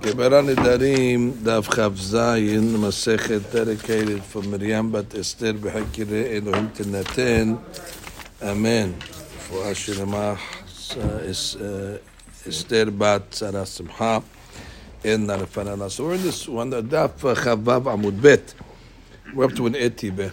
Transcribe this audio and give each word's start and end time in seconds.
Gemara 0.00 0.42
Nedarim, 0.42 1.32
Daf 1.32 1.66
Chav 1.66 1.90
Zayin, 1.94 2.76
Masechet 2.76 3.52
dedicated 3.52 4.22
for 4.22 4.42
Miriam 4.42 4.92
Bat 4.92 5.16
Esther 5.16 5.54
B'Hakire 5.54 6.36
Elohim 6.36 6.70
Tenaten. 6.70 7.58
Amen. 8.40 8.94
For 8.94 9.64
Ashiramah 9.64 10.38
is 11.26 11.56
Esther 12.46 12.92
Bat 12.92 13.34
Sarah 13.34 13.66
Simcha 13.66 14.22
in 15.02 15.26
Narafanana. 15.26 15.90
So 15.90 16.04
we're 16.04 16.14
in 16.14 16.22
this 16.22 16.46
one, 16.46 16.70
Daf 16.70 17.18
Chavav 17.18 17.82
Amud 17.82 18.22
Bet. 18.22 18.54
We're 19.34 19.46
up 19.46 19.54
to 19.56 19.66
an 19.66 19.74
Etibe. 19.74 20.30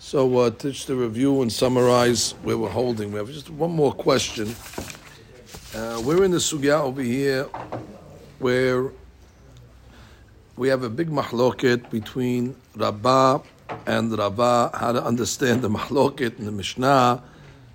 So 0.00 0.38
uh, 0.38 0.50
just 0.50 0.88
to 0.88 0.96
review 0.96 1.42
and 1.42 1.52
summarize 1.52 2.32
where 2.42 2.58
we're 2.58 2.68
holding, 2.68 3.12
we 3.12 3.18
have 3.18 3.28
just 3.28 3.48
one 3.48 3.70
more 3.70 3.92
question. 3.92 4.54
Uh, 5.72 6.02
we're 6.04 6.24
in 6.24 6.32
the 6.32 6.38
sugya 6.38 6.80
over 6.80 7.02
here 7.02 7.48
where 8.38 8.90
we 10.56 10.68
have 10.68 10.82
a 10.82 10.88
big 10.88 11.10
mahloket 11.10 11.90
between 11.90 12.56
Rabbah 12.76 13.40
and 13.86 14.16
Rava, 14.16 14.70
how 14.74 14.92
to 14.92 15.04
understand 15.04 15.62
the 15.62 15.68
mahloket 15.78 16.38
in 16.38 16.46
the 16.46 16.52
Mishnah 16.52 17.22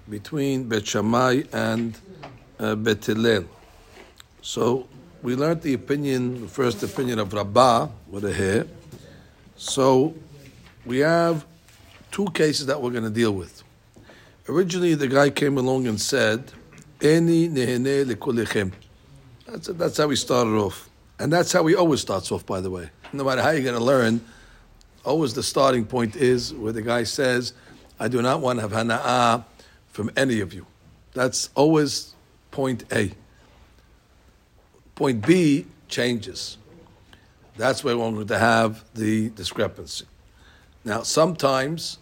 between 0.10 0.68
Bet 0.68 0.88
Shammai 0.88 1.44
and 1.54 1.98
uh, 2.60 2.76
Bet 2.76 3.06
Hillel. 3.06 3.46
So 4.42 4.88
we 5.22 5.36
learned 5.36 5.62
the 5.62 5.74
opinion, 5.74 6.42
the 6.42 6.48
first 6.48 6.82
opinion 6.84 7.20
of 7.20 7.34
Rabbah 7.34 7.90
with 8.10 8.26
a 8.26 8.34
hair. 8.34 8.66
So 9.58 10.16
we 10.86 11.00
have 11.00 11.46
two 12.12 12.26
cases 12.34 12.66
that 12.66 12.82
we're 12.82 12.92
going 12.92 13.04
to 13.04 13.10
deal 13.10 13.32
with. 13.32 13.64
Originally, 14.50 14.96
the 14.96 15.08
guy 15.08 15.30
came 15.30 15.58
along 15.58 15.86
and 15.88 16.02
said, 16.02 16.52
"Eni 17.00 17.48
nehene 17.50 18.06
lekulechem." 18.06 18.72
That's, 19.52 19.68
that's 19.68 19.98
how 19.98 20.08
we 20.08 20.16
started 20.16 20.52
off. 20.52 20.90
And 21.20 21.32
that's 21.32 21.52
how 21.52 21.66
he 21.68 21.76
always 21.76 22.00
starts 22.00 22.32
off, 22.32 22.46
by 22.46 22.62
the 22.62 22.70
way. 22.70 22.90
No 23.12 23.26
matter 23.26 23.42
how 23.42 23.50
you're 23.50 23.64
going 23.64 23.78
to 23.78 23.84
learn, 23.84 24.22
always 25.04 25.34
the 25.34 25.44
starting 25.44 25.86
point 25.86 26.16
is 26.16 26.54
where 26.54 26.72
the 26.72 26.82
guy 26.82 27.04
says, 27.04 27.54
I 28.00 28.08
do 28.08 28.22
not 28.22 28.40
want 28.40 28.60
to 28.60 28.68
have 28.68 28.72
hana'ah 28.72 29.44
from 29.90 30.10
any 30.16 30.40
of 30.40 30.54
you. 30.54 30.66
That's 31.14 31.50
always 31.54 32.16
point 32.50 32.86
A. 32.94 33.12
Point 34.96 35.26
B 35.26 35.68
changes. 35.90 36.58
That's 37.58 37.84
where 37.84 37.98
we're 37.98 38.10
going 38.10 38.28
to 38.28 38.40
have 38.40 38.86
the 38.94 39.32
discrepancy. 39.32 40.06
Now, 40.86 41.04
sometimes 41.04 41.98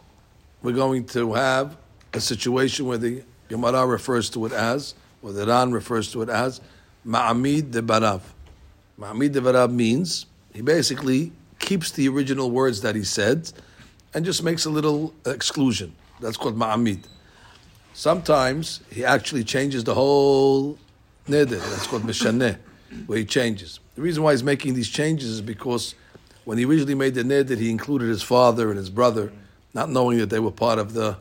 we're 0.61 0.73
going 0.73 1.05
to 1.08 1.33
have 1.33 1.75
a 2.14 2.22
situation 2.22 2.86
where 2.86 3.00
the 3.00 3.23
Gemara 3.50 3.88
refers 3.88 4.30
to 4.31 4.45
it 4.45 4.52
as, 4.52 4.94
or 5.23 5.31
the 5.31 5.47
Ran 5.47 5.72
refers 5.72 6.11
to 6.11 6.22
it 6.22 6.30
as, 6.30 6.61
Ma'amid 7.09 7.71
de 7.71 7.81
Barav. 7.81 8.21
Ma'amid 8.99 9.31
de 9.31 9.41
Barav 9.41 9.71
means 9.71 10.27
he 10.53 10.61
basically 10.61 11.31
keeps 11.57 11.89
the 11.91 12.07
original 12.07 12.52
words 12.52 12.81
that 12.81 12.95
he 12.95 13.03
said 13.03 13.52
and 14.13 14.23
just 14.23 14.43
makes 14.43 14.65
a 14.65 14.69
little 14.69 15.11
exclusion. 15.25 15.95
That's 16.21 16.37
called 16.37 16.55
Ma'amid. 16.55 17.05
Sometimes 17.93 18.81
he 18.91 19.03
actually 19.03 19.43
changes 19.43 19.83
the 19.83 19.95
whole 19.95 20.77
neder. 21.27 21.59
That's 21.71 21.87
called 21.87 22.03
Mishaneh, 22.03 22.59
where 23.07 23.17
he 23.17 23.25
changes. 23.25 23.80
The 23.95 24.03
reason 24.03 24.21
why 24.21 24.33
he's 24.33 24.43
making 24.43 24.75
these 24.75 24.89
changes 24.89 25.30
is 25.30 25.41
because 25.41 25.95
when 26.45 26.59
he 26.59 26.65
originally 26.65 26.93
made 26.93 27.15
the 27.15 27.23
neder, 27.23 27.57
he 27.57 27.71
included 27.71 28.07
his 28.07 28.21
father 28.21 28.69
and 28.69 28.77
his 28.77 28.91
brother, 28.91 29.33
not 29.73 29.89
knowing 29.89 30.19
that 30.19 30.30
they 30.30 30.39
were 30.39 30.52
part 30.52 30.77
of 30.77 30.93
the 30.93 31.17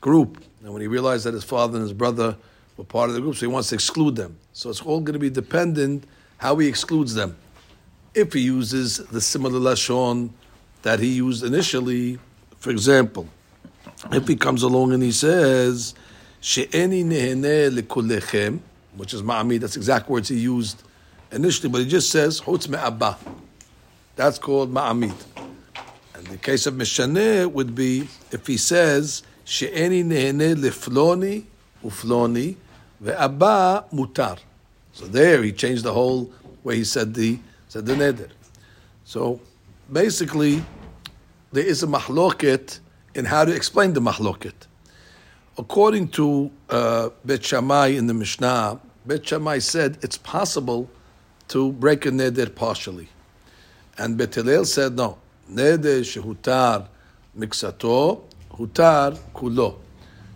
group. 0.00 0.42
And 0.64 0.72
when 0.72 0.82
he 0.82 0.88
realized 0.88 1.26
that 1.26 1.34
his 1.34 1.44
father 1.44 1.76
and 1.76 1.82
his 1.84 1.92
brother 1.92 2.36
were 2.76 2.84
part 2.84 3.08
of 3.08 3.14
the 3.14 3.20
group, 3.20 3.36
so 3.36 3.40
he 3.40 3.46
wants 3.46 3.68
to 3.68 3.76
exclude 3.76 4.16
them. 4.16 4.36
So 4.58 4.70
it's 4.70 4.80
all 4.80 4.98
going 4.98 5.12
to 5.12 5.20
be 5.20 5.30
dependent 5.30 6.02
how 6.38 6.56
he 6.56 6.66
excludes 6.66 7.14
them. 7.14 7.36
If 8.12 8.32
he 8.32 8.40
uses 8.40 8.96
the 8.96 9.20
similar 9.20 9.60
lashon 9.60 10.30
that 10.82 10.98
he 10.98 11.14
used 11.14 11.44
initially, 11.44 12.18
for 12.58 12.70
example, 12.70 13.28
if 14.10 14.26
he 14.26 14.34
comes 14.34 14.64
along 14.64 14.92
and 14.92 15.00
he 15.00 15.12
says, 15.12 15.94
"She'eni 16.40 17.04
nehene 17.04 17.70
lekulechem," 17.70 18.58
which 18.96 19.14
is 19.14 19.22
ma'amid, 19.22 19.60
that's 19.60 19.76
exact 19.76 20.10
words 20.10 20.28
he 20.28 20.40
used 20.40 20.82
initially, 21.30 21.68
but 21.68 21.82
he 21.82 21.86
just 21.86 22.10
says 22.10 22.40
"chutz 22.40 22.68
me'abba." 22.68 23.16
That's 24.16 24.40
called 24.40 24.74
ma'amid. 24.74 25.14
And 26.16 26.26
the 26.26 26.36
case 26.36 26.66
of 26.66 26.74
mishaneh 26.74 27.48
would 27.52 27.76
be 27.76 28.08
if 28.32 28.48
he 28.48 28.56
says 28.56 29.22
"She'eni 29.44 30.02
nehene 30.02 30.56
lefloni 30.56 31.44
ufloni." 31.84 32.56
Ve'abba 33.00 33.84
mutar. 33.92 34.40
So 34.98 35.06
there 35.06 35.44
he 35.44 35.52
changed 35.52 35.84
the 35.84 35.92
whole 35.92 36.28
way 36.64 36.74
he 36.74 36.82
said 36.82 37.14
the 37.14 37.38
said 37.68 37.86
the 37.86 37.94
neder. 37.94 38.30
So 39.04 39.40
basically, 39.92 40.64
there 41.52 41.64
is 41.64 41.84
a 41.84 41.86
mahloket 41.86 42.80
in 43.14 43.24
how 43.24 43.44
to 43.44 43.54
explain 43.54 43.92
the 43.92 44.00
mahloket. 44.00 44.66
According 45.56 46.08
to 46.18 46.50
uh, 46.68 47.10
Bet 47.24 47.44
Shammai 47.44 47.90
in 47.90 48.08
the 48.08 48.14
Mishnah, 48.14 48.80
Bet 49.06 49.24
Shammai 49.24 49.60
said 49.60 49.98
it's 50.02 50.18
possible 50.18 50.90
to 51.46 51.70
break 51.70 52.04
a 52.04 52.10
neder 52.10 52.52
partially, 52.52 53.08
and 53.98 54.18
Bet 54.18 54.34
Hillel 54.34 54.64
said 54.64 54.96
no. 54.96 55.18
Neder 55.48 56.00
shehutar 56.02 56.88
mixato 57.38 58.22
hutar 58.50 59.16
kulo. 59.32 59.76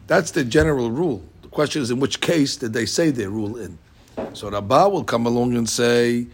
That's 0.06 0.30
the 0.30 0.44
general 0.44 0.92
rule 0.92 1.24
The 1.42 1.48
question 1.48 1.82
is, 1.82 1.90
in 1.90 1.98
which 1.98 2.20
case 2.20 2.54
did 2.54 2.72
they 2.72 2.86
say 2.86 3.10
their 3.10 3.28
rule 3.28 3.56
in? 3.56 3.76
So 4.34 4.50
Rabbah 4.50 4.88
will 4.88 5.04
come 5.04 5.26
along 5.26 5.56
and 5.56 5.69
say 5.69 6.26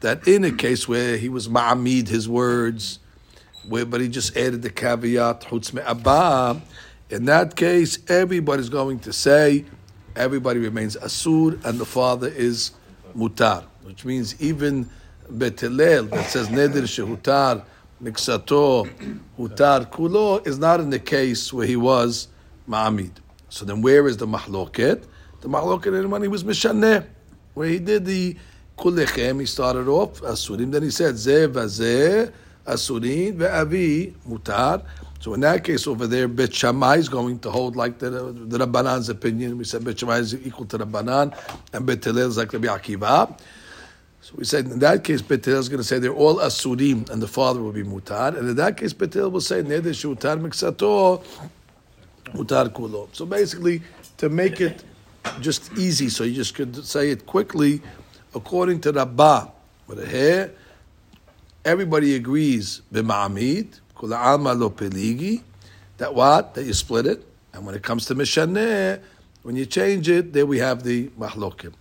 that 0.00 0.26
in 0.26 0.44
a 0.44 0.50
case 0.50 0.88
where 0.88 1.16
he 1.16 1.28
was 1.28 1.48
ma'amid 1.48 2.08
his 2.08 2.28
words, 2.28 2.98
where, 3.68 3.84
but 3.84 4.00
he 4.00 4.08
just 4.08 4.36
added 4.36 4.62
the 4.62 4.70
caveat, 4.70 5.42
chutz 5.42 5.76
Abba, 5.78 6.60
in 7.08 7.26
that 7.26 7.54
case, 7.54 7.98
everybody's 8.08 8.68
going 8.68 8.98
to 9.00 9.12
say, 9.12 9.64
everybody 10.16 10.58
remains 10.58 10.96
asur, 10.96 11.64
and 11.64 11.78
the 11.78 11.84
father 11.84 12.28
is 12.28 12.72
mutar, 13.16 13.64
which 13.84 14.04
means 14.04 14.40
even 14.40 14.90
Bet 15.30 15.60
Hillel 15.60 16.04
that 16.06 16.26
says 16.30 16.48
neder 16.48 16.82
shehutar 16.82 17.64
miksato 18.02 18.88
hutar 19.38 19.90
kulo 19.90 20.44
is 20.46 20.58
not 20.58 20.80
in 20.80 20.90
the 20.90 20.98
case 20.98 21.52
where 21.52 21.66
he 21.66 21.76
was 21.76 22.28
ma'amid. 22.68 23.12
So 23.48 23.64
then, 23.64 23.82
where 23.82 24.06
is 24.06 24.16
the 24.16 24.26
mahloket? 24.26 25.04
The 25.40 25.48
mahloket 25.48 25.98
in 25.98 26.10
when 26.10 26.22
he 26.22 26.28
was 26.28 26.44
mishaneh, 26.44 27.06
where 27.56 27.68
he 27.68 27.78
did 27.78 28.04
the 28.04 28.36
kulechem. 28.76 29.40
He 29.40 29.46
started 29.46 29.88
off 29.88 30.20
asurim. 30.20 30.70
Then 30.70 30.82
he 30.82 30.90
said 30.90 31.14
zeh 31.14 31.48
vazeh 31.48 32.30
asurim 32.66 33.38
ve'avi 33.38 34.12
mutar. 34.28 34.84
So 35.20 35.32
in 35.32 35.40
that 35.40 35.64
case 35.64 35.86
over 35.86 36.06
there, 36.06 36.28
Bet 36.28 36.54
Shammai 36.54 36.98
is 36.98 37.08
going 37.08 37.38
to 37.38 37.50
hold 37.50 37.74
like 37.74 37.98
the, 37.98 38.10
the 38.10 38.58
Rabbanan's 38.58 39.08
opinion. 39.08 39.56
We 39.56 39.64
said 39.64 39.84
Bet 39.84 39.98
Shammai 39.98 40.18
is 40.18 40.34
equal 40.34 40.66
to 40.66 40.78
Rabbanan, 40.78 41.34
and 41.72 41.86
Bet 41.86 42.04
Hillel 42.04 42.28
is 42.28 42.36
like 42.36 42.52
Rabbi 42.52 42.66
Akiva. 42.66 43.40
So 44.20 44.34
we 44.36 44.44
said 44.44 44.66
in 44.66 44.78
that 44.80 45.02
case, 45.02 45.22
Bet 45.22 45.42
Hillel 45.42 45.60
is 45.60 45.70
going 45.70 45.80
to 45.80 45.84
say 45.84 45.98
they're 45.98 46.12
all 46.12 46.36
asurim, 46.36 47.08
and 47.08 47.22
the 47.22 47.26
father 47.26 47.62
will 47.62 47.72
be 47.72 47.84
mutar. 47.84 48.36
And 48.36 48.50
in 48.50 48.56
that 48.56 48.76
case, 48.76 48.92
Bet 48.92 49.14
Hillel 49.14 49.30
will 49.30 49.40
say 49.40 49.62
neder 49.62 49.94
shutar 49.94 50.38
miksato 50.38 51.24
mutar 52.34 52.68
kulo. 52.68 53.08
So 53.12 53.24
basically, 53.24 53.80
to 54.18 54.28
make 54.28 54.60
it 54.60 54.84
just 55.40 55.72
easy, 55.76 56.08
so 56.08 56.24
you 56.24 56.34
just 56.34 56.54
could 56.54 56.84
say 56.84 57.10
it 57.10 57.26
quickly, 57.26 57.80
according 58.34 58.80
to 58.82 58.92
Rabbah, 58.92 59.48
with 59.86 60.00
a 60.00 60.06
hair, 60.06 60.50
everybody 61.64 62.14
agrees 62.14 62.82
b'ma'amid, 62.92 63.80
kula 63.96 64.18
alma 64.18 64.52
lo 64.52 64.70
peligi, 64.70 65.42
that 65.98 66.14
what? 66.14 66.54
That 66.54 66.64
you 66.64 66.74
split 66.74 67.06
it. 67.06 67.26
And 67.52 67.64
when 67.64 67.74
it 67.74 67.82
comes 67.82 68.06
to 68.06 68.14
mishaneh, 68.14 69.00
when 69.42 69.56
you 69.56 69.64
change 69.64 70.08
it, 70.08 70.32
there 70.32 70.44
we 70.44 70.58
have 70.58 70.82
the 70.82 71.08
mahlokim. 71.18 71.72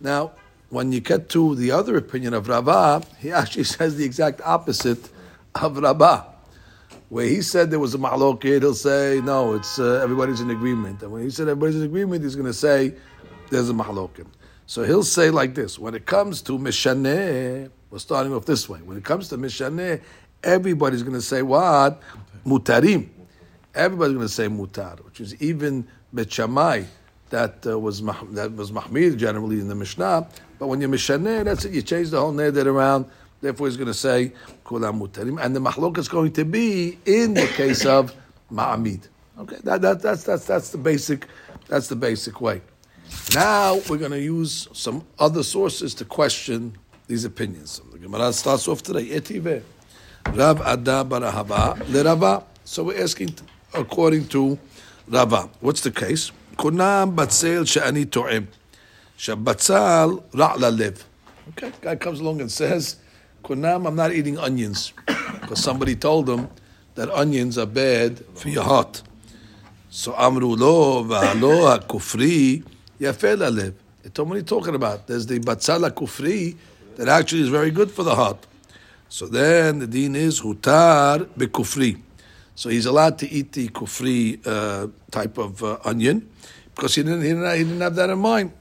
Now, 0.00 0.32
when 0.68 0.92
you 0.92 1.00
get 1.00 1.28
to 1.30 1.54
the 1.54 1.70
other 1.70 1.96
opinion 1.96 2.34
of 2.34 2.48
Rabbah, 2.48 3.02
he 3.20 3.30
actually 3.40 3.64
says 3.64 3.96
the 3.96 4.04
exact 4.04 4.40
opposite 4.44 5.10
of 5.54 5.78
Rabbah 5.78 6.33
where 7.14 7.26
he 7.26 7.42
said 7.42 7.70
there 7.70 7.78
was 7.78 7.94
a 7.94 7.98
ma'loket, 7.98 8.62
he'll 8.62 8.74
say, 8.74 9.20
no, 9.22 9.54
it's 9.54 9.78
uh, 9.78 10.00
everybody's 10.02 10.40
in 10.40 10.50
agreement. 10.50 11.00
And 11.00 11.12
when 11.12 11.22
he 11.22 11.30
said 11.30 11.46
everybody's 11.46 11.76
in 11.76 11.84
agreement, 11.84 12.24
he's 12.24 12.34
going 12.34 12.48
to 12.48 12.52
say 12.52 12.92
there's 13.50 13.70
a 13.70 13.72
ma'loket. 13.72 14.26
So 14.66 14.82
he'll 14.82 15.04
say 15.04 15.30
like 15.30 15.54
this, 15.54 15.78
when 15.78 15.94
it 15.94 16.06
comes 16.06 16.42
to 16.42 16.58
mishaneh, 16.58 17.70
we're 17.90 17.98
starting 18.00 18.34
off 18.34 18.46
this 18.46 18.68
way. 18.68 18.80
When 18.80 18.96
it 18.96 19.04
comes 19.04 19.28
to 19.28 19.38
mishaneh, 19.38 20.02
everybody's 20.42 21.04
going 21.04 21.14
to 21.14 21.22
say 21.22 21.42
what? 21.42 22.02
Mutarim. 22.44 23.08
Everybody's 23.76 24.14
going 24.14 24.26
to 24.26 24.32
say 24.32 24.48
mutar, 24.48 24.98
which 25.04 25.20
is 25.20 25.40
even 25.40 25.86
Bet 26.12 26.32
Shammai, 26.32 26.82
that 27.30 27.64
uh, 27.64 27.78
was 27.78 28.02
that 28.02 28.52
was 28.56 28.72
mahmir 28.72 29.16
generally 29.16 29.60
in 29.60 29.68
the 29.68 29.76
Mishnah. 29.76 30.26
But 30.58 30.66
when 30.66 30.80
you 30.80 30.88
mishaneh, 30.88 31.44
that's 31.44 31.64
it. 31.64 31.74
You 31.74 31.82
change 31.82 32.10
the 32.10 32.18
whole 32.18 32.32
neder 32.32 32.66
around 32.66 33.06
Therefore, 33.44 33.66
he's 33.66 33.76
going 33.76 33.88
to 33.88 33.92
say 33.92 34.32
kulam 34.64 35.06
mutarim, 35.06 35.38
and 35.38 35.54
the 35.54 35.60
mahlok 35.60 35.98
is 35.98 36.08
going 36.08 36.32
to 36.32 36.46
be 36.46 36.98
in 37.04 37.34
the 37.34 37.46
case 37.48 37.84
of 37.84 38.14
ma'amid. 38.50 39.08
Okay, 39.38 39.56
that, 39.64 39.82
that, 39.82 40.00
that's 40.00 40.24
that's 40.24 40.46
that's 40.46 40.70
the 40.70 40.78
basic 40.78 41.26
that's 41.68 41.88
the 41.88 41.94
basic 41.94 42.40
way. 42.40 42.62
Now 43.34 43.82
we're 43.86 43.98
going 43.98 44.12
to 44.12 44.22
use 44.22 44.66
some 44.72 45.04
other 45.18 45.42
sources 45.42 45.92
to 45.96 46.06
question 46.06 46.78
these 47.06 47.26
opinions. 47.26 47.82
The 47.92 47.98
Gemara 47.98 48.32
starts 48.32 48.66
off 48.66 48.82
today. 48.82 49.10
Etive. 49.10 49.62
Rav 50.32 50.62
Adda 50.62 51.04
bar 51.04 51.20
Ahava 51.20 51.76
Lerava. 51.92 52.44
So 52.64 52.84
we're 52.84 53.02
asking 53.02 53.34
according 53.74 54.28
to 54.28 54.58
Rava. 55.06 55.50
What's 55.60 55.82
the 55.82 55.90
case? 55.90 56.32
Kunam 56.56 57.14
batzel 57.14 57.68
she'ani 57.68 58.06
to'im. 58.06 58.48
Shabbatzal 59.18 60.22
ra'la 60.30 60.78
lev. 60.78 61.04
Okay, 61.50 61.70
guy 61.82 61.96
comes 61.96 62.20
along 62.20 62.40
and 62.40 62.50
says, 62.50 62.96
Kunam, 63.44 63.86
I'm 63.86 63.94
not 63.94 64.12
eating 64.12 64.38
onions. 64.38 64.92
Because 65.40 65.62
somebody 65.62 65.94
told 65.94 66.28
him 66.28 66.48
that 66.94 67.10
onions 67.10 67.58
are 67.58 67.66
bad 67.66 68.24
for 68.34 68.48
your 68.48 68.64
heart. 68.64 69.02
So 69.90 70.14
Amru 70.16 70.56
lo 70.56 71.04
va'alo 71.04 71.78
kufri 71.86 72.64
yafel 72.98 73.46
alev. 73.48 73.74
Told 74.12 74.30
what 74.30 74.46
talking 74.46 74.74
about? 74.74 75.06
There's 75.06 75.26
the 75.26 75.38
batzala 75.40 75.90
kufri 75.90 76.56
that 76.96 77.08
actually 77.08 77.42
is 77.42 77.48
very 77.48 77.70
good 77.70 77.90
for 77.90 78.02
the 78.02 78.14
heart. 78.14 78.46
So 79.08 79.26
then 79.26 79.78
the 79.80 79.86
deen 79.86 80.16
is 80.16 80.40
hutar 80.40 81.26
bekufri. 81.26 82.00
So 82.54 82.70
he's 82.70 82.86
allowed 82.86 83.18
to 83.18 83.30
eat 83.30 83.52
the 83.52 83.68
kufri 83.68 84.40
uh, 84.46 84.88
type 85.10 85.38
of 85.38 85.62
uh, 85.62 85.78
onion 85.84 86.28
because 86.74 86.94
he 86.94 87.02
didn't, 87.02 87.22
he 87.22 87.28
didn't, 87.28 87.56
he 87.56 87.64
didn't 87.64 87.80
have 87.80 87.94
that 87.96 88.10
in 88.10 88.18
mind. 88.18 88.52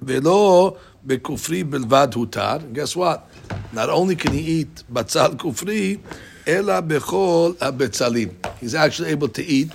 Velo 0.00 0.78
bekufri 1.06 1.62
bilvad 1.62 2.14
hutar. 2.14 2.72
Guess 2.72 2.96
what? 2.96 3.27
Not 3.72 3.90
only 3.90 4.16
can 4.16 4.32
he 4.32 4.40
eat 4.40 4.82
batzal 4.92 5.36
kufri, 5.36 6.00
ela 6.46 6.82
bechol 6.82 7.54
abetzalim. 7.56 8.34
He's 8.58 8.74
actually 8.74 9.10
able 9.10 9.28
to 9.28 9.44
eat 9.44 9.70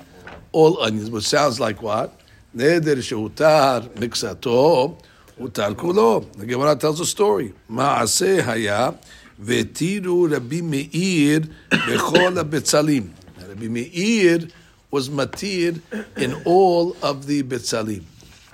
all 0.52 0.81
onions, 0.81 1.10
which 1.10 1.25
sounds 1.25 1.60
like 1.60 1.81
what? 1.81 2.20
Neder 2.56 2.98
shehutar 2.98 3.90
mixato 3.96 4.98
hutar 5.40 5.75
kulo. 5.75 6.31
The 6.34 6.46
Gemara 6.46 6.75
tells 6.75 7.00
a 7.00 7.06
story. 7.06 7.54
Ma'aseh 7.70 8.42
haya 8.42 8.96
vetiru 9.42 10.31
Rabbi 10.31 10.62
Meir 10.62 11.42
bechol 11.70 12.42
abetzalim. 12.44 13.12
Rabbi 13.48 13.68
Meir 13.68 14.48
was 14.92 15.10
matir 15.10 15.81
in 16.18 16.34
all 16.46 16.96
of 17.02 17.25
the 17.25 17.44
betzalim. 17.44 18.04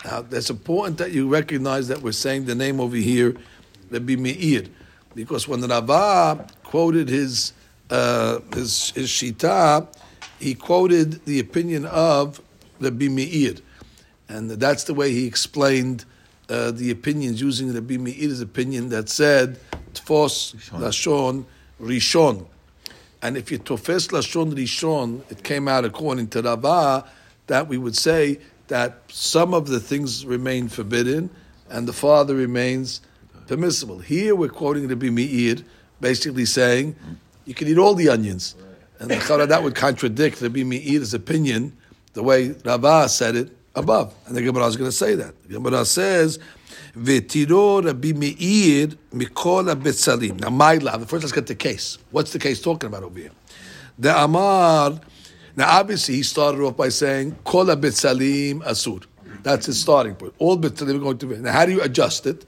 Now, 0.06 0.22
that's 0.22 0.50
important 0.50 0.98
that 1.00 1.12
you 1.12 1.28
recognize 1.28 1.90
that 1.90 2.02
we're 2.02 2.14
saying 2.14 2.46
the 2.46 2.56
name 2.56 2.80
over 2.80 2.96
here, 2.96 3.36
Rabbi 3.90 4.16
Meir, 4.16 4.64
because 5.16 5.48
when 5.48 5.62
the 5.62 5.68
Rava 5.68 6.48
quoted 6.64 7.10
his 7.10 7.54
uh, 7.90 8.40
his, 8.54 8.92
his 8.92 9.10
shita, 9.10 9.88
he 10.40 10.54
quoted 10.54 11.26
the 11.26 11.40
opinion 11.40 11.86
of 11.86 12.40
Rabbi 12.80 13.08
Meir, 13.08 13.56
and 14.28 14.50
that's 14.52 14.84
the 14.84 14.94
way 14.94 15.12
he 15.12 15.26
explained 15.26 16.06
uh, 16.50 16.72
the 16.72 16.92
opinions 16.92 17.42
using 17.42 17.74
Rabbi 17.74 17.98
Meir's 17.98 18.42
opinion 18.42 18.90
that 18.90 19.10
said 19.10 19.60
Tfos 19.94 20.56
Lashon 20.72 21.46
Rishon. 21.82 22.46
And 23.22 23.36
if 23.36 23.52
you 23.52 23.58
tofes 23.58 24.08
lashon 24.10 24.54
rishon, 24.54 25.30
it 25.30 25.44
came 25.44 25.68
out 25.68 25.84
according 25.84 26.30
to 26.30 26.42
Rava 26.42 27.06
that 27.48 27.68
we 27.68 27.78
would 27.78 27.98
say 27.98 28.40
that 28.68 29.02
some 29.10 29.54
of 29.54 29.68
the 29.68 29.80
things 29.80 30.26
remain 30.26 30.70
forbidden 30.70 31.30
and 31.70 31.88
the 31.88 31.94
father 31.94 32.36
remains 32.36 33.02
permissible. 33.50 33.98
Here 33.98 34.36
we're 34.36 34.48
quoting 34.48 34.88
Rabbi 34.88 35.10
Meir, 35.10 35.58
basically 36.00 36.46
saying 36.46 36.96
you 37.46 37.56
can 37.56 37.68
eat 37.68 37.80
all 37.80 37.96
the 37.96 38.08
onions. 38.08 38.56
And 39.00 39.10
the 39.10 39.46
that 39.48 39.64
would 39.64 39.76
contradict 39.76 40.40
Rabbi 40.42 40.64
Meir's 40.64 41.16
opinion, 41.16 41.76
the 42.14 42.22
way 42.22 42.50
Rava 42.64 43.10
said 43.10 43.36
it 43.36 43.50
above. 43.74 44.14
And 44.28 44.36
the 44.36 44.44
Gemara 44.44 44.68
is 44.68 44.78
going 44.78 44.92
to 44.92 44.96
say 44.96 45.16
that. 45.16 45.42
The 45.44 45.56
Gemara 45.56 45.84
says, 45.86 46.38
V'tiro 46.96 47.84
Rabbi 47.84 48.12
Meir 48.12 48.88
mikol 49.14 49.74
betzalim. 49.82 50.40
Now, 50.40 50.52
my 50.52 50.76
love. 50.76 51.10
First, 51.10 51.24
let's 51.24 51.32
get 51.32 51.48
the 51.48 51.56
case. 51.56 51.98
What's 52.12 52.32
the 52.32 52.40
case 52.40 52.62
talking 52.62 52.88
about 52.88 53.02
over 53.02 53.18
here? 53.18 53.32
The 53.98 54.16
Amar. 54.16 55.00
Now, 55.56 55.80
obviously, 55.80 56.16
he 56.16 56.24
started 56.24 56.62
off 56.62 56.78
by 56.78 56.90
saying 56.90 57.36
kol 57.46 57.66
betzalim 57.66 58.62
asur. 58.62 59.06
That's 59.42 59.66
his 59.66 59.80
starting 59.80 60.14
point. 60.14 60.36
All 60.38 60.58
betzalim 60.58 60.98
are 60.98 61.00
going 61.00 61.18
to 61.18 61.26
be. 61.26 61.38
Now, 61.38 61.54
how 61.54 61.66
do 61.66 61.72
you 61.72 61.82
adjust 61.82 62.28
it? 62.28 62.46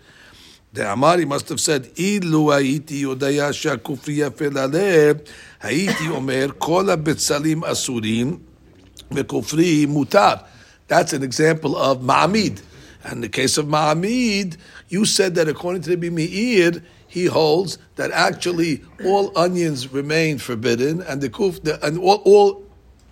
The 0.74 0.88
Amari 0.88 1.26
must 1.26 1.50
have 1.50 1.60
said, 1.60 1.92
"Ilu 1.98 2.52
haiti 2.52 3.04
yodaya 3.04 3.52
shakufri 3.52 4.18
yafel 4.18 4.54
alev, 4.54 5.28
haiti 5.62 6.08
omer 6.08 6.50
kol 6.54 6.86
betzalim 6.86 7.62
asurim 7.64 8.40
v'kufri 9.10 9.86
mutar." 9.88 10.46
That's 10.88 11.14
an 11.14 11.24
example 11.24 11.76
of 11.76 12.02
ma'amid. 12.02 12.62
And 13.04 13.14
in 13.14 13.22
the 13.22 13.30
case 13.30 13.58
of 13.58 13.66
Ma'amid, 13.66 14.58
you 14.90 15.06
said 15.06 15.36
that 15.36 15.48
according 15.48 15.82
to 15.84 15.96
the 15.96 16.10
Meir, 16.10 16.84
he 17.08 17.26
holds 17.26 17.78
that 17.96 18.12
actually 18.12 18.84
all 19.04 19.38
onions 19.38 19.92
remain 19.92 20.38
forbidden, 20.38 21.02
and 21.02 21.22
the 21.22 21.30
kuf, 21.30 21.64
the, 21.64 21.84
and 21.86 21.98
all, 21.98 22.22
all 22.26 22.64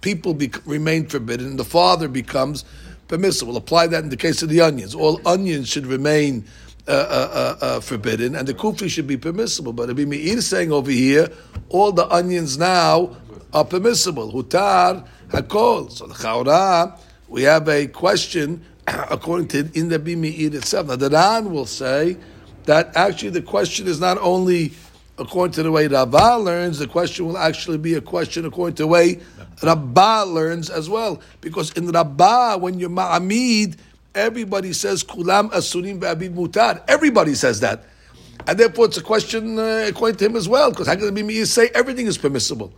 people 0.02 0.34
be, 0.34 0.52
remain 0.66 1.08
forbidden. 1.08 1.58
The 1.58 1.66
father 1.66 2.08
becomes 2.08 2.66
permissible. 3.08 3.58
Apply 3.58 3.88
that 3.88 4.04
in 4.04 4.10
the 4.10 4.18
case 4.18 4.44
of 4.44 4.50
the 4.50 4.62
onions. 4.62 4.94
All 4.94 5.20
onions 5.28 5.68
should 5.68 5.88
remain 5.88 6.46
uh, 6.89 6.91
uh, 6.91 7.30
uh, 7.62 7.65
uh 7.65 7.80
forbidden, 7.80 8.36
and 8.36 8.47
the 8.47 8.53
kufi 8.53 8.89
should 8.89 9.07
be 9.07 9.18
permissible. 9.18 9.74
But 9.74 9.89
Rabbi 9.89 10.06
Meir 10.06 10.38
is 10.38 10.47
saying 10.47 10.71
over 10.71 10.91
here, 10.91 11.30
all 11.69 11.91
the 11.91 12.07
onions 12.07 12.57
now 12.57 13.15
are 13.53 13.65
permissible. 13.65 14.31
Hutar 14.31 15.07
hakol. 15.30 15.91
So 15.91 16.07
the 16.07 16.13
chaura, 16.15 17.00
we 17.27 17.44
have 17.44 17.69
a 17.69 17.88
question 17.88 18.65
according 18.88 19.47
to 19.50 19.69
in 19.80 19.89
the 19.89 20.00
Bimi'id 20.00 20.53
itself. 20.53 20.88
Now, 20.88 20.95
the 20.95 21.09
Ran 21.09 21.51
will 21.51 21.65
say 21.65 22.18
that 22.65 22.95
actually 22.95 23.31
the 23.31 23.41
question 23.41 23.88
is 23.88 24.00
not 24.00 24.18
only 24.19 24.74
according 25.18 25.53
to 25.53 25.63
the 25.63 25.71
way 25.71 25.88
Rabbah 25.88 26.38
learns, 26.38 26.80
the 26.80 26.88
question 26.88 27.25
will 27.25 27.38
actually 27.38 27.77
be 27.77 27.95
a 27.95 28.01
question 28.01 28.45
according 28.45 28.75
to 28.75 28.83
the 28.83 28.88
way 28.88 29.19
Rabbah 29.62 30.24
learns 30.24 30.69
as 30.69 30.89
well. 30.89 31.21
Because 31.41 31.71
in 31.74 31.88
Rabbah, 31.89 32.57
when 32.57 32.80
you're 32.80 32.89
Ma'amid, 32.89 33.77
everybody 34.19 34.74
says 34.74 35.04
Kulam 35.04 35.51
Asurim 35.51 36.00
Ba'abid 36.00 36.33
Mutar. 36.33 36.83
Everybody 36.88 37.36
says 37.36 37.60
that. 37.62 37.86
And 38.48 38.57
therefore, 38.60 38.86
it's 38.86 38.98
a 38.98 39.04
question 39.04 39.60
uh, 39.60 39.86
according 39.88 40.18
to 40.18 40.25
him 40.25 40.36
as 40.36 40.48
well. 40.48 40.69
Because 40.69 40.88
how 40.88 40.95
can 40.95 41.13
the 41.13 41.21
Bimi'id 41.21 41.48
say 41.48 41.69
everything 41.74 42.07
is 42.07 42.18
permissible? 42.18 42.74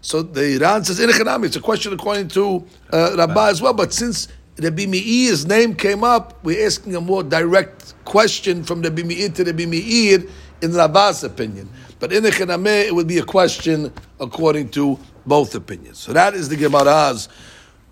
So 0.00 0.22
the 0.22 0.58
Ran 0.58 0.84
says 0.84 1.00
in 1.00 1.08
It's 1.10 1.56
a 1.56 1.60
question 1.60 1.92
according 1.92 2.28
to 2.28 2.64
uh, 2.92 3.14
Rabbah 3.16 3.48
as 3.48 3.62
well. 3.62 3.72
But 3.72 3.92
since 3.92 4.28
Rabbi 4.58 4.86
Meir's 4.86 5.46
name 5.46 5.74
came 5.74 6.04
up, 6.04 6.44
we're 6.44 6.64
asking 6.64 6.94
a 6.94 7.00
more 7.00 7.22
direct 7.22 7.94
question 8.04 8.62
from 8.62 8.82
Rabbi 8.82 9.02
Meir 9.02 9.30
to 9.30 9.44
Rabbi 9.44 9.66
Meir 9.66 10.24
in 10.62 10.72
Rabba's 10.72 11.24
opinion. 11.24 11.68
But 11.98 12.12
in 12.12 12.22
the 12.22 12.84
it 12.86 12.94
would 12.94 13.08
be 13.08 13.18
a 13.18 13.24
question 13.24 13.92
according 14.20 14.68
to 14.70 14.98
both 15.26 15.54
opinions. 15.54 15.98
So 15.98 16.12
that 16.12 16.34
is 16.34 16.48
the 16.48 16.56
Gemara's 16.56 17.28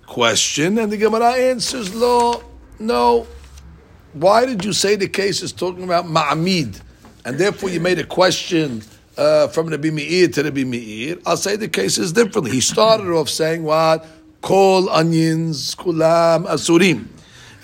question, 0.07 0.79
and 0.79 0.93
the 0.93 0.99
Gemara 0.99 1.33
answers, 1.33 1.95
"Lo, 1.95 2.43
no. 2.79 3.27
Why 4.13 4.45
did 4.45 4.65
you 4.65 4.73
say 4.73 4.97
the 4.97 5.09
case 5.09 5.43
is 5.43 5.53
talking 5.53 5.85
about 5.85 6.05
Ma'amid, 6.05 6.81
and 7.25 7.39
therefore 7.39 7.71
you 7.71 7.81
made 7.81 7.99
a 7.99 8.05
question 8.05 8.83
uh, 9.17 9.49
from 9.49 9.69
Rabbi 9.69 9.91
Meir 9.91 10.29
to 10.29 10.43
Rabbi 10.43 10.65
Meir? 10.65 11.17
I'll 11.25 11.37
say 11.39 11.57
the 11.57 11.69
case 11.69 11.97
is 11.97 12.13
differently. 12.13 12.51
He 12.51 12.61
started 12.61 13.09
off 13.09 13.29
saying 13.29 13.65
what." 13.65 14.07
kol 14.43 14.91
onions, 14.91 15.75
kulam 15.75 16.45
asurim. 16.47 17.07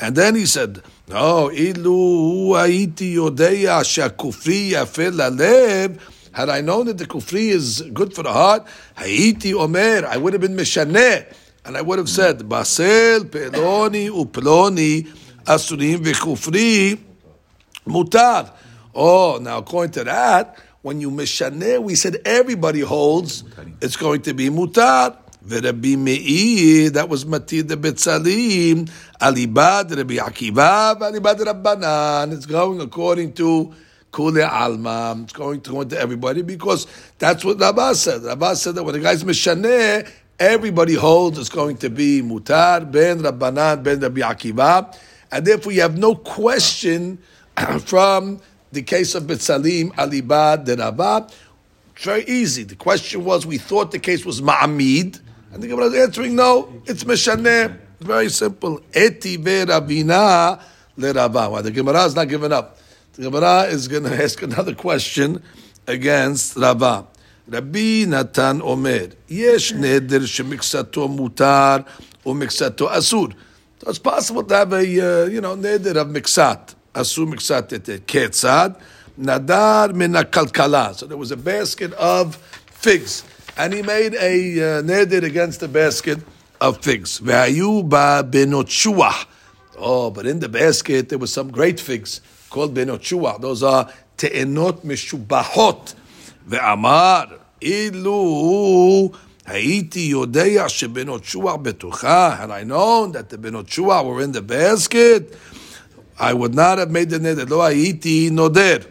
And 0.01 0.15
then 0.15 0.37
he 0.37 0.47
said, 0.47 0.81
no, 1.09 1.51
ilu 1.51 2.55
haiti 2.55 3.17
yodeya 3.17 3.83
shakufri 3.83 4.71
yafel 4.71 5.13
lalev. 5.13 6.01
Had 6.33 6.49
I 6.49 6.61
known 6.61 6.87
that 6.87 6.99
the 6.99 7.07
kufri 7.07 7.49
is 7.49 7.83
good 7.93 8.15
for 8.15 8.23
the 8.23 8.33
heart, 8.33 8.67
haiti 8.97 9.53
omer, 9.53 10.07
I 10.07 10.17
would 10.17 10.33
have 10.35 10.43
been 10.43 10.57
mishaneh. 10.57 11.27
And 11.69 11.77
I 11.77 11.83
would 11.83 11.99
have 11.99 12.09
said, 12.09 12.49
basel, 12.49 13.27
peloni, 13.27 14.09
uploni, 14.09 15.07
asurim, 15.45 15.99
v'kufri, 15.99 16.99
mutar. 17.87 18.53
Oh, 18.95 19.39
now 19.39 19.59
according 19.59 19.93
to 19.93 20.05
that, 20.05 20.59
when 20.81 21.03
you 21.03 21.11
mishaneh, 21.11 21.83
we 21.83 21.95
said 21.95 22.23
everybody 22.25 22.81
holds, 22.81 23.45
it's 23.83 23.97
going 23.97 24.23
to 24.23 24.33
be 24.33 24.49
mutar. 24.49 25.19
Rabbi 25.47 25.97
Meir, 25.97 26.89
that 26.91 27.07
was 27.09 27.27
Matir 27.27 27.67
de 27.67 27.77
Betzalim, 27.77 28.91
Alibad 29.21 29.95
Rabbi 29.95 30.17
Akiva, 30.17 30.99
Alibad 30.99 31.37
Rabbanan. 31.37 32.33
It's 32.33 32.47
going 32.47 32.81
according 32.81 33.35
to 33.35 33.75
Kule 34.11 34.43
Alma. 34.43 35.19
It's 35.23 35.33
going 35.35 35.61
to 35.61 35.71
go 35.71 35.81
into 35.83 35.99
everybody 35.99 36.41
because 36.41 36.87
that's 37.19 37.45
what 37.45 37.61
Rabbah 37.61 37.93
said. 37.93 38.23
Rabbah 38.23 38.55
said 38.55 38.75
that 38.75 38.85
when 38.85 38.95
the 38.95 39.01
guy's 39.01 39.23
Mishaneh, 39.23 40.11
everybody 40.39 40.95
holds 40.95 41.39
it's 41.39 41.49
going 41.49 41.77
to 41.79 41.91
be 41.91 42.23
Mutar, 42.23 42.91
Ben 42.91 43.21
Rabbanan, 43.21 43.83
Ben 43.83 44.01
Rabbi 44.01 44.21
Akiva. 44.21 44.97
And 45.31 45.47
therefore 45.47 45.73
you 45.73 45.81
have 45.83 45.99
no 45.99 46.15
question 46.15 47.19
from 47.81 48.41
the 48.73 48.83
case 48.83 49.15
of 49.15 49.25
Betzalim, 49.25 49.93
Alibad, 49.95 50.65
the 50.65 50.77
Rabbah. 50.77 51.29
Very 51.97 52.25
easy. 52.25 52.63
The 52.63 52.77
question 52.77 53.25
was, 53.25 53.45
we 53.45 53.59
thought 53.59 53.91
the 53.91 53.99
case 53.99 54.25
was 54.25 54.41
Ma'amid, 54.41 55.21
and 55.53 55.63
the 55.63 55.67
Gemara 55.67 55.87
is 55.87 55.95
answering, 55.95 56.37
no, 56.37 56.73
it's 56.87 57.05
Meshaneh. 57.05 57.77
Very 57.99 58.29
simple. 58.29 58.81
Eti 58.95 59.37
ve 59.37 59.65
Ravina 59.65 60.63
le. 60.97 61.51
Why 61.51 61.63
the 61.63 61.73
Gemara 61.73 62.05
is 62.05 62.15
not 62.15 62.29
giving 62.29 62.53
up. 62.53 62.79
The 63.15 63.23
Gemara 63.23 63.63
is 63.63 63.89
going 63.89 64.05
to 64.05 64.23
ask 64.23 64.41
another 64.43 64.75
question 64.75 65.43
against 65.89 66.57
Rava. 66.57 67.09
Rabbi 67.49 68.05
Natan 68.07 68.61
Omer, 68.61 69.09
Yesh 69.27 69.73
neder 69.73 70.21
shemiksato 70.21 71.09
mutar 71.09 71.87
or 72.23 72.35
miksato 72.35 72.91
asur. 72.91 73.33
So 73.81 73.89
it's 73.89 73.99
possible 73.99 74.45
to 74.45 74.55
have 74.55 74.73
a, 74.75 74.77
uh, 74.77 75.25
you 75.29 75.41
know, 75.41 75.57
neder 75.57 75.97
of 75.97 76.09
miksat. 76.09 76.75
Asur 76.95 77.27
miksat 77.27 77.73
et 77.73 78.07
ketzad. 78.07 78.79
Nadar 79.19 79.95
min 79.95 80.13
kalkala. 80.13 80.95
So 80.95 81.07
there 81.07 81.17
was 81.17 81.31
a 81.31 81.39
basket 81.39 81.95
of 81.95 82.37
figs. 82.37 83.25
And 83.57 83.73
he 83.73 83.81
made 83.81 84.15
a 84.15 84.19
uh, 84.79 84.83
neder 84.83 85.23
against 85.23 85.61
the 85.61 85.69
basket 85.69 86.19
of 86.61 86.85
figs. 86.85 87.19
Ve'ayu 87.19 87.89
ba 87.89 88.29
Oh, 89.79 90.11
but 90.11 90.27
in 90.27 90.41
the 90.41 90.51
basket 90.51 91.09
there 91.09 91.19
was 91.19 91.33
some 91.33 91.51
great 91.51 91.81
figs 91.81 92.21
called 92.51 92.75
benot 92.75 93.41
Those 93.41 93.63
are 93.63 93.91
te'enot 94.19 94.85
mishubahot. 94.85 95.95
Ve'amar 96.49 97.39
ilu 97.61 99.13
Haiti 99.47 100.13
Yodea 100.13 100.67
shebenot 100.69 101.25
shua 101.25 101.59
betucha. 101.59 102.37
Had 102.37 102.51
I 102.51 102.65
known 102.65 103.13
that 103.13 103.29
the 103.29 103.37
benot 103.37 103.69
shua 103.69 104.03
were 104.03 104.23
in 104.23 104.33
the 104.33 104.43
basket, 104.43 105.37
I 106.19 106.33
would 106.33 106.55
not 106.55 106.79
have 106.79 106.91
made 106.91 107.11
the 107.11 107.19
neder. 107.19 107.49
Lo 107.49 107.67
Haiti 107.67 108.31
noder. 108.31 108.85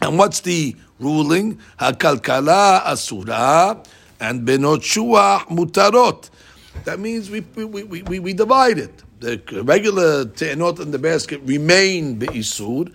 And 0.00 0.18
what's 0.18 0.40
the 0.40 0.76
ruling? 0.98 1.60
Hakalkala 1.78 2.84
asura 2.84 3.80
and 4.20 4.46
benot 4.46 4.82
shua 4.82 5.44
mutarot. 5.48 6.30
That 6.84 6.98
means 6.98 7.30
we 7.30 7.40
we, 7.54 7.64
we, 7.64 8.02
we, 8.02 8.18
we 8.18 8.32
divide 8.32 8.78
it. 8.78 9.02
The 9.20 9.62
regular 9.64 10.24
te'enot 10.24 10.80
in 10.80 10.90
the 10.90 10.98
basket 10.98 11.40
remain 11.44 12.18
be'isur, 12.18 12.92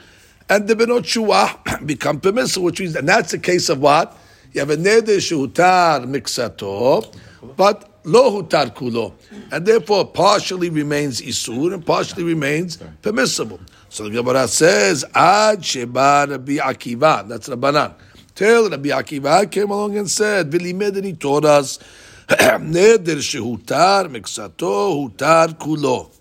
and 0.49 0.67
the 0.67 0.75
benot 0.75 1.05
shua 1.05 1.59
become 1.85 2.19
permissible, 2.19 2.65
which 2.65 2.79
means, 2.79 2.95
and 2.95 3.07
that's 3.07 3.31
the 3.31 3.39
case 3.39 3.69
of 3.69 3.79
what? 3.79 4.17
You 4.53 4.61
have 4.61 4.69
a 4.69 4.77
neder 4.77 5.17
shutar 5.17 6.05
mixato, 6.05 7.13
but 7.55 7.99
lo 8.03 8.41
hutar 8.41 8.73
kulo, 8.73 9.13
and 9.51 9.65
therefore 9.65 10.05
partially 10.05 10.69
remains 10.69 11.21
isur 11.21 11.73
and 11.73 11.85
partially 11.85 12.23
remains 12.23 12.77
permissible. 13.01 13.59
So 13.89 14.05
the 14.05 14.09
Gemara 14.11 14.47
says, 14.47 15.05
Ad 15.13 15.63
sheba 15.63 16.27
Rabbi 16.29 16.57
Akiva, 16.57 17.27
that's 17.27 17.49
Rabbanan. 17.49 17.93
Tell 18.33 18.69
Rabbi 18.69 18.89
Akiva 18.89 19.49
came 19.51 19.71
along 19.71 19.97
and 19.97 20.09
said, 20.09 20.53
he 20.53 21.13
taught 21.13 21.45
us, 21.45 21.79
neder 22.27 23.17
shehutar 23.17 24.07
mixato 24.07 25.09
hutar 25.09 25.57
kulo. 25.57 26.11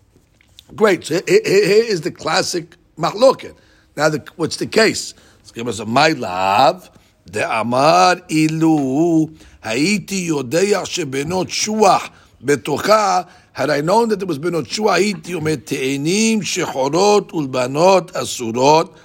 Great. 0.74 1.04
So 1.04 1.14
here 1.26 1.84
is 1.84 2.00
the 2.00 2.10
classic 2.10 2.76
mahloket. 2.98 3.54
Now, 3.95 4.09
the, 4.09 4.23
what's 4.35 4.57
the 4.57 4.67
case? 4.67 5.13
Let's 5.39 5.51
give 5.51 5.67
us 5.67 5.79
a 5.79 5.85
my 5.85 6.09
love. 6.09 6.89
דאמר 7.27 8.13
אילו 8.29 9.27
הייתי 9.63 10.15
יודע 10.15 10.85
שבנות 10.85 11.49
שוח 11.49 12.09
בתוכה, 12.41 13.21
had 13.55 13.69
I 13.69 13.81
known 13.81 14.09
that 14.09 14.19
there 14.19 14.27
was 14.27 14.37
בנות 14.37 14.69
שוח, 14.69 14.93
הייתי 14.93 15.33
אומר 15.33 15.55
תאנים 15.55 16.43
שחורות 16.43 17.33
ולבנות 17.33 18.15
אסורות, 18.15 18.95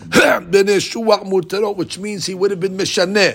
בני 0.49 0.79
שוח 0.79 1.19
מותרות, 1.23 1.77
which 1.77 1.97
means 1.97 2.25
he 2.25 2.33
would 2.33 2.51
have 2.51 2.59
been 2.59 2.77
משנה. 2.77 3.29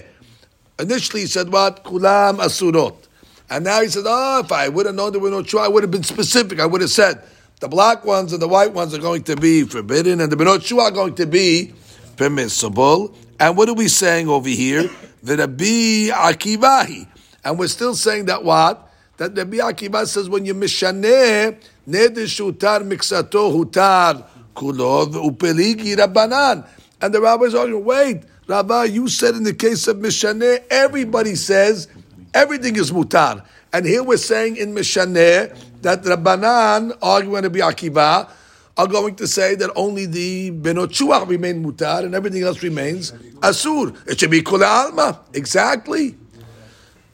Initially 0.78 1.22
he 1.22 1.26
said 1.26 1.52
what? 1.52 1.80
כולם 1.82 2.40
אסורות. 2.40 3.06
And 3.48 3.64
now 3.64 3.80
he 3.80 3.88
said, 3.88 4.04
oh, 4.06 4.40
if 4.44 4.50
I 4.50 4.68
would 4.68 4.86
have 4.86 4.96
known 4.96 5.12
there 5.12 5.20
were 5.20 5.30
no 5.30 5.42
shua, 5.44 5.62
I 5.62 5.68
would 5.68 5.84
have 5.84 5.90
been 5.90 6.02
specific. 6.02 6.58
I 6.58 6.66
would 6.66 6.80
have 6.80 6.90
said, 6.90 7.22
the 7.61 7.67
black 7.67 8.03
ones 8.03 8.33
and 8.33 8.41
the 8.41 8.47
white 8.47 8.73
ones 8.73 8.91
are 8.93 8.99
going 8.99 9.21
to 9.21 9.35
be 9.35 9.63
forbidden, 9.63 10.19
and 10.19 10.31
the 10.31 10.35
benot 10.35 10.65
shua 10.65 10.85
are 10.85 10.91
going 10.91 11.13
to 11.13 11.27
be 11.27 11.71
permissible. 12.17 13.15
And 13.39 13.55
what 13.55 13.69
are 13.69 13.75
we 13.75 13.87
saying 13.87 14.27
over 14.27 14.49
here? 14.49 14.89
The 15.21 15.37
Rabbi 15.37 16.09
Akivahi. 16.09 17.07
And 17.43 17.59
we're 17.59 17.67
still 17.67 17.93
saying 17.93 18.25
that 18.25 18.43
what? 18.43 18.91
That 19.17 19.37
Rabbi 19.37 19.57
Akiva 19.57 20.07
says 20.07 20.27
when 20.27 20.43
you 20.43 20.55
mishaneh, 20.55 21.61
neder 21.87 22.25
shutar 22.25 22.81
miksato 22.81 23.53
hutar 23.53 24.25
kulov 24.55 25.13
upeligi 25.13 25.95
rabbanan. 25.95 26.67
And 26.99 27.13
the 27.13 27.21
rabbis 27.21 27.53
are 27.53 27.59
arguing, 27.59 27.85
wait, 27.85 28.23
Rabbi, 28.47 28.85
you 28.85 29.07
said 29.07 29.35
in 29.35 29.43
the 29.43 29.53
case 29.53 29.87
of 29.87 29.97
mishaneh, 29.97 30.63
everybody 30.71 31.35
says 31.35 31.87
everything 32.33 32.75
is 32.75 32.91
mutar. 32.91 33.45
And 33.72 33.86
here 33.86 34.02
we're 34.02 34.16
saying 34.16 34.56
in 34.56 34.74
mishaneh 34.74 35.82
that 35.82 36.02
Rabbanan, 36.02 36.96
arguing 37.02 37.42
Rabbi 37.42 37.58
Akiva, 37.58 38.30
are 38.76 38.86
going 38.86 39.14
to 39.16 39.26
say 39.26 39.54
that 39.54 39.70
only 39.74 40.06
the 40.06 40.50
benot 40.50 41.28
remain 41.28 41.64
mutar 41.64 42.04
and 42.04 42.14
everything 42.14 42.42
else 42.42 42.62
remains 42.62 43.12
asur. 43.40 43.96
It 44.06 44.20
should 44.20 44.30
be 44.30 44.42
kula 44.42 44.66
alma. 44.66 45.20
Exactly. 45.32 46.16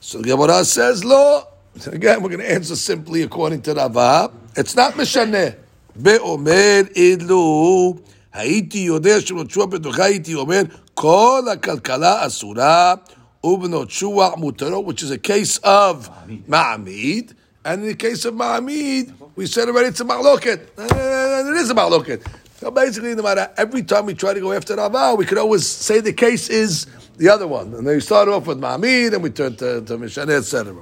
So 0.00 0.18
the 0.18 0.28
Gemara 0.28 0.64
says, 0.64 1.04
lo. 1.04 1.46
Again, 1.86 2.22
we're 2.22 2.28
going 2.28 2.40
to 2.40 2.52
answer 2.52 2.76
simply 2.76 3.22
according 3.22 3.62
to 3.62 3.74
Rava. 3.74 4.32
It's 4.56 4.76
not 4.76 4.96
משנה. 4.96 5.54
ואומר 5.96 6.80
אילו 6.96 7.94
הייתי 8.32 8.78
יודע 8.78 9.20
שבנות 9.20 9.50
שוח 9.50 9.64
בתוכה 9.64 10.04
הייתי 10.04 10.34
אומר 10.34 10.62
כל 10.94 11.42
הכלכלה 11.52 12.26
אסורה 12.26 12.94
ובנות 12.94 13.00
שוח 13.00 13.00
מותרות, 13.02 13.15
which 13.41 15.03
is 15.03 15.11
a 15.11 15.17
case 15.17 15.57
of 15.59 16.09
ma'amid. 16.47 17.33
And 17.65 17.81
in 17.81 17.87
the 17.89 17.95
case 17.95 18.25
of 18.25 18.33
ma'amid, 18.33 19.13
we 19.35 19.45
said 19.45 19.67
already 19.67 19.89
it's 19.89 19.99
a 19.99 20.05
ma'loket. 20.05 20.67
And 20.77 21.49
it 21.49 21.59
is 21.59 21.69
a 21.69 21.75
ma'loket. 21.75 22.25
So 22.57 22.71
basically, 22.71 23.13
no 23.13 23.21
matter 23.21 23.51
every 23.55 23.83
time 23.83 24.07
we 24.07 24.15
try 24.15 24.33
to 24.33 24.39
go 24.39 24.51
after 24.51 24.75
Rava, 24.75 25.13
we 25.15 25.25
could 25.25 25.37
always 25.37 25.67
say 25.67 25.99
the 25.99 26.11
case 26.11 26.49
is 26.49 26.87
the 27.17 27.29
other 27.29 27.47
one. 27.47 27.73
And 27.75 27.85
then 27.85 27.95
we 27.95 27.99
start 27.99 28.27
off 28.29 28.47
with 28.47 28.59
Ma'amid, 28.59 29.13
and 29.13 29.21
we 29.21 29.29
turn 29.29 29.55
to, 29.57 29.81
to 29.81 29.97
Mishnah, 29.97 30.33
etc. 30.33 30.75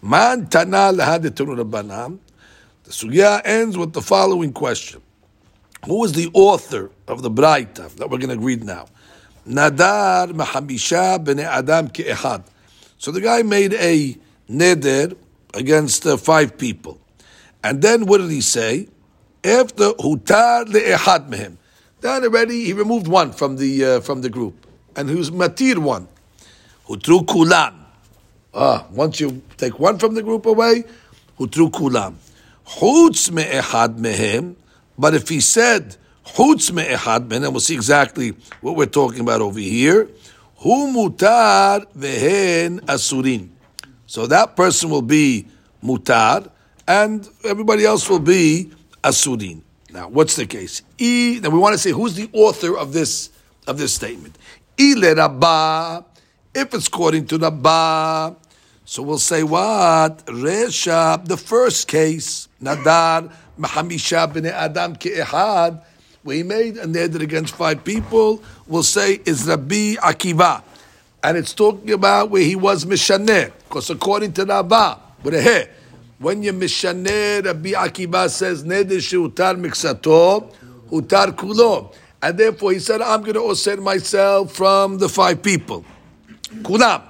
Man 0.00 0.46
tana 0.46 0.92
banam. 0.92 2.18
The 2.84 2.90
sugya 2.90 3.42
ends 3.44 3.76
with 3.76 3.94
the 3.94 4.00
following 4.00 4.52
question: 4.52 5.02
Who 5.86 6.04
is 6.04 6.12
the 6.12 6.30
author 6.34 6.92
of 7.08 7.22
the 7.22 7.30
Braita 7.30 7.88
that 7.96 8.08
we're 8.08 8.18
going 8.18 8.38
to 8.38 8.44
read 8.44 8.62
now? 8.62 8.86
Nadar 9.48 10.28
Mahamisha 10.28 11.24
b'nei 11.24 11.44
Adam 11.44 11.88
ke'ehad. 11.88 12.44
So 12.98 13.10
the 13.10 13.20
guy 13.20 13.42
made 13.42 13.72
a 13.74 14.16
neder 14.50 15.16
against 15.54 16.06
uh, 16.06 16.16
five 16.18 16.58
people. 16.58 17.00
And 17.64 17.80
then 17.80 18.06
what 18.06 18.18
did 18.18 18.30
he 18.30 18.42
say? 18.42 18.88
After 19.42 19.90
hutar 19.90 20.66
le'ehad 20.66 21.28
mehem. 21.30 21.56
Then 22.00 22.24
already 22.24 22.64
he 22.64 22.72
removed 22.74 23.08
one 23.08 23.32
from 23.32 23.56
the 23.56 23.84
uh, 23.84 24.00
from 24.00 24.20
the 24.20 24.28
group, 24.28 24.66
and 24.94 25.10
was 25.10 25.30
matir 25.30 25.78
one. 25.78 26.06
Hutru 26.86 27.26
kulan. 27.26 27.74
Ah, 28.54 28.86
once 28.90 29.18
you 29.18 29.42
take 29.56 29.78
one 29.78 29.98
from 29.98 30.14
the 30.14 30.22
group 30.22 30.46
away, 30.46 30.84
hutru 31.38 31.72
kulan. 31.72 32.18
Chutz 32.66 33.30
me'ehad 33.30 33.98
mehem. 33.98 34.56
But 34.98 35.14
if 35.14 35.28
he 35.28 35.40
said 35.40 35.96
chutz 36.34 36.72
me'ehad 36.72 37.28
mehem, 37.28 37.50
we'll 37.50 37.60
see 37.60 37.74
exactly 37.74 38.34
what 38.60 38.76
we're 38.76 38.86
talking 38.86 39.20
about 39.20 39.40
over 39.40 39.58
here. 39.58 40.08
Hu 40.56 40.92
mutar 40.92 41.86
vehen 41.94 42.80
asurin. 42.80 43.48
So 44.06 44.26
that 44.26 44.56
person 44.56 44.90
will 44.90 45.02
be 45.02 45.46
mutar, 45.82 46.50
and 46.86 47.28
everybody 47.44 47.84
else 47.84 48.08
will 48.08 48.18
be 48.18 48.70
asurin. 49.04 49.62
Now, 49.90 50.08
what's 50.08 50.36
the 50.36 50.46
case? 50.46 50.82
E, 50.98 51.40
now 51.42 51.50
we 51.50 51.58
want 51.58 51.74
to 51.74 51.78
say 51.78 51.90
who's 51.90 52.14
the 52.14 52.28
author 52.32 52.76
of 52.76 52.92
this 52.92 53.30
of 53.66 53.78
this 53.78 53.94
statement. 53.94 54.36
Ile 54.80 55.14
Rabba, 55.14 56.04
if 56.54 56.72
it's 56.74 56.88
according 56.88 57.26
to 57.26 57.38
Rabba, 57.38 58.36
so 58.84 59.02
we'll 59.02 59.18
say 59.18 59.42
what? 59.42 60.24
Resha, 60.26 61.22
the 61.26 61.36
first 61.36 61.88
case, 61.88 62.48
Nadar, 62.62 63.30
Mahamisha 63.58 64.32
b'nei 64.32 64.50
Adam 64.50 64.96
ke'ehad, 64.96 65.82
he 66.26 66.42
made 66.42 66.76
a 66.76 66.86
neder 66.86 67.20
against 67.20 67.54
five 67.54 67.84
people, 67.84 68.42
we'll 68.66 68.82
say 68.82 69.20
is 69.24 69.46
Rabbi 69.46 69.94
Akiva 69.94 70.62
and 71.22 71.36
it's 71.36 71.52
talking 71.52 71.90
about 71.92 72.30
where 72.30 72.42
he 72.42 72.56
was 72.56 72.84
mishaneh. 72.84 73.52
Because 73.68 73.90
according 73.90 74.32
to 74.34 74.44
Rabba, 74.44 75.00
when 76.18 76.42
you 76.42 76.52
mishaneh, 76.52 77.44
Rabbi 77.44 77.70
Akiva 77.70 78.30
says 78.30 78.62
neder 78.62 78.98
utar 78.98 79.56
miksato, 79.56 80.52
utar 80.90 81.34
kulo. 81.34 81.94
And 82.22 82.38
therefore 82.38 82.72
he 82.72 82.78
said, 82.78 83.00
I'm 83.00 83.20
going 83.20 83.34
to 83.34 83.40
osir 83.40 83.80
myself 83.80 84.52
from 84.52 84.98
the 84.98 85.08
five 85.08 85.42
people. 85.42 85.84
Kulam. 86.62 87.02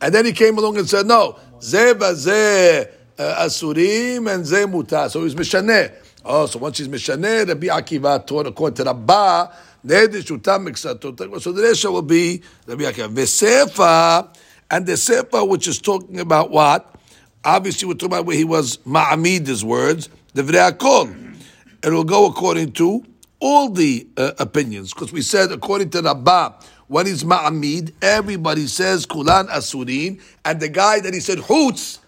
And 0.00 0.14
then 0.14 0.24
he 0.24 0.32
came 0.32 0.58
along 0.58 0.78
and 0.78 0.88
said, 0.88 1.06
no, 1.06 1.38
ze 1.62 1.92
ze 2.14 2.80
uh, 3.18 3.44
asurim 3.44 4.32
and 4.32 4.44
ze 4.44 4.64
mutar. 4.64 5.10
So 5.10 5.22
he's 5.24 5.34
mishaneh. 5.34 5.92
Oh, 6.28 6.46
so 6.46 6.58
once 6.58 6.78
he's 6.78 6.88
mishaneh, 6.88 7.46
Rabbi 7.46 7.68
Akiva 7.68 8.26
taught 8.26 8.48
according 8.48 8.74
to 8.78 8.84
Rabba, 8.84 9.52
so 9.86 9.96
the 9.96 11.62
Resha 11.62 11.92
will 11.92 12.02
be 12.02 12.42
Rabbi 12.66 12.82
Akiva. 12.82 13.14
Vesefa, 13.14 14.36
and 14.68 14.84
the 14.84 14.94
Sefa, 14.94 15.48
which 15.48 15.68
is 15.68 15.80
talking 15.80 16.18
about 16.18 16.50
what? 16.50 16.96
Obviously, 17.44 17.86
we're 17.86 17.94
talking 17.94 18.08
about 18.08 18.26
where 18.26 18.36
he 18.36 18.42
was 18.42 18.78
Ma'amid, 18.78 19.46
his 19.46 19.64
words, 19.64 20.08
the 20.34 20.42
Vreakol. 20.42 21.36
It 21.84 21.90
will 21.90 22.02
go 22.02 22.26
according 22.26 22.72
to 22.72 23.04
all 23.38 23.68
the 23.68 24.08
uh, 24.16 24.32
opinions, 24.40 24.92
because 24.92 25.12
we 25.12 25.22
said 25.22 25.52
according 25.52 25.90
to 25.90 26.02
Rabbah, 26.02 26.54
when 26.88 27.06
he's 27.06 27.22
ma'amid, 27.22 27.92
everybody 28.02 28.66
says 28.66 29.06
kulan 29.06 29.46
asurin, 29.46 30.20
and 30.44 30.58
the 30.58 30.68
guy 30.68 30.98
that 30.98 31.14
he 31.14 31.20
said 31.20 31.38
hoots, 31.38 32.00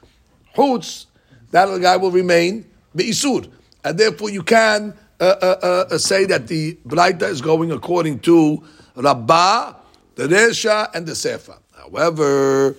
hoots, 0.57 1.07
that 1.53 1.67
guy 1.81 1.97
will 1.97 2.11
remain 2.11 2.65
be'isur. 2.97 3.49
And 3.89 3.97
therefore 3.97 4.29
you 4.29 4.43
can 4.43 4.93
uh, 5.19 5.25
uh, 5.41 5.87
uh, 5.91 5.97
say 5.97 6.27
that 6.27 6.47
the 6.47 6.75
Braita 6.87 7.23
is 7.23 7.41
going 7.41 7.73
according 7.73 8.19
to 8.19 8.63
Rabbah, 8.95 9.77
the 10.15 10.25
Resha, 10.25 10.95
and 10.95 11.07
the 11.07 11.15
Sefer. 11.15 11.57
However, 11.75 12.77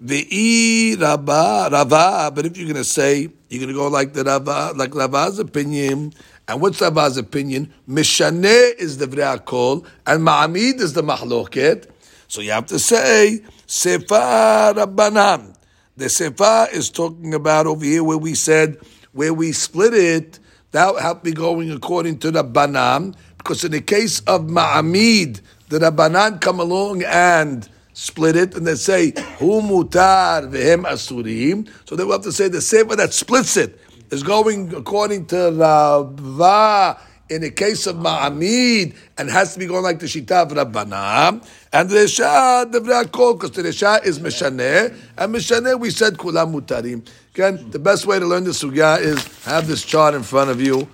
the 0.00 0.26
I 0.28 1.00
Rabbah, 1.00 1.68
Rava, 1.70 2.32
but 2.34 2.44
if 2.44 2.56
you're 2.56 2.66
going 2.66 2.74
to 2.74 2.82
say, 2.82 3.28
you're 3.48 3.60
going 3.60 3.68
to 3.68 3.72
go 3.72 3.86
like 3.86 4.14
the 4.14 4.24
Rava, 4.24 4.72
like 4.74 4.96
Rava's 4.96 5.38
opinion, 5.38 6.12
and 6.48 6.60
what's 6.60 6.80
Rava's 6.80 7.18
opinion? 7.18 7.72
Mishaneh 7.88 8.74
is 8.78 8.98
the 8.98 9.06
V're'akol, 9.06 9.86
and 10.08 10.26
Ma'amid 10.26 10.80
is 10.80 10.92
the 10.94 11.02
Mahloket. 11.02 11.88
So 12.26 12.40
you 12.40 12.50
have 12.50 12.66
to 12.66 12.80
say, 12.80 13.42
Sefer 13.68 14.74
Rabbanan. 14.74 15.54
The 15.96 16.08
Sefer 16.08 16.66
is 16.72 16.90
talking 16.90 17.32
about 17.32 17.68
over 17.68 17.84
here 17.84 18.02
where 18.02 18.18
we 18.18 18.34
said, 18.34 18.78
where 19.12 19.32
we 19.32 19.52
split 19.52 19.94
it, 19.94 20.38
that 20.72 21.00
have 21.00 21.22
be 21.22 21.32
going 21.32 21.70
according 21.70 22.18
to 22.18 22.30
the 22.30 22.44
Banam, 22.44 23.14
because 23.38 23.64
in 23.64 23.72
the 23.72 23.80
case 23.80 24.20
of 24.20 24.42
Ma'amid, 24.42 25.40
the 25.68 25.78
Rabbanan 25.78 26.40
come 26.40 26.60
along 26.60 27.02
and 27.04 27.68
split 27.92 28.36
it, 28.36 28.54
and 28.54 28.66
they 28.66 28.74
say, 28.74 29.12
Hu 29.38 29.60
mutar 29.60 30.48
vehem 30.50 30.84
asurim. 30.84 31.68
So 31.88 31.96
they 31.96 32.04
will 32.04 32.12
have 32.12 32.22
to 32.22 32.32
say 32.32 32.48
the 32.48 32.60
sefer 32.60 32.96
that 32.96 33.12
splits 33.12 33.56
it 33.56 33.80
is 34.10 34.22
going 34.22 34.74
according 34.74 35.26
to 35.26 35.50
Rava 35.52 36.98
in 37.30 37.42
the 37.42 37.50
case 37.50 37.86
of 37.86 37.96
Ma'amid 37.96 38.96
and 39.18 39.30
has 39.30 39.52
to 39.52 39.58
be 39.58 39.66
going 39.66 39.82
like 39.82 39.98
the 39.98 40.06
Shita 40.06 40.42
of 40.42 40.52
Rabbanah. 40.52 41.46
And 41.72 41.90
the 41.90 41.96
Resha, 41.96 42.70
the 42.70 42.80
V'rakol, 42.80 43.34
because 43.34 43.52
the 43.52 43.62
Resha 43.62 44.04
is 44.04 44.18
Meshaneh, 44.18 44.96
and 45.18 45.34
Meshaneh 45.34 45.78
we 45.78 45.90
said 45.90 46.14
Kulam 46.14 46.54
Mutarim. 46.58 47.06
Again, 47.34 47.70
the 47.70 47.78
best 47.78 48.06
way 48.06 48.18
to 48.18 48.26
learn 48.26 48.44
the 48.44 48.50
Sugya 48.50 49.00
is 49.00 49.44
have 49.44 49.66
this 49.68 49.84
chart 49.84 50.14
in 50.14 50.22
front 50.22 50.50
of 50.50 50.60
you 50.60 50.88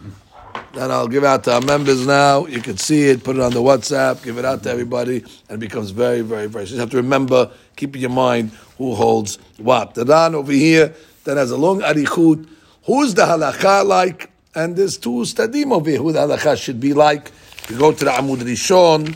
that 0.74 0.90
I'll 0.90 1.08
give 1.08 1.24
out 1.24 1.44
to 1.44 1.54
our 1.54 1.60
members 1.60 2.06
now. 2.06 2.46
You 2.46 2.60
can 2.60 2.76
see 2.76 3.04
it, 3.04 3.22
put 3.22 3.36
it 3.36 3.42
on 3.42 3.52
the 3.52 3.62
WhatsApp, 3.62 4.22
give 4.24 4.38
it 4.38 4.44
out 4.44 4.62
to 4.64 4.70
everybody, 4.70 5.24
and 5.48 5.56
it 5.56 5.58
becomes 5.58 5.90
very, 5.90 6.20
very, 6.20 6.46
very. 6.46 6.66
You 6.66 6.78
have 6.80 6.90
to 6.90 6.96
remember, 6.96 7.50
keep 7.76 7.94
in 7.94 8.02
your 8.02 8.10
mind 8.10 8.50
who 8.76 8.94
holds 8.94 9.36
what. 9.58 9.94
The 9.94 10.04
Ran 10.04 10.34
over 10.34 10.52
here 10.52 10.94
that 11.24 11.36
has 11.36 11.50
a 11.50 11.56
long 11.56 11.80
arichut. 11.80 12.48
Who's 12.84 13.14
the 13.14 13.22
halakha 13.22 13.86
like? 13.86 14.33
And 14.54 14.76
there's 14.76 14.98
two 14.98 15.24
stadim 15.24 15.72
over 15.72 15.90
here 15.90 15.98
who 15.98 16.12
the 16.12 16.20
halakha 16.20 16.56
should 16.56 16.80
be 16.80 16.94
like. 16.94 17.32
You 17.68 17.78
go 17.78 17.92
to 17.92 18.04
the 18.04 18.10
Amud 18.10 18.38
Rishon, 18.38 19.06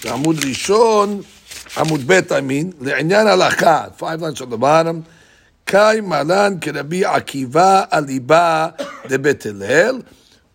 the 0.00 0.08
Amud 0.08 0.36
Rishon, 0.40 1.24
Amud 1.74 2.06
Bet, 2.06 2.32
I 2.32 2.40
mean, 2.40 2.70
the 2.78 2.92
Inyan 2.92 3.26
halakha, 3.26 3.94
five 3.94 4.20
lines 4.20 4.40
on 4.40 4.50
the 4.50 4.58
bottom. 4.58 5.04
Kai 5.64 6.00
malan 6.00 6.60
kerabi 6.60 7.02
akiva 7.02 7.90
aliba 7.90 9.08
de 9.08 9.18
Bet 9.18 9.42
Hillel 9.42 10.04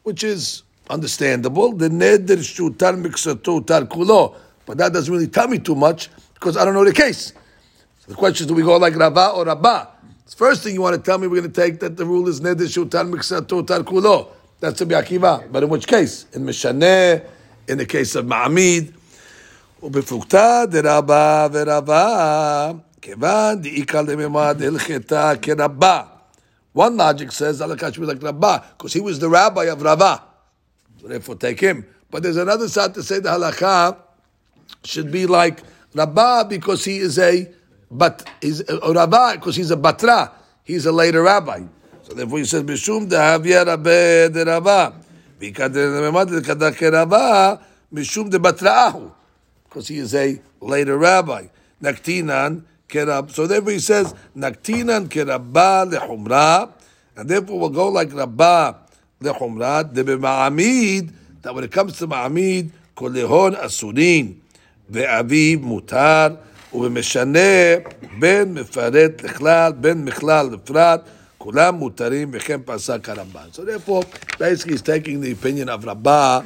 which 0.03 0.23
is 0.23 0.63
understandable. 0.89 1.73
The 1.73 1.89
neder 1.89 2.37
shutar 2.37 3.01
miksato 3.01 3.65
tar 3.65 3.81
kulo, 3.83 4.35
but 4.65 4.77
that 4.77 4.93
doesn't 4.93 5.11
really 5.11 5.27
tell 5.27 5.47
me 5.47 5.59
too 5.59 5.75
much 5.75 6.09
because 6.33 6.55
I 6.57 6.65
don't 6.65 6.73
know 6.73 6.85
the 6.85 6.93
case. 6.93 7.33
So 7.99 8.11
the 8.11 8.15
question 8.15 8.45
is, 8.45 8.47
do 8.47 8.53
we 8.53 8.63
go 8.63 8.77
like 8.77 8.95
Rava 8.95 9.29
or 9.29 9.45
Rabba? 9.45 9.89
The 10.32 10.36
first 10.36 10.62
thing 10.62 10.74
you 10.74 10.82
want 10.82 10.96
to 10.96 11.02
tell 11.02 11.18
me, 11.18 11.26
we're 11.26 11.40
going 11.40 11.52
to 11.52 11.60
take 11.60 11.80
that 11.80 11.96
the 11.96 12.04
rule 12.04 12.28
is 12.28 12.40
neder 12.40 12.66
shutar 12.66 13.10
miksato 13.10 13.66
tar 13.66 13.80
kulo. 13.80 14.28
That's 14.60 14.80
a 14.80 14.86
Akiva. 14.86 15.50
But 15.50 15.62
in 15.62 15.68
which 15.68 15.86
case? 15.86 16.26
In 16.32 16.44
Mishaneh, 16.44 17.24
in 17.68 17.78
the 17.78 17.86
case 17.86 18.14
of 18.14 18.26
Ma'amid, 18.26 18.94
ובפלוגתא 19.82 20.64
דרבה 20.70 21.46
ורבה, 21.52 22.72
כיוון 23.00 23.62
דאיכא 23.62 23.96
לממד 23.96 24.62
הלכתה 24.62 25.32
כרבה. 25.42 26.02
One 26.72 26.96
logic 26.96 27.32
says 27.32 27.60
Alakash 27.60 27.98
was 27.98 28.08
like 28.08 28.22
Rabbah, 28.22 28.60
because 28.76 28.92
he 28.92 29.00
was 29.00 29.18
the 29.18 29.28
rabbi 29.28 29.64
of 29.64 29.80
Rabbah. 29.80 30.18
So 31.00 31.08
therefore 31.08 31.36
take 31.36 31.60
him. 31.60 31.86
But 32.10 32.22
there's 32.22 32.36
another 32.36 32.68
side 32.68 32.94
to 32.94 33.02
say 33.02 33.20
the 33.20 33.30
halakha 33.30 33.96
should 34.84 35.10
be 35.10 35.26
like 35.26 35.62
Rabbah 35.94 36.44
because 36.44 36.84
he 36.84 36.98
is 36.98 37.18
a 37.18 37.48
but 37.93 38.27
he's 38.41 38.67
a 38.67 38.93
rabbi 38.93 39.35
because 39.35 39.55
he's 39.55 39.71
a 39.71 39.77
batra. 39.77 40.31
He's 40.63 40.85
a 40.85 40.91
later 40.91 41.21
rabbi. 41.21 41.63
So 42.03 42.13
therefore 42.13 42.39
he 42.39 42.45
says 42.45 42.63
Mishum 42.63 43.09
dehavia 43.09 43.65
rabbe 43.65 44.33
de 44.33 44.43
Rabbah. 44.45 44.93
Mishum 47.93 48.29
de 48.29 48.39
batra'ahu. 48.39 49.11
Because 49.65 49.87
he 49.87 49.97
is 49.97 50.15
a 50.15 50.39
later 50.61 50.97
rabbi. 50.97 51.47
Naktinan 51.81 52.63
kerab. 52.87 53.31
So 53.31 53.47
therefore 53.47 53.71
he 53.73 53.79
says 53.79 54.13
naktinan 54.35 55.09
kerabba 55.09 55.85
lechumra, 55.91 56.71
and 57.15 57.29
therefore 57.29 57.59
we'll 57.59 57.69
go 57.69 57.89
like 57.89 58.13
rabba 58.13 58.77
lechumra. 59.21 59.93
De 59.93 60.03
ma'amid 60.03 61.11
that 61.41 61.53
when 61.53 61.63
it 61.63 61.71
comes 61.71 61.97
to 61.97 62.07
ma'amid 62.07 62.71
kolehon 62.95 63.55
asurin 63.59 64.39
ve'aviv 64.89 65.61
mutar 65.61 66.37
ובמשנה 66.74 67.74
בין 68.18 68.54
מפרט 68.54 69.22
לכלל, 69.22 69.72
בין 69.72 70.04
מכלל 70.04 70.50
לפרט, 70.52 71.00
כולם 71.38 71.74
מותרים 71.74 72.30
וכן 72.32 72.60
פסק 72.64 73.08
הרמב"ן. 73.08 73.48
So 73.52 73.64
therefore, 73.64 74.04
basically 74.38 74.72
he's 74.72 74.82
taking 74.82 75.20
the 75.20 75.32
opinion 75.32 75.68
of 75.68 75.84
Rabbah 75.84 76.40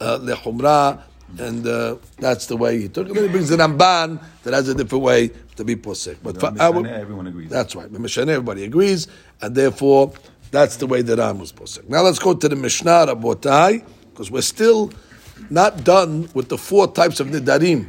uh, 0.00 0.18
לחומרה 0.22 0.92
and 1.36 1.66
uh, 1.66 1.96
that's 2.18 2.46
the 2.46 2.56
way 2.56 2.80
he 2.80 2.88
took 2.88 3.08
it. 3.08 3.14
Then 3.14 3.24
he 3.24 3.28
brings 3.28 3.50
the 3.50 3.56
Ramban 3.56 4.18
that 4.44 4.54
has 4.54 4.68
a 4.68 4.74
different 4.74 5.04
way 5.04 5.30
to 5.56 5.64
be 5.64 5.76
posek. 5.76 6.16
But 6.22 6.40
for 6.40 6.54
our, 6.58 6.86
everyone 6.86 7.26
agrees. 7.26 7.50
That's 7.50 7.76
right. 7.76 7.90
Mishane, 7.92 8.28
everybody 8.28 8.64
agrees, 8.64 9.08
and 9.42 9.54
therefore 9.54 10.12
that's 10.50 10.76
the 10.76 10.86
way 10.86 11.02
that 11.02 11.18
Ram 11.18 11.38
was 11.38 11.52
posek. 11.52 11.88
Now 11.88 12.02
let's 12.02 12.18
go 12.18 12.34
to 12.34 12.48
the 12.48 12.56
Mishnah 12.56 13.08
Rabotai, 13.08 13.84
because 14.10 14.30
we're 14.30 14.40
still 14.40 14.90
not 15.50 15.84
done 15.84 16.28
with 16.34 16.48
the 16.48 16.58
four 16.58 16.92
types 16.92 17.20
of 17.20 17.28
nidarim. 17.28 17.88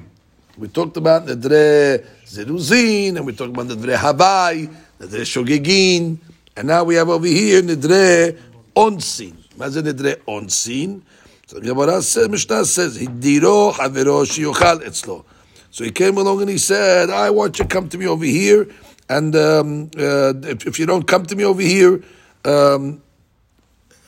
We 0.56 0.68
talked 0.68 0.96
about 0.96 1.26
nidre 1.26 2.06
zeruzin, 2.24 3.16
and 3.16 3.26
we 3.26 3.32
talked 3.32 3.50
about 3.50 3.66
nidre 3.66 3.96
havai, 3.96 4.72
nidre 5.00 5.22
shogegin, 5.22 6.18
and 6.56 6.68
now 6.68 6.84
we 6.84 6.94
have 6.94 7.08
over 7.08 7.26
here 7.26 7.60
nidre 7.60 8.38
onsin. 8.76 9.34
What's 9.56 9.76
nidre 9.76 10.16
onsin? 10.28 11.02
So 11.46 11.60
Gemara 11.60 12.00
says, 12.02 12.28
Mishnah 12.28 12.64
says, 12.64 12.98
Hidiro 12.98 13.72
havero 13.72 14.24
shiyochal 14.24 14.82
etzlo. 14.82 15.24
So 15.70 15.82
he 15.82 15.90
came 15.90 16.16
along 16.16 16.40
and 16.40 16.50
he 16.50 16.58
said, 16.58 17.10
I 17.10 17.30
want 17.30 17.58
you 17.58 17.64
to 17.64 17.68
come 17.68 17.88
to 17.88 17.98
me 17.98 18.06
over 18.06 18.24
here, 18.24 18.68
and 19.08 19.34
um, 19.34 19.90
uh, 19.98 20.34
if, 20.42 20.68
if, 20.68 20.78
you 20.78 20.86
don't 20.86 21.06
come 21.06 21.26
to 21.26 21.34
me 21.34 21.44
over 21.44 21.60
here, 21.60 22.00
um, 22.44 23.02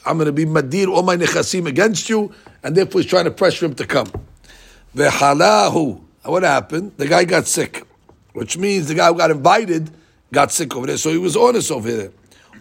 I'm 0.07 0.17
going 0.17 0.27
to 0.27 0.33
be 0.33 0.47
madir 0.47 0.87
all 0.87 1.03
my 1.03 1.17
nechasim 1.17 1.67
against 1.67 2.09
you, 2.09 2.33
and 2.63 2.77
therefore 2.77 3.01
he's 3.01 3.11
trying 3.11 3.25
to 3.25 3.33
pressure 3.33 3.67
him 3.67 3.75
to 3.75 3.85
come. 3.85 4.11
Vehalahu. 4.95 6.06
What 6.27 6.43
happened? 6.43 6.93
The 6.97 7.07
guy 7.07 7.25
got 7.25 7.47
sick, 7.47 7.87
which 8.33 8.59
means 8.59 8.89
the 8.89 8.95
guy 8.95 9.09
who 9.09 9.15
got 9.17 9.31
invited 9.31 9.91
got 10.33 10.53
sick 10.53 10.75
over 10.75 10.87
there, 10.87 10.97
so 10.97 11.11
he 11.11 11.19
was 11.19 11.37
onus 11.37 11.71
over 11.71 11.91
there. 11.91 12.11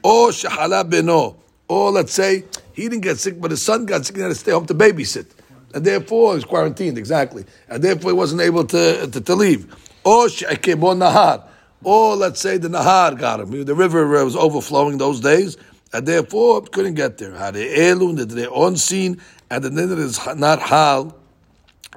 Or 0.04 0.30
shahala 0.30 0.90
beno. 0.90 1.38
Or 1.68 1.92
let's 1.92 2.14
say 2.14 2.44
he 2.74 2.84
didn't 2.84 3.02
get 3.02 3.18
sick, 3.18 3.42
but 3.42 3.52
his 3.52 3.62
son 3.62 3.86
got 3.86 4.06
sick 4.06 4.16
and 4.16 4.24
had 4.24 4.30
to 4.30 4.36
stay 4.36 4.52
home 4.52 4.68
to 4.68 4.76
babysit. 4.76 5.26
And 5.74 5.84
therefore, 5.84 6.34
he 6.34 6.36
was 6.36 6.46
quarantined, 6.46 6.98
exactly. 6.98 7.44
And 7.68 7.84
therefore, 7.84 8.12
he 8.12 8.16
wasn't 8.16 8.42
able 8.42 8.66
to, 8.66 9.08
to, 9.08 9.20
to 9.22 9.36
leave. 9.36 9.74
Or 10.06 10.28
nahar. 10.28 11.44
Or 11.84 12.16
let's 12.16 12.40
say 12.40 12.58
the 12.58 12.70
nahar 12.70 13.18
got 13.20 13.40
him. 13.40 13.66
The 13.66 13.76
river 13.76 14.06
was 14.24 14.36
overflowing 14.36 15.00
those 15.00 15.20
days, 15.20 15.58
and 15.92 16.08
therefore 16.08 16.62
couldn't 16.62 16.94
get 16.94 17.18
there. 17.18 17.34
Had 17.34 17.56
elun, 17.56 18.16
the 18.18 18.48
onsin, 18.48 19.20
and 19.50 19.64
the 19.64 19.70
nidr 19.70 19.98
is 19.98 20.20
not 20.38 20.60
hal 20.62 21.16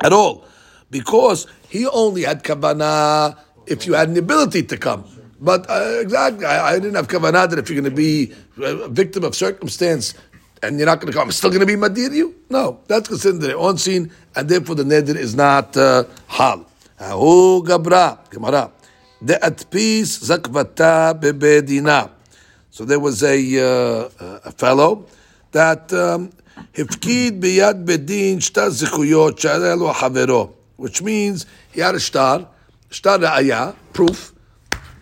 at 0.00 0.12
all. 0.12 0.44
Because 0.90 1.46
he 1.68 1.86
only 1.86 2.22
had 2.22 2.42
kavanah 2.42 3.36
if 3.66 3.86
you 3.86 3.94
had 3.94 4.08
an 4.08 4.16
ability 4.16 4.62
to 4.64 4.76
come. 4.76 5.04
But 5.40 5.68
uh, 5.70 5.98
exactly, 6.00 6.46
I, 6.46 6.74
I, 6.74 6.78
didn't 6.78 6.94
have 6.94 7.08
kavanah 7.08 7.50
that 7.50 7.58
if 7.58 7.70
you're 7.70 7.80
going 7.80 7.90
to 7.90 7.96
be 7.96 8.32
a 8.60 8.88
victim 8.88 9.22
of 9.24 9.36
circumstance 9.36 10.14
and 10.62 10.78
you're 10.78 10.86
not 10.86 11.00
going 11.00 11.12
to 11.12 11.16
come, 11.16 11.28
I'm 11.28 11.32
still 11.32 11.50
going 11.50 11.60
to 11.60 11.66
be 11.66 11.76
madir 11.76 12.12
you? 12.12 12.34
No, 12.50 12.80
that's 12.88 13.08
considered 13.08 13.42
onsin, 13.54 14.10
and 14.34 14.48
therefore 14.48 14.74
the 14.74 14.82
neder 14.82 15.14
is 15.14 15.36
not 15.36 15.76
uh, 15.76 16.04
hal. 16.26 16.66
Ahu 17.00 17.62
gabra, 17.62 18.18
gemara. 18.30 18.72
Peace 19.70 20.18
zakvata 20.18 21.18
bebedina. 21.20 22.10
So 22.70 22.84
there 22.84 23.00
was 23.00 23.22
a, 23.22 23.38
uh, 23.58 24.08
a 24.44 24.52
fellow 24.52 25.06
that 25.52 25.88
hifkid 25.88 27.32
um, 27.32 27.40
biyad 27.40 27.84
bedin 27.84 28.40
shtar 28.40 28.68
zikuyot 28.68 29.38
sharelo 29.38 29.92
havero, 29.92 30.52
which 30.78 31.02
means 31.02 31.44
he 31.72 31.80
had 31.80 31.94
a 31.94 32.00
star, 32.00 32.48
star 32.88 33.18
ra'aya, 33.18 33.74
proof, 33.92 34.32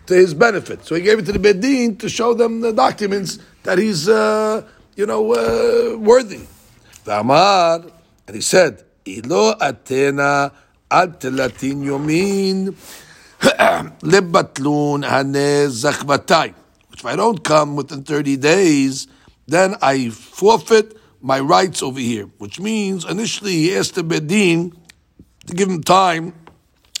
to 0.07 0.13
his 0.13 0.33
benefit. 0.33 0.83
So 0.85 0.95
he 0.95 1.01
gave 1.01 1.19
it 1.19 1.25
to 1.27 1.31
the 1.31 1.39
bedin 1.39 1.97
to 1.99 2.09
show 2.09 2.33
them 2.33 2.61
the 2.61 2.73
documents 2.73 3.39
that 3.63 3.77
he's 3.77 4.09
uh, 4.09 4.63
you 4.95 5.05
know, 5.05 5.33
uh, 5.33 5.97
worthy. 5.97 6.41
V'amar, 7.05 7.89
And 8.25 8.35
he 8.35 8.41
said, 8.41 8.83
Ilo 9.05 9.53
atena 9.53 10.51
al 10.89 11.09
telatin 11.09 11.85
yomin 11.85 12.73
lebatlun 13.39 15.05
hanez 15.05 15.85
zachvatai. 15.85 16.53
If 16.91 17.05
I 17.05 17.15
don't 17.15 17.43
come 17.43 17.75
within 17.75 18.03
30 18.03 18.37
days, 18.37 19.07
then 19.45 19.75
I 19.83 20.09
forfeit 20.09 20.97
my 21.21 21.39
rights 21.39 21.83
over 21.83 21.99
here. 21.99 22.25
Which 22.39 22.59
means, 22.59 23.05
initially 23.05 23.53
he 23.53 23.77
asked 23.77 23.93
the 23.93 24.03
Bedin 24.03 24.75
to 25.47 25.53
give 25.53 25.69
him 25.69 25.81
time, 25.81 26.33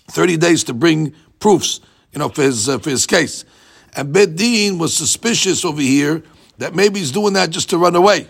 30 0.09 0.37
days 0.37 0.63
to 0.65 0.73
bring 0.73 1.13
proofs, 1.39 1.81
you 2.11 2.19
know, 2.19 2.29
for 2.29 2.41
his, 2.43 2.67
uh, 2.67 2.79
for 2.79 2.89
his 2.89 3.05
case. 3.05 3.45
And 3.95 4.13
Bedin 4.13 4.79
was 4.79 4.95
suspicious 4.95 5.63
over 5.63 5.81
here 5.81 6.23
that 6.57 6.73
maybe 6.73 6.99
he's 6.99 7.11
doing 7.11 7.33
that 7.33 7.51
just 7.51 7.69
to 7.69 7.77
run 7.77 7.95
away. 7.95 8.27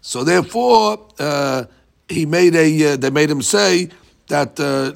So 0.00 0.24
therefore, 0.24 1.06
uh, 1.18 1.64
he 2.08 2.26
made 2.26 2.54
a, 2.54 2.92
uh, 2.92 2.96
they 2.96 3.10
made 3.10 3.30
him 3.30 3.42
say 3.42 3.90
that, 4.28 4.58
uh, 4.58 4.92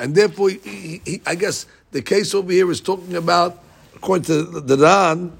and 0.00 0.14
therefore, 0.14 0.48
he, 0.48 0.58
he, 0.58 1.02
he, 1.04 1.22
I 1.26 1.34
guess 1.34 1.66
the 1.90 2.00
case 2.00 2.34
over 2.34 2.50
here 2.50 2.70
is 2.70 2.80
talking 2.80 3.16
about, 3.16 3.62
according 3.94 4.24
to 4.24 4.44
the 4.60 4.76
Ran, 4.78 5.32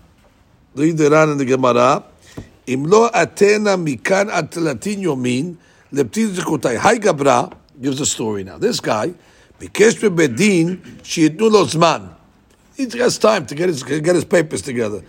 the 0.75 1.09
Ran 1.11 1.31
and 1.31 1.41
the 1.41 1.47
Gemara, 1.47 2.05
אם 2.70 2.84
לא 2.88 3.10
אתנה 3.24 3.76
מכאן 3.76 4.30
עד 4.30 4.46
תלתין 4.46 5.00
יומין, 5.00 5.54
לפתיל 5.92 6.34
זכותי. 6.34 6.78
Hi 6.80 6.98
Gabra 6.98 7.52
gives 7.82 8.02
a 8.02 8.06
story 8.06 8.44
now. 8.44 8.58
This 8.58 8.80
guy, 8.80 9.08
ביקש 9.60 10.04
בבית 10.04 10.36
דין 10.36 10.76
שייתנו 11.04 11.50
לו 11.50 11.66
זמן. 11.66 12.02
He 12.78 12.82
has 12.82 13.18
time 13.18 13.46
to 13.46 13.56
get 13.56 13.70
his, 13.70 13.84
get 13.84 14.16
his 14.16 14.26
papers 14.26 14.62
together. 14.62 15.02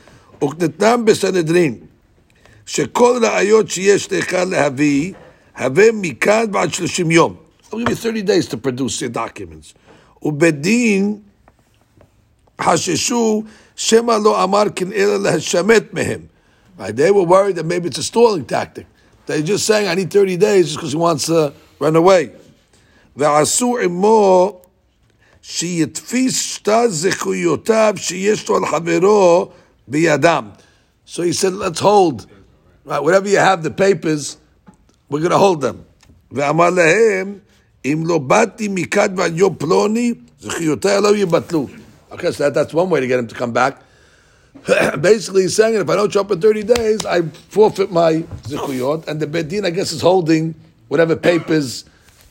וקנתנם 0.44 1.04
בסנהדרין, 1.04 1.78
שכל 2.66 3.20
ראיות 3.22 3.70
שיש 3.70 4.12
לך 4.12 4.32
להביא, 4.32 5.12
הווה 5.58 5.84
מכאן 5.92 6.44
ועד 6.52 6.74
שלושים 6.74 7.10
יום. 7.10 7.36
I'll 7.70 7.78
give 7.78 7.88
you 7.88 7.94
30 7.94 8.22
days 8.22 8.46
to 8.48 8.56
produce 8.56 9.00
your 9.00 9.08
documents. 9.08 9.74
ובדין 10.22 11.18
חששו 12.60 13.42
שמא 13.76 14.18
לא 14.24 14.44
אמר 14.44 14.62
כן 14.76 14.92
אלא 14.92 15.16
להשמט 15.16 15.82
מהם. 15.92 16.20
Right? 16.80 16.94
They 16.94 17.10
were 17.10 17.22
worried 17.22 17.56
that 17.56 17.66
maybe 17.66 17.88
it's 17.88 17.98
a 17.98 18.02
stalling 18.02 18.44
tactic. 18.44 18.86
They're 19.26 19.42
just 19.42 19.66
saying, 19.66 19.88
I 19.88 19.94
need 19.94 20.10
30 20.10 20.36
days 20.36 20.66
just 20.66 20.76
because 20.76 20.92
he 20.92 20.98
wants 20.98 21.26
to 21.26 21.52
run 21.80 21.96
away. 21.96 22.30
ועשו 23.16 23.78
עמו 23.78 24.60
שיתפיס 25.42 26.38
שתי 26.38 26.88
זכויותיו 26.88 27.94
שיש 27.96 28.48
לו 28.48 28.56
על 28.56 28.66
חברו 28.66 29.50
בידם. 29.88 30.50
So 31.06 31.22
he 31.22 31.32
said, 31.32 31.54
let's 31.54 31.80
hold. 31.80 32.26
Right, 32.84 33.00
whatever 33.00 33.28
you 33.28 33.38
have, 33.38 33.62
the 33.62 33.70
papers, 33.70 34.36
we're 35.08 35.20
going 35.20 35.30
to 35.30 35.38
hold 35.38 35.60
them. 35.60 35.84
ואמר 36.32 36.70
להם, 36.70 37.38
אם 37.84 38.02
לא 38.06 38.18
באתי 38.18 38.68
מכד 38.68 39.08
ועד 39.16 39.38
יום 39.38 39.54
פלוני, 39.54 40.14
זכויותיי 40.40 41.00
לא 41.00 41.16
יבטלו. 41.16 41.68
Okay, 42.10 42.30
so 42.30 42.44
that, 42.44 42.54
that's 42.54 42.74
one 42.74 42.90
way 42.90 43.00
to 43.00 43.06
get 43.06 43.18
him 43.18 43.26
to 43.26 43.34
come 43.34 43.52
back. 43.52 43.82
Basically, 45.01 45.43
he's 45.43 45.55
saying 45.55 45.75
if 45.75 45.89
I 45.89 45.95
don't 45.95 46.11
show 46.11 46.21
up 46.21 46.31
in 46.31 46.41
30 46.41 46.63
days, 46.63 47.05
I 47.05 47.21
forfeit 47.21 47.91
my 47.91 48.23
zichuyot, 48.43 49.07
and 49.07 49.19
the 49.19 49.27
Bedin, 49.27 49.65
I 49.65 49.69
guess, 49.69 49.91
is 49.91 50.01
holding 50.01 50.55
whatever 50.87 51.15
papers 51.15 51.85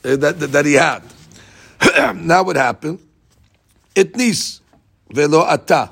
uh, 0.05 0.15
that, 0.17 0.39
that, 0.39 0.47
that, 0.51 0.65
he 0.65 0.73
had. 0.73 1.03
now 2.15 2.43
what 2.43 2.55
happened? 2.55 2.99
Itnis 3.95 4.59
velo 5.09 5.41
ata. 5.41 5.89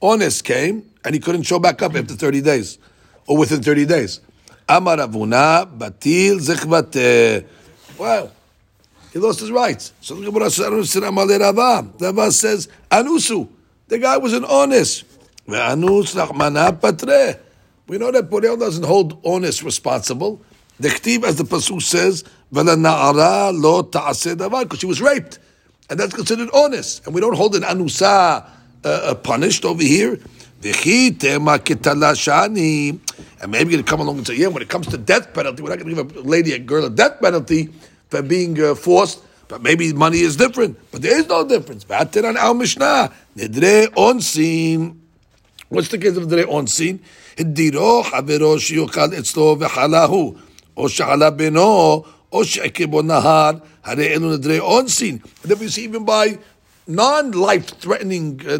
Onus 0.00 0.40
came, 0.42 0.88
and 1.04 1.14
he 1.14 1.20
couldn't 1.20 1.42
show 1.42 1.58
back 1.58 1.82
up 1.82 1.94
after 1.94 2.14
30 2.14 2.42
days, 2.42 2.78
or 3.26 3.36
within 3.36 3.62
30 3.62 3.86
days. 3.86 4.20
Amar 4.68 4.98
Avuna, 4.98 5.66
Batil 5.66 6.38
Zechvate. 6.38 7.46
Well, 7.98 8.32
he 9.12 9.18
lost 9.18 9.40
his 9.40 9.50
rights. 9.50 9.92
So 10.00 10.14
the 10.14 10.26
Gemara 10.26 10.50
says, 10.50 10.66
Rava 12.00 12.32
says, 12.32 12.68
Anusu. 12.90 13.48
The 13.88 13.98
guy 13.98 14.16
was 14.16 14.32
an 14.32 14.44
onus. 14.44 15.04
We 15.48 15.56
know 17.98 18.10
that 18.10 18.30
Borel 18.30 18.56
doesn't 18.56 18.84
hold 18.84 19.20
onus 19.24 19.62
responsible. 19.62 20.42
The 20.80 20.88
Ktiv, 20.88 21.22
as 21.24 21.36
the 21.36 21.44
Pasuk 21.44 21.82
says, 21.82 22.24
because 22.52 22.78
she 24.78 24.86
was 24.86 25.00
raped. 25.00 25.38
And 25.88 26.00
that's 26.00 26.14
considered 26.14 26.48
onus. 26.52 27.00
And 27.04 27.14
we 27.14 27.20
don't 27.20 27.36
hold 27.36 27.54
an 27.54 27.62
anusa 27.62 28.48
uh, 28.84 28.88
uh, 28.88 29.14
punished 29.14 29.64
over 29.64 29.82
here. 29.82 30.18
And 30.62 30.74
maybe 33.52 33.76
to 33.76 33.82
come 33.82 34.00
along 34.00 34.18
and 34.18 34.26
say, 34.26 34.34
yeah, 34.34 34.48
when 34.48 34.62
it 34.62 34.68
comes 34.68 34.88
to 34.88 34.98
death 34.98 35.32
penalty, 35.32 35.62
we're 35.62 35.70
not 35.70 35.78
going 35.78 35.94
to 35.94 36.04
give 36.04 36.16
a 36.16 36.20
lady, 36.22 36.52
a 36.54 36.58
girl, 36.58 36.86
a 36.86 36.90
death 36.90 37.20
penalty 37.20 37.72
for 38.08 38.22
being 38.22 38.60
uh, 38.60 38.74
forced. 38.74 39.22
But 39.48 39.62
maybe 39.62 39.92
money 39.92 40.20
is 40.20 40.36
different. 40.36 40.76
But 40.90 41.02
there 41.02 41.18
is 41.18 41.28
no 41.28 41.46
difference. 41.46 41.86
on 41.88 42.36
our 42.36 42.54
Mishnah. 42.54 43.12
Nidre 43.36 43.86
onsin. 43.94 45.05
What's 45.68 45.88
the 45.88 45.98
case 45.98 46.16
of 46.16 46.28
the 46.28 46.44
onsin? 46.44 46.98
הדירו 47.38 48.02
חברו 48.02 48.58
שיאכל 48.58 49.14
אצלו 49.18 49.56
וחלהו, 49.60 50.34
או 50.76 50.88
שחלה 50.88 51.30
בנו, 51.30 52.02
או 52.32 52.44
שעקבו 52.44 53.02
נהר, 53.02 53.50
הרי 53.84 54.06
אלו 54.06 54.34
onsin? 54.60 55.18
And 55.42 55.50
then 55.50 55.58
we 55.58 55.68
see 55.68 55.82
even 55.82 56.04
by 56.04 56.38
non-life-threatening 56.86 58.40
uh, 58.48 58.58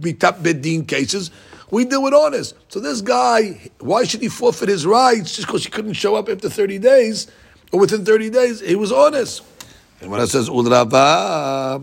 bedin 0.00 0.86
cases, 0.86 1.30
we 1.70 1.84
deal 1.84 2.02
with 2.02 2.14
onus. 2.14 2.54
So 2.68 2.80
this 2.80 3.00
guy, 3.02 3.70
why 3.78 4.04
should 4.04 4.22
he 4.22 4.28
forfeit 4.28 4.68
his 4.68 4.84
rights 4.86 5.36
just 5.36 5.46
because 5.46 5.64
he 5.64 5.70
couldn't 5.70 5.92
show 5.92 6.16
up 6.16 6.28
after 6.28 6.48
30 6.48 6.78
days, 6.78 7.28
or 7.72 7.80
within 7.80 8.04
30 8.04 8.30
days? 8.30 8.60
He 8.60 8.74
was 8.74 8.90
onus. 8.90 9.42
And 10.00 10.10
when 10.10 10.20
it 10.20 10.28
says, 10.28 10.48
Ul 10.48 10.64
Rava, 10.64 11.80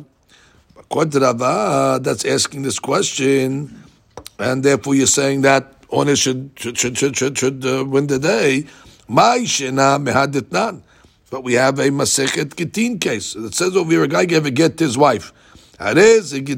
that's 2.02 2.26
asking 2.26 2.64
this 2.64 2.80
question, 2.80 3.85
and 4.40 4.64
therefore 4.64 4.96
you're 4.96 5.08
saying 5.08 5.42
that 5.42 5.74
onus 5.92 6.20
should 6.20 6.52
should 6.56 6.78
should 6.78 6.98
should, 6.98 7.18
should, 7.18 7.38
should 7.38 7.66
uh, 7.66 7.84
win 7.86 8.08
the 8.08 8.20
day. 8.20 8.66
My 9.08 9.40
shena 9.40 10.04
mehaditnan. 10.04 10.82
But 11.32 11.44
we 11.44 11.54
have 11.54 11.80
a 11.80 11.90
Masechet 11.90 12.54
Gitin 12.56 13.02
case. 13.02 13.36
It 13.36 13.56
says 13.56 13.76
over 13.76 13.92
here 13.92 14.04
a 14.04 14.08
guy 14.08 14.26
gave 14.26 14.46
a 14.46 14.52
get 14.52 14.78
to 14.78 14.84
his 14.84 14.96
wife. 14.98 15.34
The 15.78 16.56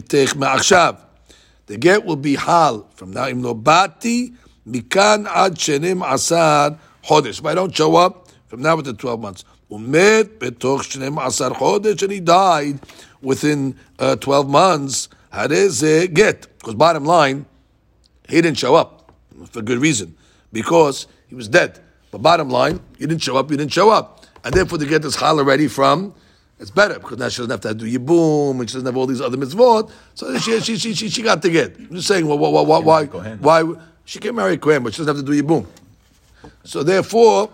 get 1.80 2.06
will 2.06 2.16
be 2.16 2.36
hal 2.36 2.88
from 2.96 3.12
now. 3.12 3.28
Im 3.28 3.42
bati 3.64 4.34
mikan 4.68 5.28
ad 5.28 5.56
shenim 5.56 6.08
asar 6.08 6.78
chodesh. 7.04 7.40
If 7.40 7.46
I 7.46 7.56
don't 7.56 7.76
show 7.76 7.96
up 7.96 8.28
from 8.48 8.62
now 8.62 8.80
to 8.80 8.94
12 8.94 9.20
months. 9.20 9.44
Umet 9.72 10.38
betoch 10.38 10.82
shenim 10.82 11.26
asar 11.26 11.52
chodesh. 11.52 12.04
And 12.04 12.12
he 12.12 12.20
died 12.20 12.80
within 13.22 13.76
uh, 14.00 14.16
12 14.18 14.50
months. 14.50 15.10
Harez 15.34 15.82
get. 16.14 16.48
Because 16.60 16.76
bottom 16.76 17.06
line, 17.06 17.46
he 18.28 18.42
didn't 18.42 18.58
show 18.58 18.76
up 18.76 19.12
for 19.50 19.62
good 19.62 19.80
reason. 19.80 20.16
Because 20.52 21.08
he 21.28 21.36
was 21.36 21.48
dead. 21.48 21.80
But 22.12 22.22
bottom 22.22 22.50
line, 22.50 22.80
he 22.98 23.06
didn't 23.06 23.22
show 23.22 23.38
up, 23.38 23.50
he 23.50 23.58
didn't 23.58 23.74
show 23.74 23.90
up. 23.90 24.26
And 24.44 24.54
therefore, 24.54 24.78
to 24.78 24.86
get 24.86 25.02
this 25.02 25.18
chal 25.18 25.40
already 25.40 25.68
from 25.68 26.14
it's 26.60 26.72
better 26.72 26.96
because 26.96 27.20
now 27.20 27.30
she 27.30 27.38
doesn't 27.38 27.52
have 27.52 27.62
to 27.62 27.74
do 27.74 27.86
yibum 27.86 28.60
and 28.60 28.70
she 28.70 28.74
doesn't 28.74 28.86
have 28.86 28.98
all 28.98 29.06
these 29.06 29.22
other 29.22 29.38
mitzvot. 29.38 29.92
So 30.16 30.38
she, 30.40 30.60
she, 30.62 30.78
she, 30.78 30.94
she, 30.94 31.10
she 31.10 31.22
got 31.22 31.42
to 31.44 31.50
get. 31.50 31.78
I'm 31.78 31.96
just 31.96 32.08
saying, 32.08 32.26
well, 32.26 32.38
why, 32.40 32.62
why, 32.62 32.80
why, 32.80 33.06
why, 33.36 33.82
she 34.06 34.20
can 34.20 34.36
marry 34.36 34.58
Kohen, 34.58 34.84
but 34.84 34.94
she 34.94 35.04
doesn't 35.04 35.18
have 35.18 35.26
to 35.26 35.32
do 35.32 35.44
yibum. 35.44 35.68
So 36.64 36.82
therefore, 36.82 37.52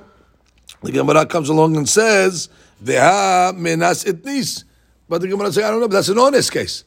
the 0.81 0.91
Gemara 0.91 1.25
comes 1.25 1.49
along 1.49 1.75
and 1.75 1.88
says, 1.88 2.49
"Veha 2.83 3.55
menas 3.57 4.03
itnis," 4.03 4.63
but 5.09 5.21
the 5.21 5.27
Gemara 5.27 5.51
says, 5.51 5.63
"I 5.63 5.71
don't 5.71 5.79
know, 5.79 5.88
but 5.88 5.95
that's 5.95 6.09
an 6.09 6.19
onus 6.19 6.49
case. 6.49 6.83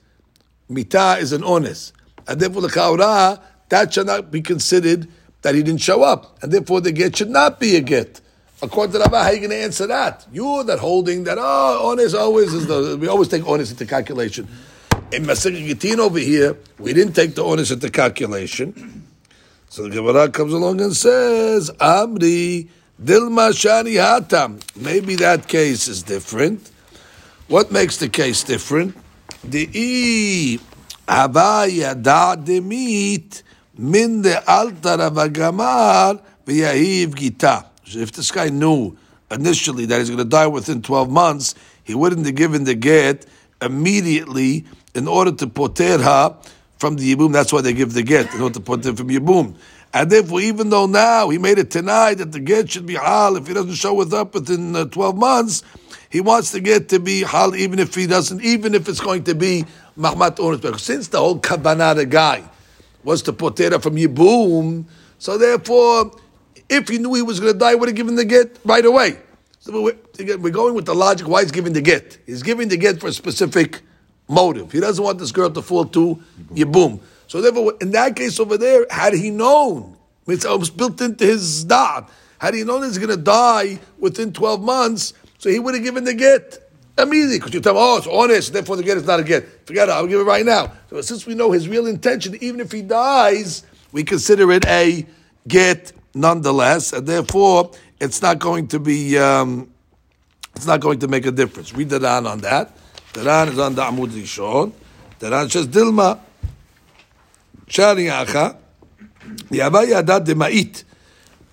Mita 0.69 1.17
is 1.19 1.33
an 1.33 1.43
onus, 1.43 1.93
and 2.29 2.39
therefore 2.41 2.63
the 2.63 2.69
kaura 2.69 3.41
that 3.69 3.93
should 3.93 4.07
not 4.07 4.31
be 4.31 4.41
considered 4.41 5.09
that 5.43 5.55
he 5.55 5.63
didn't 5.63 5.81
show 5.81 6.03
up, 6.03 6.39
and 6.43 6.53
therefore 6.53 6.81
the 6.81 6.93
get 6.93 7.17
should 7.17 7.31
not 7.31 7.61
be 7.61 7.77
a 7.77 7.81
get." 7.81 8.21
According 8.63 8.95
to 8.95 9.01
Rava, 9.01 9.23
how 9.23 9.29
are 9.29 9.33
you 9.35 9.41
going 9.41 9.51
to 9.51 9.57
answer 9.57 9.87
that? 9.87 10.27
You're 10.33 10.65
that 10.65 10.79
holding 10.79 11.25
that, 11.25 11.37
oh, 11.39 11.91
onus 11.91 12.15
always 12.15 12.55
is 12.55 12.67
the, 12.67 12.97
we 12.97 13.07
always 13.07 13.29
take 13.29 13.47
onus 13.47 13.71
into 13.71 13.85
calculation. 13.85 14.49
In 15.13 15.25
Masechet 15.25 15.99
over 15.99 16.19
here, 16.19 16.57
we 16.79 16.95
didn't 16.95 17.13
take 17.13 17.35
the 17.35 17.45
onus 17.45 17.71
into 17.71 17.91
calculation. 17.91 19.07
So 19.69 19.83
the 19.83 19.91
Gemara 19.91 20.31
comes 20.31 20.55
along 20.55 20.81
and 20.81 20.97
says, 20.97 21.71
Amri, 21.73 22.69
Dilma 23.03 23.51
Shani 23.53 23.97
Hatam. 24.01 24.63
Maybe 24.75 25.17
that 25.17 25.49
case 25.49 25.87
is 25.87 26.03
different. 26.03 26.71
What 27.49 27.71
makes 27.71 27.99
the 27.99 28.09
case 28.09 28.43
different? 28.43 28.97
The 29.45 29.69
e 29.73 30.59
Havaya 31.07 32.03
da 32.03 32.37
demit 32.37 33.43
min 33.79 34.23
de 34.23 34.37
altar 34.47 34.99
avagamar 34.99 36.21
v'yahiv 36.47 37.15
gita. 37.15 37.67
If 37.87 38.13
this 38.13 38.31
guy 38.31 38.49
knew 38.49 38.97
initially 39.31 39.87
that 39.87 39.99
he's 39.99 40.09
going 40.09 40.19
to 40.19 40.25
die 40.25 40.47
within 40.47 40.83
12 40.83 41.11
months, 41.11 41.55
he 41.85 41.95
wouldn't 41.95 42.27
have 42.27 42.35
given 42.35 42.65
the 42.65 42.75
get 42.75 43.27
immediately 43.63 44.65
in 44.95 45.07
order 45.07 45.33
to 45.33 45.47
poter 45.47 45.99
her 45.99 46.37
from 46.79 46.97
the 46.97 47.15
yibum. 47.15 47.33
That's 47.33 47.53
why 47.53 47.61
they 47.61 47.73
give 47.73 47.93
the 47.93 48.03
get, 48.03 48.33
in 48.35 48.41
order 48.41 48.55
to 48.55 48.61
poter 48.61 48.95
from 48.95 49.09
yibum. 49.09 49.55
And 49.95 50.11
therefore, 50.11 50.41
even 50.41 50.71
though 50.71 50.87
now 50.87 51.29
he 51.31 51.39
made 51.39 51.59
it 51.59 51.71
tonight 51.71 52.15
that 52.15 52.33
the 52.33 52.41
get 52.41 52.71
should 52.71 52.87
be 52.87 52.95
hal, 52.95 53.37
if 53.37 53.47
he 53.47 53.55
doesn't 53.55 53.75
show 53.75 54.01
up 54.01 54.35
within 54.35 54.75
uh, 54.75 54.85
12 54.87 55.17
months, 55.17 55.63
he 56.11 56.21
wants 56.21 56.51
the 56.51 56.61
get 56.61 56.89
to 56.91 56.99
be 56.99 57.23
hal, 57.23 57.55
even 57.55 57.79
if 57.79 57.95
he 57.95 58.07
doesn't, 58.07 58.43
even 58.43 58.75
if 58.75 58.89
it's 58.89 59.01
going 59.01 59.25
to 59.25 59.35
be 59.35 59.65
mahmat 59.99 60.39
onis. 60.41 60.83
Since 60.83 61.09
the 61.09 61.19
whole 61.19 61.39
kavanah 61.39 62.09
guy 62.09 62.45
was 63.07 63.23
to 63.23 63.33
potera 63.33 63.81
from 63.81 63.95
Yibum, 63.95 64.85
so 65.19 65.39
therefore, 65.39 66.11
if 66.69 66.89
he 66.89 66.99
knew 66.99 67.15
he 67.15 67.23
was 67.23 67.39
going 67.39 67.53
to 67.53 67.59
die, 67.59 67.77
would 67.77 67.89
have 67.89 67.95
given 67.95 68.17
the 68.17 68.25
get 68.25 68.59
right 68.65 68.85
away. 68.85 69.17
So 69.61 69.81
we're, 69.81 70.51
going 70.51 70.75
with 70.75 70.87
the 70.87 70.95
logic 70.95 71.29
why 71.29 71.43
he's 71.43 71.53
giving 71.53 71.73
the 71.73 71.81
get. 71.81 72.19
He's 72.27 72.43
giving 72.43 72.67
the 72.67 72.77
get 72.77 73.01
for 73.01 73.07
a 73.07 73.13
specific 73.13 73.83
motive. 74.29 74.73
He 74.73 74.81
doesn't 74.81 75.03
want 75.03 75.21
this 75.21 75.31
girl 75.31 75.51
to 75.51 75.63
fall 75.63 75.85
to 75.85 76.21
Yibum. 76.53 76.99
So 77.29 77.41
therefore, 77.41 77.75
in 77.81 77.93
that 77.93 78.17
case 78.17 78.41
over 78.41 78.59
there, 78.59 78.85
had 78.91 79.15
he 79.15 79.31
known, 79.31 79.97
it 80.27 80.45
was 80.45 80.71
built 80.71 81.01
into 81.01 81.25
his 81.25 81.63
dot, 81.63 82.11
had 82.39 82.55
he 82.55 82.65
known 82.65 82.83
he's 82.83 82.99
going 82.99 83.11
to 83.11 83.17
die 83.17 83.79
within 83.99 84.33
12 84.33 84.61
months, 84.61 85.15
so 85.39 85.49
he 85.49 85.61
would 85.61 85.75
have 85.75 85.85
given 85.85 86.03
the 86.03 86.15
get 86.15 86.66
Immediately, 86.99 87.39
because 87.39 87.53
you 87.53 87.61
tell 87.61 87.75
him, 87.75 87.83
oh, 87.83 87.99
it's 87.99 88.07
onus, 88.07 88.49
therefore 88.49 88.77
the 88.77 88.83
get 88.83 88.97
is 88.97 89.05
not 89.05 89.21
a 89.21 89.23
get. 89.23 89.67
Forget 89.67 89.89
it, 89.89 89.93
I'll 89.93 90.07
give 90.07 90.21
it 90.21 90.25
right 90.25 90.47
now. 90.47 90.73
So 90.89 91.03
since 91.03 91.27
we 91.27 91.35
know 91.35 91.53
his 91.53 91.69
real 91.69 91.87
intention, 91.87 92.37
even 92.41 92.61
if 92.61 92.73
he 92.73 92.81
dies, 92.81 93.65
we 93.93 94.03
consider 94.03 94.51
it 94.53 94.65
a 94.67 95.07
get 95.47 95.93
nonetheless, 96.15 96.95
and 96.95 97.07
therefore 97.07 97.73
it's 98.01 98.23
not 98.23 98.39
going 98.39 98.69
to 98.69 98.79
be, 98.79 99.19
um, 99.19 99.71
it's 100.55 100.67
not 100.67 100.81
going 100.81 100.99
to 101.01 101.09
make 101.09 101.27
a 101.27 101.31
difference. 101.31 101.75
Read 101.75 101.91
the 101.91 102.01
Ran 102.01 102.27
on 102.27 102.39
that. 102.39 102.75
The 103.13 103.25
Ran 103.25 103.49
is 103.49 103.59
on 103.59 103.75
the 103.75 103.83
Amud 103.83 104.09
Rishon. 104.09 104.73
The 105.19 105.31
Ran 105.31 105.51
says, 105.51 105.67
Dilma, 105.69 106.19
Shariacha, 107.67 108.57
Yavai 109.51 110.03
Adat 110.03 110.25
Dema'it, 110.25 110.85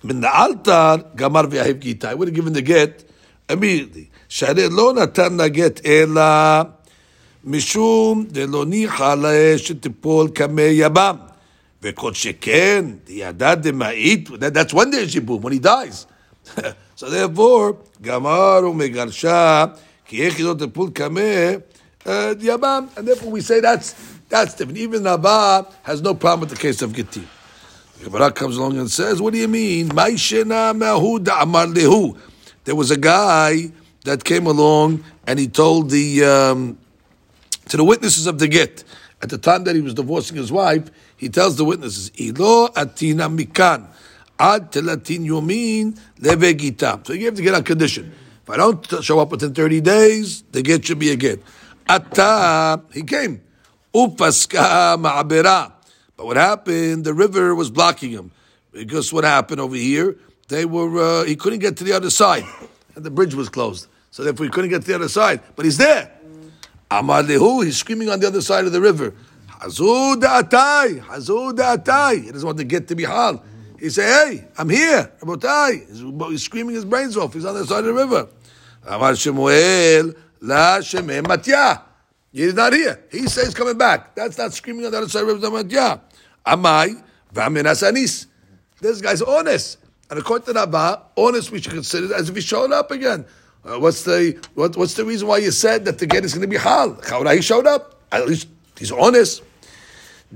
Min 0.02 0.20
the 0.20 0.34
altar, 0.34 1.04
Gamar 1.14 1.50
V'yahiv 1.50 1.80
Gita. 1.80 2.08
I 2.08 2.14
would 2.14 2.28
have 2.28 2.34
given 2.34 2.54
the 2.54 2.62
get 2.62 3.06
immediately. 3.48 4.10
שהרי 4.33 4.67
לא 4.71 4.93
נתן 4.93 5.33
לה 5.33 5.47
גט 5.47 5.85
אלא 5.85 6.21
משום 7.43 8.25
דלא 8.31 8.65
ניחא 8.65 9.15
לה 9.15 9.57
שתיפול 9.57 10.29
קמי 10.29 10.61
יבם. 10.61 11.15
וכל 11.83 12.13
שכן, 12.13 12.85
ידה 13.09 13.55
דמאית, 13.55 14.29
that's 14.29 14.73
when 14.73 14.91
there's 14.91 15.15
יבום, 15.15 15.43
when 15.43 15.53
he 15.53 15.59
dies. 15.59 16.05
so 16.95 17.09
therefore, 17.09 17.73
גמר 18.01 18.59
ומגרשה, 18.69 19.65
כי 20.05 20.25
איך 20.25 20.39
לא 20.39 20.55
תיפול 20.59 20.89
קמי 20.93 21.55
יבם. 22.41 22.85
And 22.97 23.07
therefore 23.07 23.31
we 23.31 23.41
say 23.41 23.59
that's 23.61 23.93
that's 24.29 24.53
different. 24.53 24.77
Even 24.77 25.03
Naba 25.03 25.65
has 25.83 26.01
no 26.01 26.13
problem 26.13 26.41
with 26.41 26.49
the 26.49 26.55
case 26.55 26.81
of 26.81 26.93
Gittin. 26.93 27.27
Gemara 28.03 28.31
comes 28.31 28.55
along 28.57 28.77
and 28.77 28.89
says, 28.89 29.21
"What 29.21 29.33
do 29.33 29.39
you 29.39 29.47
mean? 29.47 29.87
There 32.65 32.75
was 32.75 32.91
a 32.91 32.97
guy 32.97 33.71
that 34.04 34.24
came 34.24 34.46
along 34.46 35.04
and 35.26 35.38
he 35.38 35.48
told 35.48 35.90
the 35.90 36.24
um, 36.24 36.78
to 37.68 37.76
the 37.76 37.84
witnesses 37.84 38.26
of 38.26 38.38
the 38.38 38.48
get 38.48 38.84
at 39.20 39.28
the 39.28 39.38
time 39.38 39.64
that 39.64 39.74
he 39.74 39.80
was 39.80 39.94
divorcing 39.94 40.36
his 40.36 40.52
wife. 40.52 40.90
He 41.16 41.28
tells 41.28 41.56
the 41.56 41.64
witnesses, 41.64 42.10
"Ilo 42.18 42.68
atina 42.68 43.28
mikan 43.34 43.88
ad 44.38 44.72
telatin 44.72 45.26
yomin 45.26 45.98
levegitam." 46.20 47.06
So 47.06 47.12
you 47.12 47.26
have 47.26 47.34
to 47.34 47.42
get 47.42 47.54
on 47.54 47.64
condition. 47.64 48.12
If 48.42 48.50
I 48.50 48.56
don't 48.56 49.02
show 49.02 49.18
up 49.20 49.30
within 49.30 49.54
thirty 49.54 49.80
days, 49.80 50.42
the 50.52 50.62
get 50.62 50.84
should 50.86 50.98
be 50.98 51.10
a 51.10 51.16
get. 51.16 51.42
Ata, 51.88 52.82
he 52.92 53.02
came. 53.02 53.42
Upaska 53.94 54.98
ma'abera. 54.98 55.72
But 56.16 56.26
what 56.26 56.36
happened? 56.36 57.04
The 57.04 57.14
river 57.14 57.54
was 57.54 57.70
blocking 57.70 58.10
him. 58.10 58.32
Because 58.72 59.12
what 59.12 59.24
happened 59.24 59.60
over 59.60 59.76
here? 59.76 60.16
They 60.48 60.64
were, 60.64 61.22
uh, 61.22 61.24
he 61.24 61.36
couldn't 61.36 61.60
get 61.60 61.76
to 61.78 61.84
the 61.84 61.92
other 61.92 62.10
side. 62.10 62.44
And 62.94 63.04
the 63.04 63.10
bridge 63.10 63.34
was 63.34 63.48
closed. 63.48 63.86
So 64.14 64.22
therefore 64.22 64.46
he 64.46 64.50
couldn't 64.50 64.70
get 64.70 64.82
to 64.82 64.86
the 64.86 64.94
other 64.94 65.08
side. 65.08 65.40
But 65.56 65.64
he's 65.64 65.76
there. 65.76 66.08
Amar 66.88 67.24
lehu, 67.24 67.64
he's 67.64 67.78
screaming 67.78 68.10
on 68.10 68.20
the 68.20 68.28
other 68.28 68.42
side 68.42 68.64
of 68.64 68.70
the 68.70 68.80
river. 68.80 69.12
Hazu 69.48 70.14
da'atai, 70.14 71.00
hazu 71.00 71.52
da'atai. 71.52 72.22
He 72.22 72.30
doesn't 72.30 72.46
want 72.46 72.58
to 72.58 72.64
get 72.64 72.86
to 72.86 72.94
Bihal. 72.94 73.42
He 73.76 73.90
say, 73.90 74.04
hey, 74.04 74.46
I'm 74.56 74.70
here. 74.70 75.10
Rabotai. 75.20 76.30
He's 76.30 76.44
screaming 76.44 76.76
his 76.76 76.84
brains 76.84 77.16
off. 77.16 77.34
He's 77.34 77.44
on 77.44 77.54
the 77.54 77.60
other 77.62 77.66
side 77.66 77.80
of 77.80 77.86
the 77.86 77.92
river. 77.92 78.28
Amar 78.86 79.16
Shemuel, 79.16 80.12
la 80.40 80.78
shemeh 80.78 81.26
matya. 81.26 81.82
He's 82.30 82.54
not 82.54 82.72
here. 82.72 83.02
He 83.10 83.26
says 83.26 83.52
coming 83.52 83.76
back. 83.76 84.14
That's 84.14 84.38
not 84.38 84.52
screaming 84.52 84.86
on 84.86 84.92
the 84.92 84.98
other 84.98 85.08
side 85.08 85.28
of 85.28 85.40
the 85.40 85.50
river. 85.50 85.68
Yeah. 85.68 85.98
Amai, 86.46 87.02
v'amin 87.34 87.64
asanis. 87.64 88.26
This 88.80 89.00
guy's 89.00 89.22
onus. 89.22 89.76
And 90.08 90.20
according 90.20 90.54
to 90.54 90.60
Rabba, 90.60 91.02
onus 91.16 91.50
we 91.50 91.60
should 91.60 91.72
consider 91.72 92.14
as 92.14 92.28
if 92.28 92.36
he 92.36 92.42
showed 92.42 92.70
up 92.70 92.92
again. 92.92 93.24
Uh, 93.64 93.78
what's 93.78 94.02
the 94.04 94.38
what, 94.54 94.76
what's 94.76 94.94
the 94.94 95.04
reason 95.04 95.26
why 95.26 95.38
you 95.38 95.50
said 95.50 95.84
that 95.86 95.98
the 95.98 96.06
get 96.06 96.24
is 96.24 96.34
going 96.34 96.42
to 96.42 96.48
be 96.48 96.56
hal? 96.56 96.98
How 97.08 97.26
he 97.28 97.40
showed 97.40 97.66
up? 97.66 98.00
At 98.12 98.26
least 98.26 98.48
he's 98.78 98.92
onus. 98.92 99.40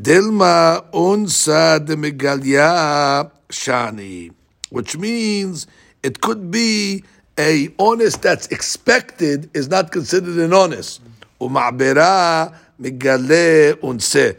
Dilma 0.00 0.90
unsa 0.92 1.84
de 1.84 1.96
megalia 1.96 3.30
shani, 3.48 4.32
which 4.70 4.96
means 4.96 5.66
it 6.02 6.20
could 6.20 6.50
be 6.50 7.04
a 7.38 7.68
onus 7.78 8.16
that's 8.16 8.46
expected 8.48 9.50
is 9.54 9.68
not 9.68 9.92
considered 9.92 10.36
an 10.36 10.52
onus. 10.52 11.00
Uma'bera 11.40 12.54
migale 12.80 13.74
unse. 13.74 14.36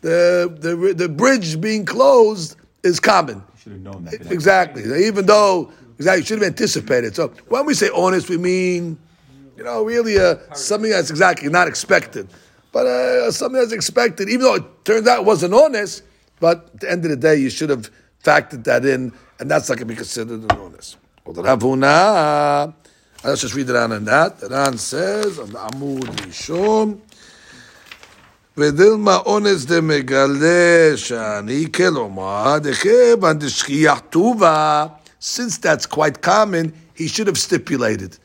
The, 0.00 0.56
the, 0.58 0.94
the 0.94 1.08
bridge 1.08 1.60
being 1.60 1.84
closed 1.84 2.56
is 2.82 2.98
common. 2.98 3.42
Should 3.58 3.72
have 3.72 3.80
known 3.82 4.04
that. 4.04 4.32
Exactly. 4.32 5.06
Even 5.06 5.26
though, 5.26 5.70
Exactly, 6.00 6.20
you 6.20 6.24
should 6.24 6.38
have 6.38 6.46
anticipated. 6.46 7.14
So 7.14 7.28
when 7.48 7.66
we 7.66 7.74
say 7.74 7.90
onus, 7.90 8.26
we 8.26 8.38
mean, 8.38 8.96
you 9.54 9.64
know, 9.64 9.84
really 9.84 10.18
uh, 10.18 10.36
something 10.54 10.90
that's 10.90 11.10
exactly 11.10 11.50
not 11.50 11.68
expected, 11.68 12.26
but 12.72 12.86
uh, 12.86 13.30
something 13.30 13.60
that's 13.60 13.74
expected, 13.74 14.30
even 14.30 14.40
though 14.40 14.54
it 14.54 14.84
turns 14.86 15.06
out 15.06 15.18
it 15.18 15.26
wasn't 15.26 15.52
onus. 15.52 16.00
But 16.40 16.70
at 16.72 16.80
the 16.80 16.90
end 16.90 17.04
of 17.04 17.10
the 17.10 17.18
day, 17.18 17.36
you 17.36 17.50
should 17.50 17.68
have 17.68 17.90
factored 18.24 18.64
that 18.64 18.86
in, 18.86 19.12
and 19.40 19.50
that's 19.50 19.68
not 19.68 19.76
going 19.76 19.88
to 19.88 19.92
be 19.92 19.94
considered 19.94 20.40
an 20.40 20.58
onus. 20.58 20.96
Let's 21.26 21.42
just 23.42 23.54
read 23.54 23.66
the 23.66 23.78
on 23.78 23.92
and 23.92 24.08
that. 24.08 24.40
The 24.40 24.48
Ran 24.48 24.78
says 24.78 25.38
on 25.38 25.50
the 25.50 25.58
Amud 25.58 26.06
Rishon. 26.24 27.02
ודילמה 28.56 29.16
אונס 29.16 29.64
דמגלה 29.64 30.96
שאני 30.96 31.66
כלומר 31.72 32.58
the 32.62 33.32
דשכיח 33.32 33.98
טובה 34.10 34.86
since 35.20 35.58
that's 35.58 35.86
quite 35.86 36.22
common, 36.22 36.72
he 36.94 37.06
should 37.06 37.28
have 37.28 37.38
stipulated 37.38 38.18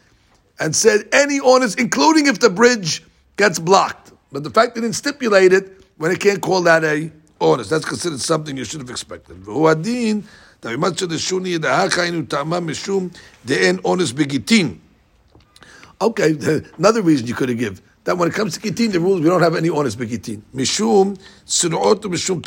and 0.60 0.76
said 0.76 1.08
any 1.12 1.40
onus, 1.40 1.76
including 1.76 2.26
if 2.28 2.40
the 2.40 2.50
bridge 2.50 3.04
gets 3.38 3.60
blocked. 3.60 4.14
But 4.32 4.44
the 4.44 4.50
fact 4.50 4.76
they 4.76 4.82
didn't 4.82 4.96
stipulate 4.96 5.54
it, 5.54 5.84
when 5.98 6.12
it 6.12 6.20
can't 6.20 6.42
call 6.42 6.62
that 6.64 6.84
a 6.84 7.12
onus, 7.40 7.70
that's 7.70 7.86
considered 7.86 8.22
something 8.22 8.58
you 8.58 8.64
should 8.64 8.82
have 8.82 8.90
expected. 8.90 9.44
V'huadin, 9.44 10.24
תמימת 10.60 10.98
של 10.98 11.14
השוני 11.14 11.50
ידעך 11.50 12.00
היינו 12.00 12.26
טעמה 12.26 12.60
Okay, 16.02 16.38
another 16.78 17.02
reason 17.02 17.28
you 17.28 17.34
could 17.34 17.50
have 17.50 17.58
given. 17.58 17.80
That 18.04 18.18
when 18.18 18.28
it 18.30 18.34
comes 18.34 18.58
to 18.58 18.60
gitin, 18.60 18.92
the 18.92 19.00
rules, 19.00 19.22
we 19.22 19.30
don't 19.30 19.42
have 19.42 19.56
any 19.56 19.70
onus 19.70 19.96
begitin. 19.96 20.44
Mishum, 20.54 21.18
sinuot, 21.46 22.02
mishum. 22.02 22.42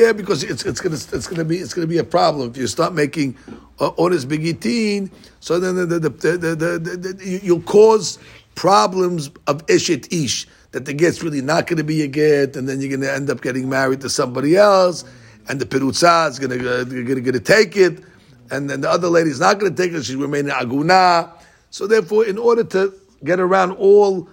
Yeah, 0.00 0.12
because 0.12 0.42
it's, 0.42 0.64
it's 0.64 0.80
gonna 0.80 0.94
it's 0.94 1.26
gonna 1.26 1.44
be 1.44 1.58
it's 1.58 1.74
gonna 1.74 1.86
be 1.86 1.98
a 1.98 2.04
problem 2.04 2.48
if 2.48 2.56
you 2.56 2.66
start 2.68 2.94
making 2.94 3.36
uh, 3.78 3.90
onus 3.98 4.24
begitin. 4.24 5.10
So 5.40 5.60
then 5.60 5.76
the, 5.76 5.84
the, 5.84 6.08
the, 6.08 6.56
the, 6.56 7.40
you'll 7.42 7.60
cause 7.60 8.18
problems 8.54 9.28
of 9.46 9.66
eshet 9.66 10.10
ish 10.10 10.48
that 10.70 10.86
the 10.86 10.94
get's 10.94 11.22
really 11.22 11.42
not 11.42 11.66
going 11.66 11.76
to 11.76 11.84
be 11.84 12.00
a 12.00 12.06
get, 12.06 12.56
and 12.56 12.66
then 12.66 12.80
you're 12.80 12.88
going 12.88 13.02
to 13.02 13.12
end 13.12 13.28
up 13.28 13.42
getting 13.42 13.68
married 13.68 14.00
to 14.00 14.08
somebody 14.08 14.56
else, 14.56 15.04
and 15.50 15.60
the 15.60 15.66
perutza 15.66 16.30
is 16.30 16.38
going 16.38 16.58
to 16.58 16.84
going 16.86 17.24
to 17.24 17.40
take 17.40 17.76
it, 17.76 18.02
and 18.50 18.70
then 18.70 18.80
the 18.80 18.88
other 18.88 19.08
lady's 19.08 19.38
not 19.38 19.58
going 19.58 19.74
to 19.74 19.82
take 19.82 19.92
it. 19.92 20.02
She's 20.06 20.16
remaining 20.16 20.50
aguna. 20.50 21.30
So 21.68 21.86
therefore, 21.86 22.24
in 22.24 22.38
order 22.38 22.64
to 22.64 22.94
get 23.22 23.38
around 23.38 23.72
all 23.72 24.30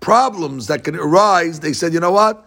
problems 0.00 0.68
that 0.68 0.84
can 0.84 0.96
arise, 0.96 1.60
they 1.60 1.74
said, 1.74 1.92
you 1.92 2.00
know 2.00 2.12
what? 2.12 2.45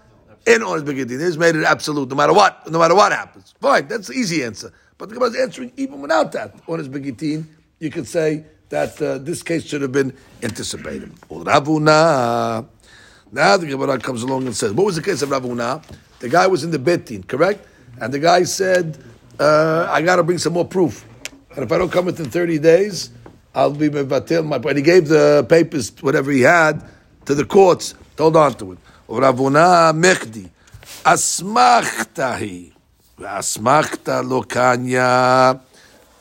In 0.49 0.63
onus 0.63 0.81
beginning, 0.81 1.19
He's 1.19 1.37
made 1.37 1.55
it 1.55 1.63
absolute, 1.63 2.09
no 2.09 2.15
matter 2.15 2.33
what, 2.33 2.69
no 2.71 2.79
matter 2.79 2.95
what 2.95 3.11
happens. 3.11 3.53
Fine, 3.61 3.87
that's 3.87 4.07
the 4.07 4.15
easy 4.15 4.43
answer. 4.43 4.73
But 4.97 5.09
the 5.09 5.13
Gemara 5.13 5.29
is 5.29 5.35
answering 5.35 5.71
even 5.77 6.01
without 6.01 6.31
that. 6.31 6.55
On 6.67 6.79
his 6.79 6.87
beginning, 6.87 7.47
you 7.77 7.91
could 7.91 8.07
say 8.07 8.45
that 8.69 8.99
uh, 8.99 9.19
this 9.19 9.43
case 9.43 9.63
should 9.63 9.83
have 9.83 9.91
been 9.91 10.11
anticipated. 10.41 11.11
Rav 11.29 11.67
Huna. 11.67 12.65
Now 13.31 13.57
the 13.57 13.67
Gemara 13.67 13.99
comes 13.99 14.23
along 14.23 14.47
and 14.47 14.55
says, 14.55 14.73
what 14.73 14.87
was 14.87 14.95
the 14.95 15.03
case 15.03 15.21
of 15.21 15.29
Rav 15.29 15.43
Huna? 15.43 15.83
The 16.19 16.29
guy 16.29 16.47
was 16.47 16.63
in 16.63 16.71
the 16.71 16.79
betin, 16.79 17.27
correct? 17.27 17.67
And 18.01 18.11
the 18.11 18.19
guy 18.19 18.41
said, 18.41 18.97
uh, 19.39 19.87
I 19.87 20.01
got 20.01 20.15
to 20.15 20.23
bring 20.23 20.39
some 20.39 20.53
more 20.53 20.65
proof. 20.65 21.05
And 21.55 21.63
if 21.63 21.71
I 21.71 21.77
don't 21.77 21.91
come 21.91 22.05
within 22.05 22.31
30 22.31 22.57
days, 22.57 23.11
I'll 23.53 23.69
be 23.71 23.89
mevatel 23.89 24.45
my. 24.47 24.55
And 24.55 24.77
he 24.77 24.81
gave 24.81 25.09
the 25.09 25.45
papers, 25.47 25.91
whatever 26.01 26.31
he 26.31 26.41
had, 26.41 26.83
to 27.25 27.35
the 27.35 27.45
courts. 27.45 27.93
Hold 28.17 28.35
on 28.35 28.55
to 28.55 28.71
it. 28.71 28.79
Rav 29.17 29.37
Huna 29.37 29.91
mechdi 29.91 30.47
asmachtahi. 31.03 32.71
Asmachta 33.17 34.21
lokanya. 34.23 35.59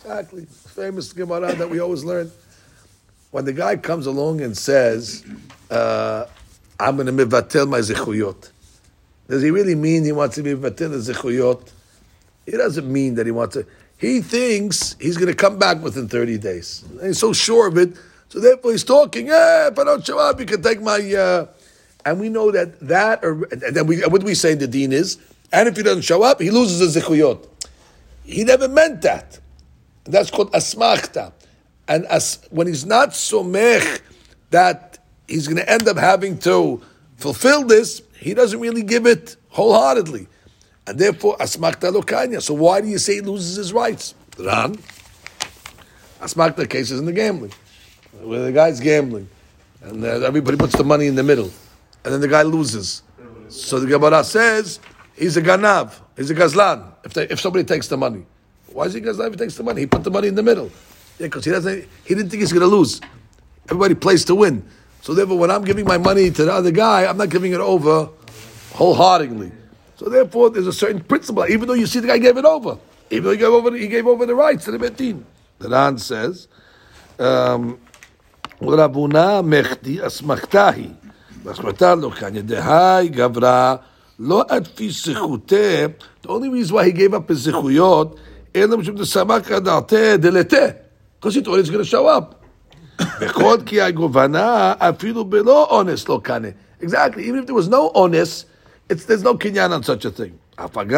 Exactly. 0.03 0.46
Famous 0.74 1.12
Gemara 1.12 1.55
that 1.55 1.68
we 1.68 1.81
always 1.81 2.03
learn. 2.03 2.31
When 3.31 3.44
the 3.44 3.53
guy 3.53 3.77
comes 3.77 4.07
along 4.07 4.40
and 4.40 4.57
says, 4.57 5.22
uh, 5.70 6.24
I'm 6.81 6.96
going 6.96 7.07
to 7.07 7.12
mivatel 7.12 7.68
my 7.68 7.81
zichuyot. 7.81 8.51
Does 9.29 9.42
he 9.42 9.51
really 9.51 9.74
mean 9.74 10.05
he 10.05 10.12
wants 10.12 10.37
to 10.37 10.42
mivatel 10.42 10.90
the 10.90 11.12
zichuyot? 11.12 11.70
He 12.46 12.53
doesn't 12.53 12.90
mean 12.90 13.16
that 13.16 13.27
he 13.27 13.33
wants 13.33 13.55
to. 13.57 13.66
He 13.98 14.22
thinks 14.22 14.96
he's 14.98 15.18
going 15.18 15.29
to 15.29 15.35
come 15.37 15.59
back 15.59 15.83
within 15.83 16.09
30 16.09 16.38
days. 16.38 16.85
He's 17.03 17.18
so 17.18 17.35
sure 17.35 17.68
of 17.68 17.77
it. 17.77 17.94
So 18.31 18.40
therefore 18.40 18.70
he's 18.70 18.85
talking, 18.85 19.27
yeah, 19.27 19.68
if 19.68 19.79
I 19.79 19.85
don't 19.85 20.07
show 20.07 20.18
up, 20.18 20.40
you 20.40 20.46
can 20.46 20.62
take 20.62 20.81
my... 20.81 21.14
Uh, 21.14 21.46
and 22.09 22.18
we 22.18 22.31
know 22.31 22.51
that 22.51 22.81
that, 22.81 23.23
or, 23.23 23.44
and 23.53 23.61
then 23.77 23.87
we, 23.87 24.01
what 24.07 24.23
we 24.23 24.35
say 24.35 24.55
the 24.55 24.66
dean 24.66 24.94
is, 24.94 25.18
and 25.53 25.68
if 25.68 25.77
he 25.77 25.83
doesn't 25.83 26.03
show 26.03 26.23
up, 26.23 26.40
he 26.40 26.51
loses 26.51 26.94
the 26.94 27.01
zichuyot. 27.01 27.47
He 28.25 28.44
never 28.44 28.66
meant 28.66 29.03
that. 29.03 29.38
That's 30.05 30.31
called 30.31 30.51
asmachta. 30.53 31.33
And 31.87 32.07
as, 32.07 32.38
when 32.51 32.66
he's 32.66 32.87
not 32.87 33.14
so 33.14 33.44
somech 33.44 34.01
that 34.51 34.99
he's 35.27 35.47
going 35.47 35.59
to 35.59 35.71
end 35.71 35.87
up 35.87 35.99
having 35.99 36.38
to 36.38 36.81
fulfill 37.16 37.64
this, 37.64 38.01
he 38.18 38.33
doesn't 38.33 38.59
really 38.59 38.83
give 38.83 39.05
it 39.05 39.37
wholeheartedly. 39.51 40.29
And 40.87 40.99
therefore, 40.99 41.37
asmachta 41.37 41.92
lokanya. 41.92 42.40
So 42.40 42.55
why 42.55 42.81
do 42.81 42.88
you 42.88 42.97
say 42.97 43.16
he 43.16 43.21
loses 43.21 43.57
his 43.57 43.75
rights? 43.75 44.14
Ran. 44.38 44.79
Asmachta 46.21 46.68
cases 46.68 46.99
in 46.99 47.05
the 47.05 47.12
gambling. 47.12 47.53
Where 48.23 48.40
the 48.40 48.53
guy's 48.53 48.81
gambling. 48.81 49.29
And 49.83 50.03
uh, 50.03 50.27
everybody 50.27 50.57
puts 50.57 50.75
the 50.75 50.85
money 50.85 51.07
in 51.07 51.14
the 51.14 51.23
middle. 51.23 51.51
And 52.04 52.14
then 52.14 52.20
the 52.20 52.28
guy 52.28 52.42
loses. 52.42 53.02
So 53.48 53.80
the 53.80 53.87
Gemara 53.87 54.24
says, 54.24 54.80
he's 55.16 55.37
a 55.37 55.42
ganav. 55.42 55.94
He's 56.16 56.30
a 56.30 56.34
gazlan. 56.34 56.92
If, 57.04 57.14
they, 57.14 57.24
if 57.28 57.40
somebody 57.40 57.64
takes 57.64 57.88
the 57.88 57.96
money. 57.96 58.24
Why 58.72 58.84
is 58.84 58.94
he 58.94 59.00
gazlan 59.00 59.28
if 59.28 59.32
he 59.34 59.38
takes 59.38 59.56
the 59.56 59.62
money? 59.62 59.82
He 59.82 59.87
put 59.87 60.04
the 60.04 60.11
money 60.11 60.28
in 60.28 60.34
the 60.34 60.42
middle. 60.42 60.70
Yeah, 61.18 61.26
because 61.26 61.44
he 61.44 61.50
doesn't. 61.50 61.88
He 62.04 62.14
didn't 62.14 62.30
think 62.30 62.40
he's 62.40 62.52
going 62.52 62.68
to 62.68 62.74
lose. 62.74 63.00
Everybody 63.66 63.94
plays 63.94 64.24
to 64.26 64.34
win. 64.34 64.62
So 65.02 65.14
therefore, 65.14 65.38
when 65.38 65.50
I'm 65.50 65.64
giving 65.64 65.84
my 65.84 65.98
money 65.98 66.30
to 66.30 66.44
the 66.44 66.52
other 66.52 66.70
guy, 66.70 67.06
I'm 67.06 67.16
not 67.16 67.30
giving 67.30 67.52
it 67.52 67.61
over 67.61 68.08
wholeheartedly. 68.74 69.52
So 69.96 70.08
therefore, 70.08 70.50
there's 70.50 70.66
a 70.66 70.72
certain 70.72 71.00
principle. 71.00 71.44
Even 71.48 71.66
though 71.66 71.74
you 71.74 71.87
see 71.87 72.00
the 72.00 72.06
guy 72.06 72.18
gave 72.18 72.37
it 72.37 72.44
over, 72.44 72.78
even 73.11 73.24
though 73.24 73.30
he 73.32 73.37
gave 73.37 73.48
over, 73.48 73.76
he 73.76 73.88
gave 73.88 74.06
over 74.06 74.26
the 74.26 74.34
rights 74.34 74.64
to 74.66 74.70
the 74.70 74.78
betin. 74.78 75.24
The 75.58 75.68
Ran 75.68 75.98
says, 75.98 76.46
um, 77.18 77.80
"Rabuna 78.61 79.42
mechdi 79.42 79.98
asmachtahi, 81.44 81.55
asmachta 81.55 82.01
lo 82.01 82.11
kanya 82.11 82.42
dehai 82.42 83.09
gavra 83.14 83.81
lo 84.18 84.44
adfi 84.44 84.88
sichute." 84.88 85.94
The 86.22 86.29
only 86.29 86.48
reason 86.48 86.74
why 86.74 86.85
he 86.87 86.92
gave 86.92 87.14
up 87.14 87.29
his 87.29 87.44
delete, 87.44 87.77
because 91.20 91.35
he 91.35 91.40
thought 91.42 91.57
he's 91.57 91.70
going 91.70 91.85
to 91.85 91.88
show 91.88 92.07
up. 92.07 92.42
Exactly. 96.81 97.27
Even 97.27 97.40
if 97.40 97.46
there 97.46 97.55
was 97.55 97.68
no 97.68 97.90
honest, 97.94 98.46
it's, 98.88 99.05
there's 99.05 99.22
no 99.22 99.35
kinyan 99.35 99.70
on 99.70 99.83
such 99.85 100.05
a 100.05 100.11
thing. 100.11 100.38
Fine. 100.57 100.88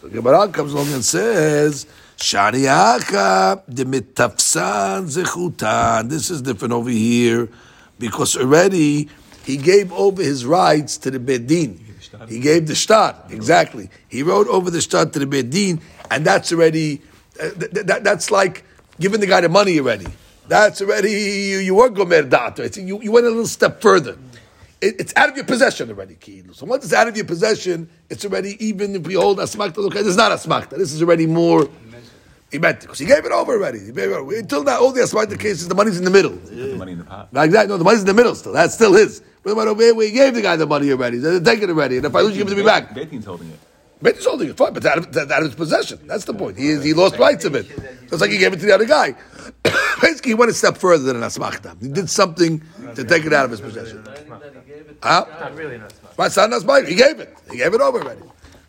So 0.00 0.08
Gemara 0.08 0.48
comes 0.48 0.72
along 0.72 0.92
and 0.92 1.04
says, 1.04 1.86
Shariaka 2.16 3.62
de 3.72 3.84
mitafsan 3.84 5.04
zechutan. 5.06 6.08
This 6.08 6.30
is 6.30 6.42
different 6.42 6.74
over 6.74 6.90
here 6.90 7.48
because 7.98 8.36
already 8.36 9.08
he 9.44 9.56
gave 9.56 9.92
over 9.92 10.22
his 10.22 10.44
rights 10.44 10.98
to 10.98 11.10
the 11.10 11.18
bedin. 11.18 11.78
He 12.28 12.40
gave 12.40 12.66
the 12.66 12.74
shtar 12.74 13.16
exactly. 13.30 13.88
He 14.08 14.22
wrote 14.22 14.46
over 14.48 14.70
the 14.70 14.80
shtar 14.80 15.06
to 15.06 15.18
the 15.18 15.26
bedin, 15.26 15.80
and 16.10 16.24
that's 16.24 16.52
already 16.52 17.00
uh, 17.40 17.50
th- 17.50 17.72
th- 17.72 18.02
that's 18.02 18.30
like 18.30 18.64
giving 19.00 19.20
the 19.20 19.26
guy 19.26 19.40
the 19.40 19.48
money 19.48 19.78
already. 19.78 20.06
That's 20.48 20.82
already 20.82 21.10
you, 21.10 21.58
you 21.58 21.74
were 21.74 21.88
gomer 21.88 22.22
data. 22.22 22.68
You, 22.80 23.00
you 23.00 23.12
went 23.12 23.26
a 23.26 23.30
little 23.30 23.46
step 23.46 23.80
further. 23.80 24.18
It, 24.80 24.96
it's 25.00 25.12
out 25.16 25.30
of 25.30 25.36
your 25.36 25.44
possession 25.46 25.88
already, 25.88 26.16
Kilu. 26.16 26.54
So 26.54 26.66
once 26.66 26.84
it's 26.84 26.92
out 26.92 27.08
of 27.08 27.16
your 27.16 27.24
possession, 27.24 27.88
it's 28.10 28.24
already 28.24 28.62
even 28.64 28.96
if 28.96 29.06
we 29.06 29.14
hold 29.14 29.38
asmakta. 29.38 29.78
Okay, 29.78 29.98
this 29.98 30.08
is 30.08 30.16
not 30.16 30.32
asmakta. 30.32 30.70
This 30.70 30.92
is 30.92 31.02
already 31.02 31.26
more. 31.26 31.68
He 32.52 32.58
meant 32.58 32.82
because 32.82 32.98
he 32.98 33.06
gave 33.06 33.24
it 33.24 33.32
over 33.32 33.54
already. 33.54 33.78
He 33.78 33.86
gave 33.92 34.10
it 34.10 34.12
over. 34.12 34.36
Until 34.36 34.62
now, 34.62 34.78
all 34.78 34.92
the 34.92 35.00
asmakta 35.00 35.40
cases, 35.40 35.68
the 35.68 35.74
money's 35.74 35.96
in 35.96 36.04
the 36.04 36.10
middle. 36.10 36.32
The 36.32 36.76
money 36.76 36.92
in 36.92 36.98
the 36.98 37.04
pot. 37.04 37.30
Exactly. 37.34 37.68
No, 37.68 37.78
the 37.78 37.84
money's 37.84 38.00
in 38.00 38.06
the 38.06 38.12
middle 38.12 38.34
still. 38.34 38.52
That's 38.52 38.74
still 38.74 38.92
his. 38.92 39.22
But 39.42 39.56
over 39.56 39.82
here, 39.82 39.94
we 39.94 40.10
gave 40.10 40.34
the 40.34 40.42
guy 40.42 40.56
the 40.56 40.66
money 40.66 40.90
already. 40.92 41.16
They're 41.16 41.40
taking 41.40 41.70
it 41.70 41.70
already. 41.70 41.96
And 41.96 42.04
if 42.04 42.14
I 42.14 42.20
lose, 42.20 42.36
you 42.36 42.44
give 42.44 42.52
it 42.52 42.54
to 42.54 42.60
me 42.60 42.66
back. 42.66 42.94
Betin's 42.94 43.24
holding 43.24 43.48
it. 43.48 43.58
Betin's 44.02 44.26
holding 44.26 44.50
it, 44.50 44.56
fine, 44.56 44.74
but 44.74 44.84
out 44.84 44.98
of, 44.98 45.16
out 45.16 45.38
of 45.38 45.44
his 45.44 45.54
possession. 45.54 46.00
That's 46.06 46.26
the 46.26 46.34
point. 46.34 46.58
He, 46.58 46.78
he 46.80 46.92
lost 46.92 47.18
rights 47.18 47.46
of 47.46 47.54
it. 47.54 47.66
It's 48.02 48.20
like 48.20 48.30
he 48.30 48.36
gave 48.38 48.52
it 48.52 48.60
to 48.60 48.66
the 48.66 48.74
other 48.74 48.84
guy. 48.84 49.14
Basically, 50.02 50.32
he 50.32 50.34
went 50.34 50.50
a 50.50 50.54
step 50.54 50.76
further 50.76 51.04
than 51.04 51.16
an 51.16 51.22
asmachta. 51.22 51.80
He 51.80 51.88
did 51.88 52.10
something 52.10 52.62
to 52.96 53.02
take 53.04 53.24
it 53.24 53.32
out 53.32 53.46
of 53.46 53.52
his 53.52 53.62
possession. 53.62 54.04
Huh? 55.02 55.24
Not 55.40 55.56
really 55.56 55.78
not 55.78 55.92
smart. 55.92 56.18
My 56.18 56.28
son 56.28 56.52
has 56.52 56.64
mine. 56.66 56.86
He 56.86 56.96
gave 56.96 57.18
it. 57.18 57.34
He 57.50 57.56
gave 57.56 57.72
it 57.72 57.80
over 57.80 58.00
already. 58.00 58.20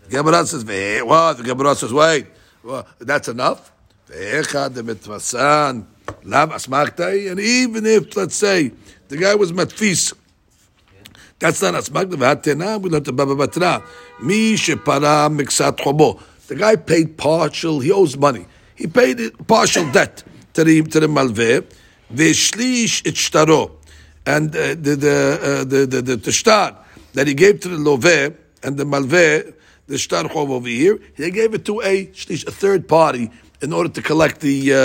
The 0.04 0.10
Gemara 0.10 0.46
says, 0.46 0.64
"Veh, 0.64 1.02
what? 1.02 1.38
The 1.38 1.44
Gemara 1.44 1.76
says, 1.76 1.92
wait, 1.92 2.28
well, 2.64 2.88
that's 3.00 3.28
enough. 3.28 3.73
And 4.10 4.46
even 7.40 7.86
if, 7.86 8.16
let's 8.16 8.36
say, 8.36 8.72
the 9.08 9.18
guy 9.18 9.36
was 9.36 9.52
matfis, 9.52 10.14
that's 11.40 11.62
not 11.62 11.74
asmachta. 11.74 12.14
V'hatena, 12.14 12.82
we 12.82 12.90
learned 12.90 13.06
the 13.06 13.14
Baba 13.14 13.36
Batra. 13.36 13.84
Mi 14.22 14.54
shepara 14.56 15.30
miksat. 15.36 15.78
The 16.48 16.56
guy 16.56 16.76
paid 16.76 17.18
partial, 17.18 17.80
he 17.80 17.92
owes 17.92 18.18
money. 18.18 18.46
He 18.76 18.88
paid 18.88 19.20
partial 19.48 19.92
debt 19.92 20.24
to 20.54 20.64
the, 20.64 20.82
to 20.84 21.00
the 21.00 21.08
malveh. 21.08 21.66
It 22.16 23.16
shtaro 23.16 23.72
and 24.26 24.56
uh, 24.56 24.70
the 24.70 24.96
the, 24.96 25.40
uh, 25.42 25.64
the 25.64 25.86
the 25.86 26.02
the 26.02 26.16
the 26.16 26.32
shtar 26.32 26.78
that 27.14 27.28
he 27.28 27.34
gave 27.34 27.60
to 27.62 27.70
the 27.70 27.78
loveh 27.78 28.36
and 28.62 28.78
the 28.78 28.84
malveh, 28.84 29.54
the 29.88 29.98
shtar 29.98 30.24
chov 30.26 30.50
over 30.50 30.68
here, 30.68 31.00
he 31.16 31.32
gave 31.32 31.54
it 31.54 31.66
to 31.66 31.82
a 31.82 32.08
shlish, 32.08 32.48
a 32.48 32.52
third 32.52 32.88
party 32.88 33.30
in 33.64 33.74
order 33.74 33.90
to 33.90 34.02
collect 34.02 34.42
the 34.42 34.74
uh, 34.74 34.78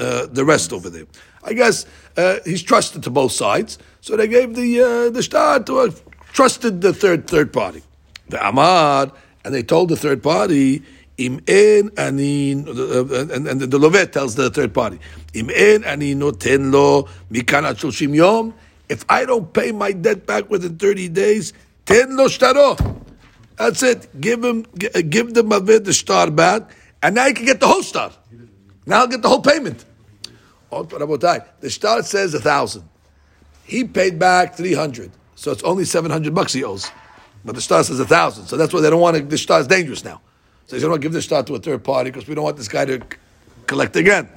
uh, 0.00 0.26
the 0.26 0.44
rest 0.44 0.72
over 0.72 0.90
there. 0.90 1.06
I 1.42 1.54
guess 1.54 1.86
uh, 2.16 2.36
he's 2.44 2.62
trusted 2.62 3.02
to 3.04 3.10
both 3.10 3.32
sides, 3.32 3.78
so 4.00 4.16
they 4.16 4.28
gave 4.28 4.54
the 4.54 4.82
uh, 4.82 5.10
the 5.10 5.22
shtar 5.22 5.60
to 5.64 5.80
a 5.80 5.90
trusted 6.32 6.80
the 6.80 6.92
third 6.92 7.26
third 7.26 7.52
party, 7.52 7.82
the 8.28 8.36
amad, 8.36 9.12
and 9.44 9.54
they 9.54 9.62
told 9.62 9.88
the 9.88 9.96
third 9.96 10.22
party. 10.22 10.82
Im 11.16 11.40
en 11.48 11.90
ani, 11.96 12.54
uh, 12.54 13.04
and, 13.34 13.48
and 13.48 13.60
the 13.60 13.76
lovet 13.76 14.12
tells 14.12 14.36
the 14.36 14.50
third 14.50 14.72
party, 14.72 15.00
Im 15.34 15.50
en 15.50 15.82
lo 15.82 16.22
shoshim 16.22 18.14
yom. 18.14 18.54
If 18.88 19.04
I 19.08 19.24
don't 19.24 19.52
pay 19.52 19.72
my 19.72 19.90
debt 19.90 20.26
back 20.26 20.48
within 20.48 20.78
30 20.78 21.08
days, 21.08 21.52
ten 21.86 22.16
lo 22.16 22.28
shtaro. 22.28 23.04
That's 23.56 23.82
it. 23.82 24.20
Give 24.20 24.44
him, 24.44 24.64
uh, 24.94 25.02
give 25.08 25.34
the 25.34 25.42
mavid 25.42 25.84
the 25.84 25.92
shtar 25.92 26.30
back, 26.30 26.70
and 27.02 27.16
now 27.16 27.26
you 27.26 27.34
can 27.34 27.46
get 27.46 27.58
the 27.58 27.66
whole 27.66 27.82
shtar. 27.82 28.12
Now 28.88 29.00
I'll 29.00 29.06
get 29.06 29.20
the 29.20 29.28
whole 29.28 29.42
payment. 29.42 29.84
Oh, 30.72 30.82
the 30.82 31.70
shtar 31.70 32.02
says 32.02 32.32
a 32.32 32.40
thousand. 32.40 32.88
He 33.64 33.84
paid 33.84 34.18
back 34.18 34.54
300. 34.54 35.12
So 35.34 35.52
it's 35.52 35.62
only 35.62 35.84
700 35.84 36.34
bucks 36.34 36.54
he 36.54 36.64
owes. 36.64 36.90
But 37.44 37.54
the 37.54 37.60
shtar 37.60 37.84
says 37.84 38.00
a 38.00 38.06
thousand. 38.06 38.46
So 38.46 38.56
that's 38.56 38.72
why 38.72 38.80
they 38.80 38.88
don't 38.88 39.00
want 39.00 39.18
to, 39.18 39.22
the 39.22 39.36
shtar 39.36 39.60
is 39.60 39.66
dangerous 39.66 40.04
now. 40.04 40.22
So 40.66 40.76
they 40.76 40.80
don't 40.82 40.90
want 40.92 41.02
to 41.02 41.04
give 41.04 41.12
the 41.12 41.20
shtar 41.20 41.42
to 41.44 41.54
a 41.54 41.58
third 41.58 41.84
party 41.84 42.10
because 42.10 42.26
we 42.26 42.34
don't 42.34 42.44
want 42.44 42.56
this 42.56 42.68
guy 42.68 42.86
to 42.86 43.02
collect 43.66 43.94
again. 43.94 44.28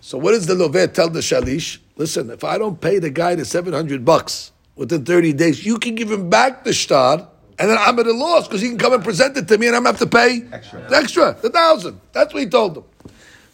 So 0.00 0.16
what 0.16 0.30
does 0.30 0.46
the 0.46 0.54
Lovet 0.54 0.94
tell 0.94 1.10
the 1.10 1.18
Shalish? 1.18 1.78
Listen, 1.96 2.30
if 2.30 2.44
I 2.44 2.58
don't 2.58 2.80
pay 2.80 3.00
the 3.00 3.10
guy 3.10 3.34
the 3.34 3.44
700 3.44 4.04
bucks 4.04 4.52
within 4.76 5.04
30 5.04 5.32
days, 5.32 5.66
you 5.66 5.78
can 5.78 5.96
give 5.96 6.10
him 6.10 6.30
back 6.30 6.62
the 6.62 6.72
shtar, 6.72 7.28
and 7.58 7.68
then 7.68 7.76
I'm 7.80 7.98
at 7.98 8.06
a 8.06 8.12
loss 8.12 8.46
because 8.46 8.60
he 8.60 8.68
can 8.68 8.78
come 8.78 8.92
and 8.92 9.02
present 9.02 9.36
it 9.36 9.48
to 9.48 9.58
me 9.58 9.66
and 9.66 9.74
I'm 9.74 9.82
going 9.82 9.96
to 9.96 10.00
have 10.00 10.10
to 10.10 10.16
pay 10.16 10.44
Extra. 10.52 10.88
the 10.88 10.96
extra, 10.96 11.36
the 11.42 11.50
thousand. 11.50 12.00
That's 12.12 12.32
what 12.32 12.44
he 12.44 12.48
told 12.48 12.76
them. 12.76 12.84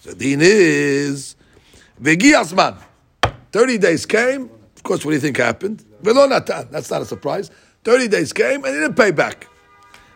So 0.02 0.12
Dean 0.14 0.40
is, 0.42 1.36
Vegi 2.02 2.32
Asman. 2.34 2.76
30 3.52 3.78
days 3.78 4.04
came. 4.04 4.50
Of 4.74 4.82
course, 4.82 5.04
what 5.04 5.12
do 5.12 5.14
you 5.14 5.20
think 5.20 5.36
happened? 5.36 5.84
Natan. 6.02 6.66
That's 6.72 6.90
not 6.90 7.02
a 7.02 7.04
surprise. 7.04 7.52
30 7.84 8.08
days 8.08 8.32
came 8.32 8.64
and 8.64 8.74
he 8.74 8.80
didn't 8.80 8.96
pay 8.96 9.12
back. 9.12 9.46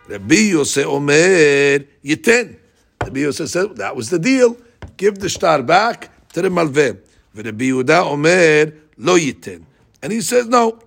Rabbi 0.08 0.34
Yosef 0.34 0.86
Omer 0.86 1.86
Yiten. 2.04 2.58
Rabbi 3.00 3.20
Yosef 3.20 3.48
said 3.48 3.76
that 3.76 3.94
was 3.94 4.10
the 4.10 4.18
deal. 4.18 4.56
Give 4.96 5.16
the 5.16 5.28
shtar 5.28 5.62
back 5.62 6.10
to 6.32 6.42
the 6.42 6.48
Malveh. 6.48 6.98
Rabbi 7.32 7.66
Yehuda 7.66 8.10
Omer 8.10 8.72
Lo 8.98 9.16
Yiten. 9.16 9.62
And 10.02 10.12
he 10.12 10.20
says, 10.20 10.48
no, 10.48 10.80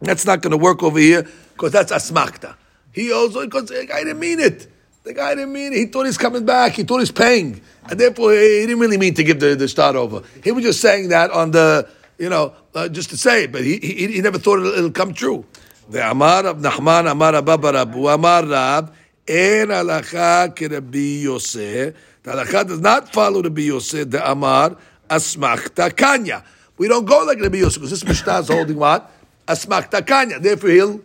that's 0.00 0.26
not 0.26 0.42
going 0.42 0.50
to 0.50 0.56
work 0.56 0.82
over 0.82 0.98
here 0.98 1.24
because 1.52 1.70
that's 1.70 1.92
asmakta. 1.92 2.56
He 2.90 3.12
also, 3.12 3.44
because 3.44 3.70
I 3.70 4.02
didn't 4.02 4.18
mean 4.18 4.40
it. 4.40 4.66
The 5.04 5.12
guy 5.12 5.34
didn't 5.34 5.52
mean 5.52 5.74
it. 5.74 5.76
He 5.76 5.84
thought 5.84 6.06
he's 6.06 6.16
coming 6.16 6.46
back. 6.46 6.72
He 6.72 6.82
thought 6.82 7.00
he's 7.00 7.12
paying. 7.12 7.60
And 7.90 8.00
therefore, 8.00 8.32
he 8.32 8.64
didn't 8.66 8.78
really 8.78 8.96
mean 8.96 9.12
to 9.14 9.22
give 9.22 9.38
the, 9.38 9.54
the 9.54 9.68
start 9.68 9.96
over. 9.96 10.22
He 10.42 10.50
was 10.50 10.64
just 10.64 10.80
saying 10.80 11.10
that 11.10 11.30
on 11.30 11.50
the, 11.50 11.86
you 12.18 12.30
know, 12.30 12.54
uh, 12.74 12.88
just 12.88 13.10
to 13.10 13.18
say 13.18 13.44
it, 13.44 13.52
but 13.52 13.62
he, 13.62 13.76
he, 13.76 14.06
he 14.06 14.20
never 14.22 14.38
thought 14.38 14.60
it'll, 14.60 14.72
it'll 14.72 14.90
come 14.90 15.12
true. 15.12 15.44
The 15.90 16.10
Amar 16.10 16.46
of 16.46 16.56
Nachman 16.56 17.10
Amar 17.10 17.34
Abba 17.34 17.58
Rabu 17.58 18.14
Amar 18.14 18.46
Rab 18.46 18.94
En 19.28 19.68
halacha 19.68 20.54
kerabi 20.54 21.22
Yoseh. 21.22 21.94
The 22.22 22.30
halacha 22.30 22.66
does 22.66 22.80
not 22.80 23.12
follow 23.12 23.42
the 23.42 23.50
Yoseh, 23.50 24.10
the 24.10 24.30
Amar, 24.30 24.78
asmachta 25.10 25.94
kanya. 25.94 26.42
We 26.78 26.88
don't 26.88 27.04
go 27.04 27.24
like 27.24 27.38
Rabbi 27.40 27.58
Yosef, 27.58 27.82
because 27.82 27.90
this 27.90 28.04
Mishnah 28.04 28.38
is 28.38 28.48
holding 28.48 28.76
what? 28.78 29.12
Asmachta 29.46 30.00
kanya. 30.06 30.40
Therefore 30.40 30.70
he'll, 30.70 31.00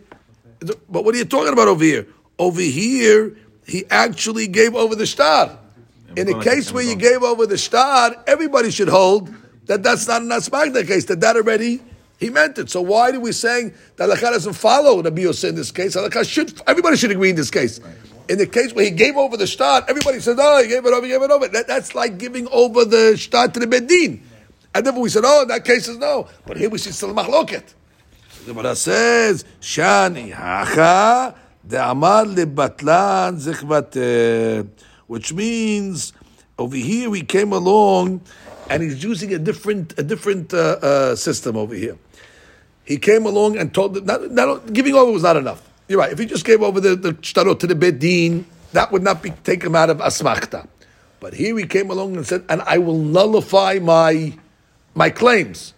but 0.88 1.04
what 1.04 1.14
are 1.14 1.18
you 1.18 1.26
talking 1.26 1.52
about 1.52 1.68
over 1.68 1.84
here? 1.84 2.06
Over 2.38 2.62
here, 2.62 3.36
he 3.70 3.84
actually 3.88 4.48
gave 4.48 4.74
over 4.74 4.96
the 4.96 5.06
shtar. 5.06 5.56
In 6.16 6.28
a 6.28 6.42
case 6.42 6.72
where 6.72 6.82
you 6.82 6.96
gave 6.96 7.22
over 7.22 7.46
the 7.46 7.56
shtar, 7.56 8.16
everybody 8.26 8.72
should 8.72 8.88
hold 8.88 9.32
that 9.66 9.84
that's 9.84 10.08
not 10.08 10.22
an 10.22 10.28
asmachta 10.28 10.84
case, 10.84 11.04
that 11.04 11.20
that 11.20 11.36
already 11.36 11.80
he 12.18 12.30
meant 12.30 12.58
it. 12.58 12.68
So 12.68 12.82
why 12.82 13.10
are 13.12 13.20
we 13.20 13.30
saying 13.30 13.72
that 13.96 14.10
Halakha 14.10 14.32
doesn't 14.32 14.54
follow 14.54 15.00
the 15.00 15.12
Yosef 15.22 15.50
in 15.50 15.54
this 15.54 15.70
case? 15.70 15.94
Halakha 15.94 16.28
should, 16.28 16.60
everybody 16.66 16.96
should 16.96 17.12
agree 17.12 17.30
in 17.30 17.36
this 17.36 17.50
case. 17.50 17.78
In 18.28 18.38
the 18.38 18.46
case 18.46 18.72
where 18.72 18.84
he 18.84 18.90
gave 18.90 19.16
over 19.16 19.36
the 19.36 19.46
start, 19.46 19.84
everybody 19.88 20.18
says, 20.18 20.36
oh, 20.38 20.62
he 20.62 20.68
gave 20.68 20.84
it 20.84 20.92
over, 20.92 21.06
he 21.06 21.12
gave 21.12 21.22
it 21.22 21.30
over. 21.30 21.46
That, 21.46 21.68
that's 21.68 21.94
like 21.94 22.18
giving 22.18 22.48
over 22.48 22.84
the 22.84 23.16
start 23.16 23.54
to 23.54 23.60
the 23.60 23.66
Bedin. 23.66 24.20
And 24.74 24.84
then 24.84 24.96
we 24.96 25.08
said, 25.08 25.22
oh, 25.24 25.42
in 25.42 25.48
that 25.48 25.64
case 25.64 25.86
is 25.86 25.96
no. 25.96 26.28
But 26.44 26.56
here 26.56 26.68
we 26.68 26.78
see 26.78 26.90
still 26.90 27.14
mahloket. 27.14 27.74
The 28.44 28.52
Gemara 28.52 28.74
says, 28.74 29.44
Shani 29.60 30.32
hacha 30.32 31.36
de 31.70 31.78
amar 31.78 32.26
lebatlan 32.26 33.38
zichvat, 33.38 33.94
which 35.06 35.32
means 35.32 36.12
over 36.58 36.76
here 36.76 37.08
we 37.08 37.22
came 37.22 37.52
along 37.52 38.20
and 38.68 38.82
he's 38.82 39.02
using 39.02 39.32
a 39.34 39.38
different 39.38 39.94
a 39.98 40.02
different 40.02 40.52
uh, 40.52 40.78
uh, 40.82 41.16
system 41.16 41.56
over 41.56 41.74
here. 41.74 41.96
He 42.84 42.96
came 42.98 43.24
along 43.24 43.56
and 43.56 43.72
told 43.72 43.94
them, 43.94 44.04
not, 44.04 44.30
not, 44.32 44.72
giving 44.72 44.94
over 44.94 45.12
was 45.12 45.22
not 45.22 45.36
enough. 45.36 45.62
You're 45.86 46.00
right. 46.00 46.10
If 46.10 46.18
he 46.18 46.26
just 46.26 46.44
gave 46.44 46.60
over 46.60 46.80
the, 46.80 46.96
the 46.96 47.12
shtarot 47.14 47.60
to 47.60 47.66
the 47.68 47.74
bedin, 47.74 48.44
that 48.72 48.90
would 48.90 49.02
not 49.02 49.22
be 49.22 49.30
take 49.44 49.62
him 49.62 49.76
out 49.76 49.90
of 49.90 49.98
asmachta. 49.98 50.66
But 51.20 51.34
here 51.34 51.56
he 51.56 51.66
came 51.66 51.90
along 51.90 52.16
and 52.16 52.26
said, 52.26 52.44
and 52.48 52.62
I 52.62 52.78
will 52.78 52.98
nullify 52.98 53.78
my 53.80 54.32
my 54.94 55.10
claims. 55.10 55.74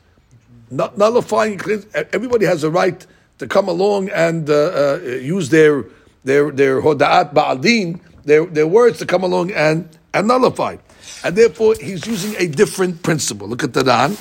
Not 0.71 0.97
nullifying 0.97 1.59
claims. 1.59 1.87
Everybody 1.95 2.47
has 2.47 2.65
a 2.65 2.71
right 2.71 3.07
to 3.43 3.49
come 3.49 3.69
along 3.69 4.09
and 4.11 4.49
uh, 4.49 4.55
uh, 4.55 4.99
use 5.03 5.51
their 5.51 5.85
their 6.23 6.53
their 6.53 6.81
hodaat 6.81 7.35
ba'aldin, 7.35 7.99
their 8.25 8.47
their 8.47 8.69
words 8.69 9.01
to 9.01 9.07
come 9.07 9.25
along 9.25 9.51
and, 9.51 9.89
and 10.15 10.29
nullify. 10.29 10.77
And 11.25 11.35
therefore, 11.35 11.75
he's 11.81 12.07
using 12.07 12.37
a 12.39 12.47
different 12.47 13.03
principle. 13.03 13.49
Look 13.49 13.65
at 13.65 13.75
the 13.75 13.83
Ran. 13.83 14.17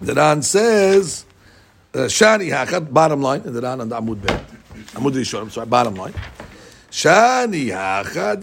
The 0.00 0.14
Ran 0.14 0.40
says, 0.40 1.26
uh, 1.92 2.08
Shani 2.08 2.48
Hakat, 2.48 2.90
bottom 2.90 3.20
line, 3.20 3.42
and 3.44 3.54
the 3.54 3.60
Ran 3.60 3.82
and 3.82 3.92
Amud 3.92 4.22
Bet. 4.22 4.42
Amud 4.96 5.12
Rishon, 5.12 5.42
I'm 5.42 5.50
sorry, 5.50 5.66
bottom 5.66 5.94
line. 5.94 6.14
Shani 6.90 7.68
Hakat, 7.68 8.40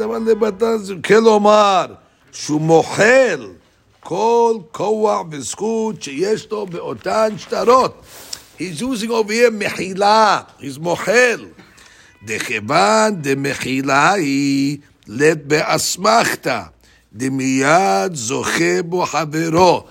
Kelomar, 1.01 1.97
Shumohel, 2.31 3.55
כל 3.99 4.57
כוח 4.71 5.25
וזכות 5.31 6.03
שיש 6.03 6.51
לו 6.51 6.65
באותן 6.65 7.29
שטרות. 7.37 8.03
He's 8.58 8.80
using 8.80 9.10
over 9.10 9.32
here 9.32 9.50
מחילה, 9.50 10.40
he's 10.60 10.78
מוחל. 10.78 11.46
דכיוון 12.24 13.22
דמחילה 13.22 14.12
היא 14.12 14.78
לית 15.08 15.46
באסמכתא, 15.46 16.60
דמיד 17.12 18.14
זוכה 18.14 18.82
בו 18.84 19.06
חברו. 19.06 19.86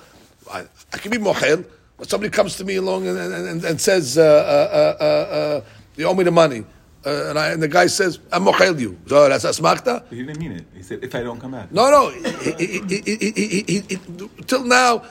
I 0.47 0.97
can 0.97 1.09
be 1.09 1.17
מוחל. 1.17 1.63
When 1.97 2.07
somebody 2.07 2.29
comes 2.31 2.55
to 2.57 2.65
me 2.65 2.75
along 2.75 3.07
and, 3.07 3.17
and, 3.17 3.63
and 3.63 3.79
says, 3.79 4.17
uh, 4.17 4.21
uh, 4.21 5.03
uh, 5.03 5.05
uh, 5.05 5.61
"You 5.95 6.07
owe 6.07 6.15
me 6.15 6.23
the 6.23 6.31
money," 6.31 6.63
and, 7.05 7.37
I, 7.37 7.49
and 7.53 7.61
the 7.61 7.67
guy 7.67 7.87
says, 7.87 8.19
"I'm 8.31 8.45
mochel 8.45 8.79
you," 8.79 8.97
so 9.07 9.29
that's 9.29 9.45
asmachta. 9.45 10.03
He 10.09 10.17
didn't 10.17 10.39
mean 10.39 10.53
it. 10.53 10.65
He 10.75 10.81
said, 10.81 11.03
"If 11.03 11.13
I 11.13 11.21
don't 11.21 11.39
come 11.39 11.51
back." 11.51 11.71
No, 11.71 11.91
no. 11.91 12.09
He, 12.09 12.81
he, 12.89 13.79
he, 13.87 13.99
till 14.47 14.63
now, 14.63 15.03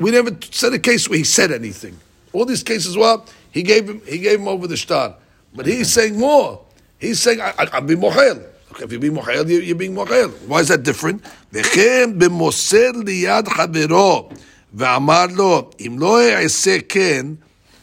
we 0.00 0.10
never 0.10 0.36
said 0.50 0.72
a 0.74 0.78
case 0.78 1.08
where 1.08 1.18
he 1.18 1.24
said 1.24 1.52
anything. 1.52 1.96
All 2.33 2.45
these 2.45 2.63
cases 2.63 2.97
were 2.97 3.21
he 3.51 3.63
gave 3.63 3.87
him 3.87 4.01
he 4.05 4.17
gave 4.17 4.39
him 4.39 4.47
over 4.47 4.67
the 4.67 4.75
shtar, 4.75 5.15
But 5.55 5.65
he's 5.67 5.91
saying 5.93 6.17
more. 6.17 6.65
He's 6.99 7.19
saying 7.19 7.39
I, 7.39 7.53
will 7.79 7.87
be 7.87 7.95
mohel. 7.95 8.43
Okay, 8.71 8.85
if 8.85 8.91
you're 8.91 8.99
being 8.99 9.13
mohel, 9.13 9.47
you're, 9.47 9.75
being 9.75 9.93
mohel. 9.93 10.31
Why 10.47 10.59
is 10.59 10.69
that 10.69 10.83
different? 10.83 11.23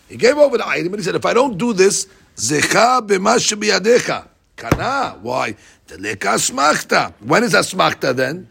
he 0.09 0.17
gave 0.17 0.37
over 0.39 0.59
the 0.59 0.67
item 0.67 0.87
and 0.87 0.97
he 0.97 1.03
said 1.05 1.15
if 1.15 1.25
I 1.25 1.33
don't 1.33 1.57
do 1.57 1.73
this 1.73 2.09
זכה 2.37 3.01
במה 3.07 3.37
why 5.23 5.53
דלק 5.89 6.27
אסמכת 6.27 6.93
when 7.29 7.45
is 7.45 7.55
אסמכת 7.55 8.17
then 8.17 8.47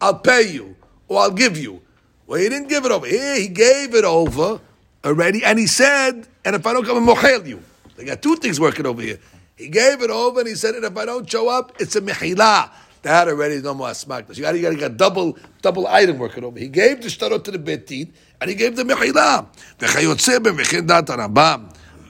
I'll 0.00 0.14
pay 0.14 0.42
you 0.42 0.76
or 1.08 1.20
I'll 1.22 1.30
give 1.30 1.56
you 1.56 1.80
well, 2.26 2.40
he 2.40 2.48
didn't 2.48 2.68
give 2.68 2.84
it 2.84 2.90
over. 2.90 3.06
Here, 3.06 3.36
he 3.38 3.48
gave 3.48 3.94
it 3.94 4.04
over 4.04 4.60
already, 5.04 5.44
and 5.44 5.58
he 5.58 5.66
said, 5.66 6.26
and 6.44 6.56
if 6.56 6.66
I 6.66 6.72
don't 6.72 6.84
come 6.84 6.96
and 6.96 7.06
mochel 7.06 7.46
you. 7.46 7.62
They 7.96 8.04
got 8.04 8.22
two 8.22 8.36
things 8.36 8.58
working 8.58 8.86
over 8.86 9.02
here. 9.02 9.18
He 9.56 9.68
gave 9.68 10.02
it 10.02 10.10
over, 10.10 10.40
and 10.40 10.48
he 10.48 10.54
said, 10.54 10.74
and 10.74 10.84
if 10.84 10.96
I 10.96 11.04
don't 11.04 11.30
show 11.30 11.48
up, 11.48 11.72
it's 11.78 11.94
a 11.96 12.00
mechilah. 12.00 12.70
That 13.02 13.28
already 13.28 13.56
is 13.56 13.62
no 13.62 13.74
more 13.74 13.88
asmakta. 13.88 14.34
So 14.34 14.34
you 14.34 14.42
got, 14.42 14.54
you 14.54 14.78
got, 14.78 14.96
double 14.96 15.38
double 15.60 15.86
item 15.86 16.18
working 16.18 16.42
over. 16.42 16.58
He 16.58 16.68
gave 16.68 17.02
the 17.02 17.08
shtarot 17.08 17.44
to 17.44 17.50
the 17.50 17.58
betin, 17.58 18.10
and 18.40 18.48
he 18.48 18.56
gave 18.56 18.76
the 18.76 18.84
Rambam. 18.84 19.46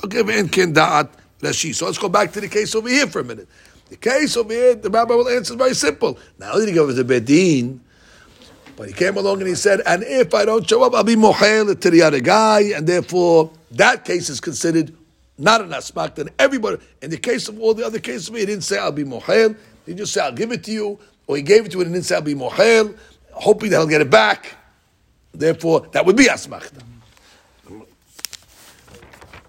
Okay. 0.05 1.73
So 1.73 1.87
let's 1.87 1.99
go 1.99 2.09
back 2.09 2.33
to 2.33 2.41
the 2.41 2.49
case 2.49 2.75
over 2.77 2.89
here 2.89 3.09
for 3.09 3.21
a 3.21 3.25
minute. 3.25 3.49
The 3.91 3.97
case 3.97 4.37
over 4.37 4.53
here, 4.53 4.77
the 4.77 4.89
rabbi 4.89 5.15
will 5.15 5.29
answer 5.29 5.57
very 5.57 5.75
simple. 5.75 6.17
Not 6.39 6.55
only 6.55 6.67
did 6.67 6.73
he 6.73 6.77
go 6.77 6.87
to 6.87 6.93
the 6.93 7.05
bedin, 7.05 7.81
but 8.77 8.89
he 8.89 8.95
came 8.95 9.17
along 9.17 9.39
and 9.41 9.49
he 9.49 9.55
said, 9.55 9.81
and 9.87 10.03
if 10.03 10.35
I 10.35 10.45
don't 10.45 10.69
show 10.69 10.83
up, 10.83 10.95
I'll 10.95 11.05
be 11.05 11.17
mochel 11.17 11.79
to 11.81 11.91
the 11.91 12.03
other 12.03 12.21
guy, 12.21 12.73
and 12.75 12.87
therefore 12.87 13.51
that 13.73 14.05
case 14.05 14.29
is 14.29 14.41
considered 14.41 14.95
not 15.39 15.61
an 15.61 15.71
asmak. 15.71 16.19
And 16.19 16.31
everybody, 16.39 16.79
in 17.03 17.11
the 17.11 17.17
case 17.17 17.49
of 17.49 17.61
all 17.61 17.75
the 17.75 17.85
other 17.85 17.99
cases, 17.99 18.29
he 18.29 18.47
didn't 18.47 18.63
say 18.63 18.79
I'll 18.79 18.93
be 18.93 19.05
mochel. 19.05 19.57
He 19.87 19.95
just 19.95 20.13
said, 20.13 20.25
I'll 20.25 20.33
give 20.33 20.51
it 20.53 20.65
to 20.65 20.73
you, 20.73 20.99
or 21.27 21.37
he 21.37 21.43
gave 21.43 21.67
it 21.67 21.73
to 21.73 21.81
it 21.81 21.87
and 21.87 21.95
didn't 21.95 22.07
say, 22.07 22.15
I'll 22.15 22.23
be 22.23 22.35
mohel, 22.35 22.97
hoping 23.33 23.71
that 23.71 23.79
he'll 23.79 23.87
get 23.87 24.01
it 24.01 24.11
back. 24.11 24.57
Therefore, 25.33 25.87
that 25.93 26.07
would 26.07 26.17
be 26.17 26.25
asmachta. 26.27 26.83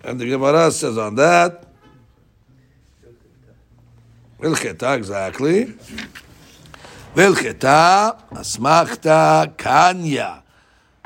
And 0.03 0.19
the 0.19 0.29
Gemara 0.29 0.71
says 0.71 0.97
on 0.97 1.15
that, 1.15 1.65
Vilcheta, 4.39 4.97
exactly. 4.97 5.73
Vilcheta, 7.14 8.16
asmachta 8.30 9.46
kanya, 9.58 10.42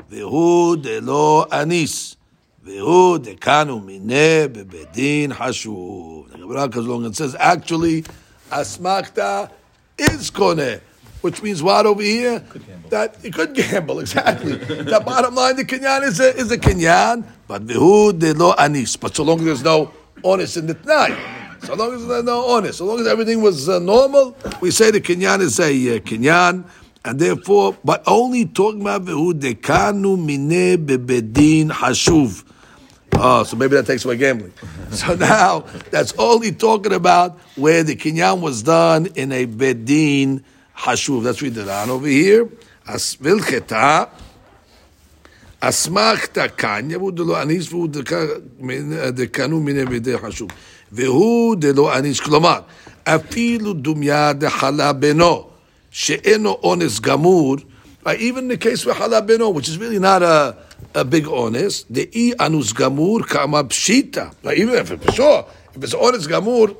והוא 0.09 0.75
דלא 0.75 1.45
אניס, 1.51 2.15
והוא 2.63 3.17
דקנו 3.17 3.79
מיניה 3.79 4.47
בבית 4.47 5.31
חשוב. 5.31 6.27
The 6.31 6.37
Gemara 6.37 6.69
comes 6.69 6.85
along 6.85 7.05
and 7.05 7.15
says, 7.15 7.35
actually, 7.39 8.03
asmakta 8.51 9.49
is 9.97 10.29
koneh. 10.31 10.79
Which 11.21 11.41
means 11.41 11.63
what 11.63 11.87
over 11.87 12.03
here? 12.03 12.43
That 12.89 13.17
you 13.23 13.31
could 13.31 13.55
gamble, 13.55 13.99
exactly. 13.99 14.57
the 14.57 15.01
bottom 15.03 15.33
line, 15.33 15.55
the 15.55 15.65
kinyan 15.65 16.03
is 16.03 16.19
a, 16.19 16.35
is 16.35 16.51
a 16.51 16.57
kinyan, 16.57 17.23
but 17.47 17.65
vihu 17.65 18.17
de 18.17 18.33
lo 18.33 18.53
anis. 18.59 18.95
But 18.95 19.15
so 19.15 19.23
long 19.23 19.39
as 19.39 19.45
there's 19.45 19.63
no 19.63 19.91
honest 20.23 20.57
in 20.57 20.67
the 20.67 20.77
night, 20.85 21.17
so 21.63 21.75
long 21.75 21.93
as 21.93 22.07
there's 22.07 22.23
no 22.23 22.45
honest, 22.45 22.77
so 22.77 22.85
long 22.85 22.99
as 22.99 23.07
everything 23.07 23.41
was 23.41 23.67
uh, 23.67 23.79
normal, 23.79 24.35
we 24.61 24.71
say 24.71 24.91
the 24.91 25.01
kinyan 25.01 25.41
is 25.41 25.59
a 25.59 25.65
uh, 25.65 25.99
kinyan, 25.99 26.63
and 27.03 27.19
therefore, 27.19 27.77
but 27.83 28.03
only 28.07 28.45
talking 28.45 28.81
about 28.81 29.03
vihu 29.03 29.33
dekanu 29.33 30.17
mine 30.17 30.85
bebedin 30.85 31.71
hashuv. 31.71 32.43
Oh, 33.13 33.43
so 33.43 33.55
maybe 33.55 33.75
that 33.75 33.85
takes 33.85 34.03
away 34.03 34.17
gambling. 34.17 34.53
so 34.91 35.15
now 35.15 35.61
that's 35.91 36.13
only 36.17 36.51
talking 36.51 36.93
about 36.93 37.39
where 37.55 37.83
the 37.83 37.95
kinyan 37.95 38.41
was 38.41 38.63
done 38.63 39.07
in 39.15 39.31
a 39.31 39.45
bedin 39.45 40.43
hashuv. 40.77 41.23
That's 41.23 41.41
what 41.41 41.49
we 41.49 41.49
did 41.49 41.69
on 41.69 41.89
over 41.89 42.07
here. 42.07 42.49
As 42.87 43.15
vilcheta 43.15 44.09
אסמכתא 45.59 46.47
קניה, 46.47 46.97
והוא 46.97 47.11
דלא 47.11 47.41
אניס 47.41 47.71
והוא 47.73 47.87
דקנו 49.09 49.59
מיני 49.59 49.85
בידי 49.85 50.17
חשוב. 50.17 50.49
והוא 50.91 51.55
דלא 51.55 51.97
אניס, 51.97 52.19
כלומר, 52.19 52.59
אפילו 53.03 53.73
דומיה 53.73 54.33
דחלה 54.33 54.93
בנו, 54.93 55.47
שאינו 55.91 56.57
אונס 56.63 56.99
גמור, 56.99 57.55
even 58.05 58.37
in 58.37 58.47
the 58.49 58.57
case 58.57 58.85
of 58.85 58.93
חלה 58.93 59.21
בנו, 59.21 59.53
which 59.55 59.67
is 59.67 59.77
really 59.77 59.99
not 59.99 60.21
a 60.21 60.53
a 60.95 61.03
big 61.03 61.27
honest, 61.27 61.93
the 61.93 62.09
i 62.15 62.33
anus 62.45 62.71
gamur 62.73 63.27
kama 63.27 63.63
pshita. 63.65 64.33
Now, 64.43 64.51
even 64.51 64.75
if 64.75 64.91
it's 64.91 65.13
sure, 65.13 65.45
if 65.75 65.83
it's 65.83 65.93
honest 65.93 66.29
gamur, 66.29 66.75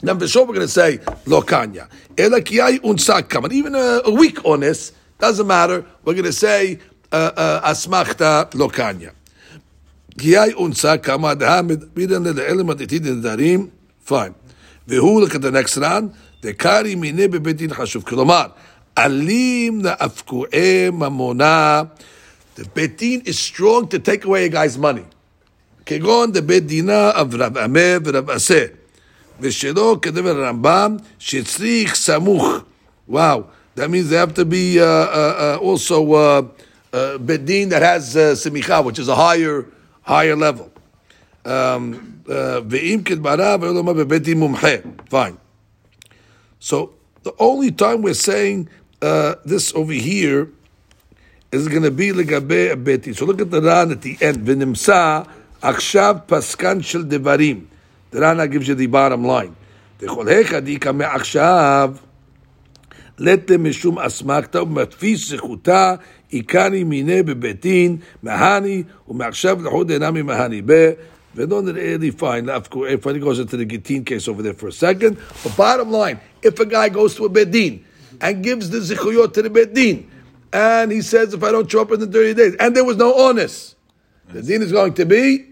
then 0.00 0.18
for 0.18 0.28
sure 0.28 0.42
we're 0.46 0.54
going 0.54 0.66
to 0.66 0.68
say 0.68 0.98
lokanya. 1.26 1.88
Elakiyai 2.16 2.78
unsak 2.80 3.28
kama. 3.28 3.48
Even 3.50 3.74
a, 3.74 4.02
a 4.04 4.10
weak 4.14 4.44
honest 4.44 4.94
doesn't 5.18 5.46
matter. 5.46 5.84
We're 6.04 6.14
going 6.14 6.24
to 6.24 6.32
say 6.32 6.78
uh, 7.10 7.30
uh, 7.36 7.70
asmachta 7.70 8.50
lokanya. 10.16 10.18
Giyai 10.18 10.54
unsa 10.54 11.02
kama 11.02 11.34
dahamid 11.34 11.94
bidan 11.94 12.24
le'elim 12.24 12.70
aditid 12.70 13.04
nedarim. 13.04 13.70
Fine. 14.04 14.34
והוא, 14.88 15.20
look 15.20 15.34
at 15.34 15.42
the 15.42 15.50
next 15.50 15.76
round, 15.76 16.10
דקרי 16.42 16.94
מיני 16.94 17.28
בבית 17.28 17.56
דין 17.56 17.74
חשוב. 17.74 18.04
כלומר, 18.04 18.46
אלים 18.98 19.82
נאפקואי 19.82 20.90
ממונה, 20.92 21.82
the 22.56 22.62
בית 22.74 22.96
דין 22.96 23.20
is 23.24 23.38
strong 23.38 23.86
to 23.86 23.98
take 23.98 24.24
away 24.24 24.44
a 24.44 24.48
guy's 24.48 24.78
money. 24.78 25.04
כגון 25.86 26.32
דבית 26.32 26.66
דינה 26.66 27.10
of 27.10 27.34
רב 27.38 27.58
עמר 27.58 27.98
ורב 28.04 28.30
עשה. 28.30 28.64
ושלא 29.40 29.98
כדבר 30.02 30.44
הרמב"ם, 30.44 30.96
שצריך 31.18 31.94
סמוך. 31.94 32.46
Wow, 33.10 33.44
that 33.76 33.90
means 33.90 34.10
they 34.10 34.16
have 34.16 34.34
to 34.34 34.44
be 34.44 34.80
uh, 34.80 34.84
uh, 34.84 34.84
uh, 34.84 35.58
also 35.60 36.12
uh, 36.12 36.42
uh, 36.92 37.18
beit 37.18 37.46
din 37.46 37.68
that 37.68 37.82
has 37.82 38.16
uh, 38.16 38.34
semicha, 38.34 38.84
which 38.84 38.98
is 38.98 39.08
a 39.08 39.14
higher 39.14 39.64
higher 40.03 40.35
level. 40.35 40.71
Um, 41.45 42.23
uh, 42.29 42.61
Fine. 45.09 45.37
So 46.59 46.93
the 47.23 47.33
only 47.39 47.71
time 47.71 48.01
we're 48.01 48.13
saying 48.13 48.69
uh, 49.01 49.35
this 49.43 49.73
over 49.75 49.91
here 49.91 50.49
is 51.51 51.67
going 51.67 51.83
to 51.83 51.91
be 51.91 52.11
legabe 52.11 52.73
abeti. 52.73 53.15
So 53.15 53.25
look 53.25 53.41
at 53.41 53.51
the 53.51 53.61
Ran 53.61 53.91
at 53.91 54.01
the 54.01 54.17
end. 54.21 54.47
V'nimsa 54.47 55.27
akshav 55.61 56.25
paskan 56.27 56.83
shel 56.83 57.03
devarim. 57.03 57.67
The 58.11 58.21
Rana 58.21 58.47
gives 58.47 58.67
you 58.67 58.75
the 58.75 58.87
bottom 58.87 59.25
line. 59.25 59.55
Dechol 59.99 60.25
hechadika 60.25 60.95
me'akshav 60.95 61.99
לתם 63.18 63.64
משום 63.64 63.98
אסמכתא 63.98 64.58
ומתפיס 64.58 65.30
זכותה 65.30 65.94
עיקני 66.30 66.84
מיני 66.84 67.22
בבית 67.22 67.60
דין, 67.60 67.96
מהני, 68.22 68.82
ומעכשיו 69.08 69.62
לחוד 69.62 69.90
אינה 69.90 70.10
ממהני. 70.10 70.62
ולא 71.34 71.62
נראה 71.62 71.96
לי 72.00 72.10
fine, 72.18 72.48
if 72.48 73.04
he 73.04 73.18
goes 73.18 73.38
into 73.38 73.56
the 73.56 73.64
Gittin 73.64 74.04
case 74.04 74.28
over 74.28 74.42
there 74.42 74.54
for 74.54 74.68
a 74.68 74.72
second. 74.72 75.16
But 75.44 75.56
bottom 75.56 75.90
line, 75.90 76.20
if 76.42 76.58
a 76.58 76.66
guy 76.66 76.88
goes 76.88 77.14
to 77.16 77.26
a 77.26 77.30
Bedin 77.30 77.84
and 78.20 78.42
gives 78.42 78.70
the 78.70 78.78
Zichuyot 78.78 79.34
to 79.34 79.42
the 79.42 79.50
Bedin, 79.50 80.06
and 80.52 80.90
he 80.90 81.02
says, 81.02 81.34
if 81.34 81.42
I 81.42 81.52
don't 81.52 81.70
show 81.70 81.82
up 81.82 81.92
in 81.92 82.00
the 82.00 82.06
30 82.06 82.34
days, 82.34 82.54
and 82.58 82.74
there 82.74 82.84
was 82.84 82.96
no 82.96 83.14
honest, 83.14 83.76
the 84.32 84.42
din 84.42 84.62
is 84.62 84.72
going 84.72 84.94
to 84.94 85.04
be 85.04 85.46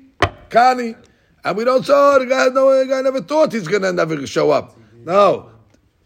Kani. 0.49 0.97
And 1.44 1.57
we 1.57 1.64
don't 1.64 1.84
say, 1.84 1.92
oh, 1.94 2.18
the 2.18 2.26
guy, 2.26 2.49
no, 2.49 2.76
the 2.78 2.86
guy 2.86 3.03
never 3.03 3.20
thought 3.20 3.53
he's 3.53 3.68
going 3.68 3.82
to 3.82 3.92
never 3.92 4.26
show 4.26 4.51
up. 4.51 4.76
No. 5.05 5.49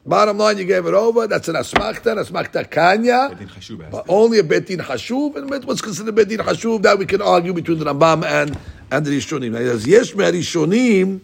Bottom 0.06 0.38
line, 0.38 0.60
you 0.60 0.66
gave 0.66 0.86
it 0.86 0.94
over. 0.94 1.26
That's 1.26 1.48
an 1.48 1.56
asmachta, 1.56 2.12
an 2.12 2.20
asmachta 2.20 2.70
kanya. 2.70 3.36
But 3.90 4.06
only 4.08 4.38
a 4.38 4.44
betin 4.44 4.80
hashuv. 4.80 5.36
And 5.36 5.66
what's 5.66 5.82
considered 5.82 6.16
betin 6.16 6.38
hashuv? 6.38 6.84
That 6.84 7.00
we 7.00 7.08
can 7.08 7.22
argue 7.22 7.54
between 7.54 7.80
the 7.80 7.86
Rambam 7.86 8.24
and 8.24 8.58
and 8.92 9.06
the 9.06 9.18
Rishonim. 9.18 9.52
Now, 9.52 9.60
says, 9.60 9.88
Yesh 9.88 10.14
Rishonim. 10.14 11.22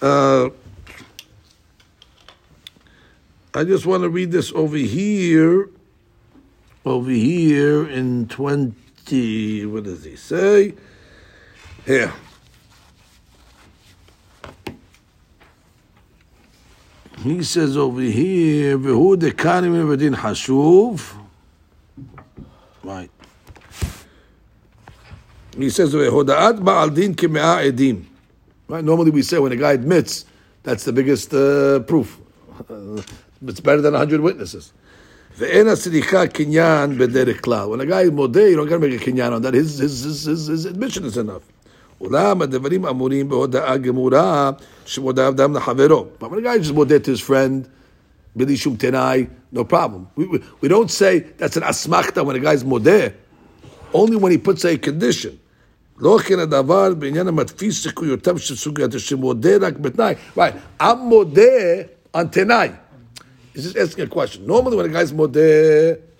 Uh, 0.00 0.48
I 3.54 3.64
just 3.64 3.84
want 3.84 4.02
to 4.02 4.08
read 4.08 4.32
this 4.32 4.50
over 4.52 4.76
here. 4.76 5.68
Over 6.84 7.10
here 7.10 7.88
in 7.88 8.28
20, 8.28 9.66
what 9.66 9.84
does 9.84 10.04
he 10.04 10.16
say? 10.16 10.74
Here. 11.84 12.12
He 17.26 17.42
says 17.42 17.76
over 17.76 18.00
here, 18.00 18.78
"V'hu 18.78 19.16
dekanim 19.16 19.74
evadin 19.74 20.14
hashuv." 20.14 21.02
Right. 22.84 23.10
He 25.58 25.68
says, 25.70 25.92
"Hodaat 25.92 26.60
ba'al 26.60 26.94
din 26.94 27.16
k'mea 27.16 27.72
edim." 27.72 28.04
Right. 28.68 28.84
Normally 28.84 29.10
we 29.10 29.22
say 29.22 29.40
when 29.40 29.50
a 29.50 29.56
guy 29.56 29.72
admits, 29.72 30.24
that's 30.62 30.84
the 30.84 30.92
biggest 30.92 31.34
uh, 31.34 31.80
proof. 31.80 32.16
Uh, 32.70 33.02
it's 33.44 33.58
better 33.58 33.80
than 33.80 33.94
hundred 33.94 34.20
witnesses. 34.20 34.72
When 35.38 35.50
a 35.50 35.64
guy 35.64 35.72
is 35.72 35.76
modeh, 38.10 38.50
you 38.50 38.56
don't 38.56 38.68
got 38.68 38.76
to 38.76 38.78
make 38.78 39.00
a 39.00 39.04
kinyan 39.04 39.32
on 39.32 39.42
that. 39.42 39.52
His, 39.52 39.78
his, 39.78 40.04
his, 40.04 40.24
his, 40.24 40.46
his 40.46 40.64
admission 40.64 41.04
is 41.04 41.16
enough. 41.16 41.42
אולם 42.01 42.41
הדברים 42.41 42.85
אמורים 42.85 43.29
בהודעה 43.29 43.77
גמורה 43.77 44.51
שמודה 44.85 45.27
אדם 45.27 45.55
לחברו. 45.55 46.05
But 46.19 46.23
when 46.23 46.33
a 46.33 46.41
guy 46.41 46.63
just 46.63 46.73
מודה 46.73 46.95
to 46.95 47.07
his 47.07 47.29
friend, 47.29 47.67
בלי 48.35 48.57
שום 48.57 48.75
תנאי, 48.75 49.25
no 49.55 49.59
problem. 49.59 50.19
We, 50.19 50.23
we, 50.23 50.39
we 50.61 50.67
don't 50.67 50.89
say 50.89 51.19
that's 51.37 51.57
an 51.57 51.63
asmachta 51.63 52.25
when 52.25 52.35
a 52.35 52.39
guy's 52.39 52.63
מודה, 52.63 53.09
only 53.93 54.15
when 54.15 54.31
he 54.31 54.37
puts 54.37 54.65
a 54.65 54.77
condition. 54.77 55.31
לא 55.99 56.17
כן 56.23 56.39
הדבר 56.39 56.93
בעניין 56.93 57.27
המדפיס 57.27 57.83
סיכויותיו 57.83 58.39
של 58.39 58.55
סוגיית 58.55 58.91
שמודה 58.97 59.49
רק 59.61 59.77
בתנאי. 59.77 60.13
Right, 60.37 60.81
I'm 60.81 60.95
מודה 60.95 61.41
on 62.17 62.23
תנאי. 62.31 62.69
He's 63.53 63.63
just 63.63 63.77
asking 63.77 64.03
a 64.03 64.07
question. 64.07 64.47
Normally 64.47 64.75
when 64.77 64.85
a 64.85 64.89
guy's 64.89 65.13
מודה, 65.13 65.39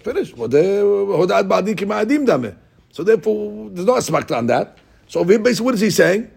finish, 0.03 0.37
מודה, 0.37 0.81
הודעת 1.07 1.47
בעדים 1.47 1.75
כמעדים 1.75 2.25
דמה. 2.25 2.47
So 2.93 3.03
therefore, 3.03 3.69
there's 3.73 3.85
no 3.85 3.93
asmachta 3.93 4.37
on 4.37 4.47
that. 4.47 4.77
So 5.07 5.23
basically, 5.23 5.65
what 5.65 5.75
is 5.75 5.81
he 5.81 5.89
saying? 5.89 6.31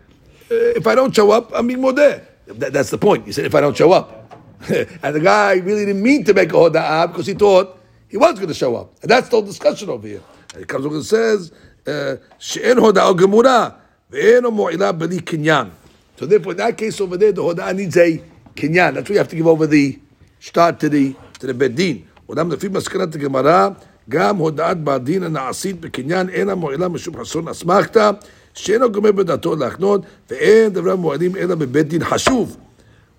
Uh, 0.51 0.76
if 0.76 0.86
I 0.86 0.95
don't 0.95 1.14
show 1.14 1.30
up, 1.30 1.53
I'm 1.55 1.66
being 1.66 1.80
modeh. 1.80 2.22
That, 2.47 2.72
that's 2.72 2.90
the 2.90 2.99
point. 2.99 3.26
He 3.26 3.32
said, 3.32 3.45
if 3.45 3.55
I 3.55 3.61
don't 3.61 3.76
show 3.76 3.92
up. 3.92 4.24
and 4.68 5.14
the 5.14 5.20
guy 5.20 5.55
really 5.55 5.84
didn't 5.84 6.03
mean 6.03 6.24
to 6.24 6.34
make 6.34 6.51
a 6.51 6.57
hoda'ah 6.57 7.09
because 7.09 7.26
he 7.26 7.34
thought 7.34 7.78
he 8.09 8.16
was 8.16 8.34
going 8.34 8.49
to 8.49 8.55
show 8.55 8.76
up. 8.76 8.95
And 9.03 9.11
that's 9.11 9.28
the 9.28 9.36
whole 9.36 9.47
discussion 9.47 9.88
over 9.90 10.07
here. 10.07 10.22
And 10.53 10.62
it 10.62 10.68
comes 10.68 10.86
over 10.86 10.97
and 10.97 11.05
says, 11.05 11.53
uh, 11.86 12.16
she'en 12.38 12.76
hoda'ah 12.76 13.16
gemura, 13.16 13.76
ve'eno 14.11 14.53
mo'ilah 14.53 14.99
beli 14.99 15.20
kinyan. 15.20 15.70
So 16.16 16.26
therefore, 16.26 16.53
in 16.53 16.59
that 16.59 16.78
case 16.78 17.01
over 17.01 17.16
there, 17.16 17.32
the 17.32 17.42
hoda'ah 17.42 17.76
needs 17.76 17.97
a 17.97 18.22
kinyan. 18.55 18.95
That's 18.95 19.09
why 19.09 19.14
you 19.14 19.18
have 19.18 19.28
to 19.28 19.36
give 19.36 19.47
over 19.47 19.66
the 19.66 19.99
start 20.40 20.80
to 20.80 20.88
the 20.88 21.14
to 21.40 21.47
the 21.47 21.55
bedin. 21.55 22.05
אולם 22.28 22.53
לפי 22.53 22.68
מסקנת 22.68 23.14
הגמרא, 23.14 23.68
גם 24.09 24.36
הודעת 24.36 24.84
בעל 24.84 24.99
דין 24.99 25.22
הנעשית 25.22 25.80
בקניין 25.80 26.28
אינה 26.28 26.55
מועילה 26.55 26.88
משום 26.88 27.20
חסרון 27.20 27.49
אסמכתא 27.49 28.11
שאינו 28.59 28.92
גומר 28.92 29.12
בדעתו 29.12 29.57
להחנות, 29.57 30.03
ואין 30.30 30.72
דבר 30.72 30.97
מועדים 30.97 31.36
אלא 31.36 31.55
בבית 31.55 31.88
דין 31.88 32.05
חשוב. 32.05 32.57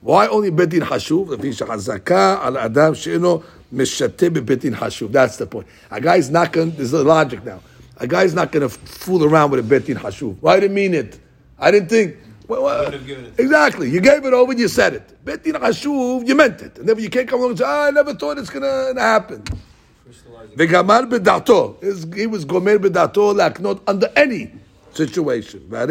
Why 0.05 0.29
only 0.29 0.51
בית 0.55 0.69
דין 0.69 0.85
חשוב? 0.85 1.33
לפי 1.33 1.53
שחזקה 1.53 2.37
על 2.41 2.57
אדם 2.57 2.95
שאינו 2.95 3.41
משתה 3.73 4.29
בבית 4.29 4.59
דין 4.59 4.75
חשוב. 4.75 5.11
That's 5.11 5.37
the 5.37 5.45
point. 5.45 5.65
A 5.91 5.99
guy 5.99 6.17
is 6.17 6.29
not 6.29 6.53
going, 6.53 6.71
there's 6.77 6.93
a 6.93 7.03
logic 7.03 7.39
now. 7.45 7.59
A 7.97 8.07
guy 8.07 8.23
is 8.23 8.33
not 8.33 8.51
going 8.51 8.61
to 8.61 8.69
fool 8.69 9.23
around 9.23 9.51
with 9.51 9.59
a 9.59 9.63
בית 9.63 9.85
דין 9.85 9.99
חשוב. 9.99 10.35
Well, 10.41 10.53
I 10.53 10.59
didn't 10.59 10.75
mean 10.75 10.93
it. 10.93 11.19
I 11.59 11.71
didn't 11.71 11.89
think. 11.89 12.15
Well, 12.47 12.63
well, 12.63 12.93
exactly. 13.37 13.89
You 13.89 14.01
gave 14.01 14.23
it 14.25 14.33
over, 14.33 14.53
you 14.53 14.67
said 14.67 14.93
it. 14.93 15.13
בית 15.23 15.43
דין 15.43 15.55
חשוב, 15.59 16.23
you 16.25 16.35
meant 16.35 16.61
it. 16.61 16.79
And 16.79 16.87
then 16.87 16.99
you 16.99 17.09
can't 17.09 17.27
come 17.27 17.39
along 17.39 17.51
and 17.51 17.59
say, 17.59 17.65
oh, 17.67 17.87
I 17.87 17.91
never 17.91 18.13
thought 18.13 18.37
it's 18.37 18.49
going 18.49 18.63
to 18.63 19.01
happen. 19.01 19.41
וגמר 20.57 21.01
בדעתו. 21.11 21.79
He 22.15 22.27
was 22.27 22.45
גומר 22.45 22.77
בדעתו 22.77 23.33
להקנות 23.33 23.89
under 23.89 24.07
any 24.15 24.47
situation. 25.06 25.60
Right, 25.68 25.88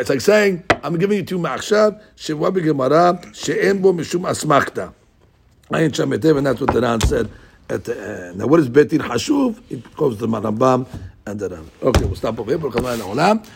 it's 0.00 0.10
like 0.10 0.20
saying, 0.20 0.64
I'm 0.82 0.98
giving 0.98 1.18
you 1.18 1.24
two 1.24 1.38
ma'akshab, 1.38 2.00
shewa 2.16 2.52
b'gemara, 2.52 3.34
she'en 3.34 3.80
bo 3.80 3.92
mishum 3.92 4.22
asmachta. 4.28 4.92
And 5.70 6.46
that's 6.46 6.60
what 6.60 6.72
the 6.72 6.80
Ran 6.80 7.00
said 7.00 7.30
at 7.68 7.84
the 7.84 7.94
end. 8.28 8.38
Now 8.38 8.46
what 8.46 8.60
is 8.60 8.68
betin 8.68 9.00
hashuv? 9.00 9.60
It 9.70 9.94
goes 9.96 10.14
to 10.16 10.26
the 10.26 10.28
Marambam 10.28 10.86
and 11.26 11.38
the 11.38 11.48
Ran. 11.50 11.70
Okay, 11.82 12.04
we'll 12.04 12.16
stop 12.16 12.38
over 12.38 12.50
here. 12.50 12.58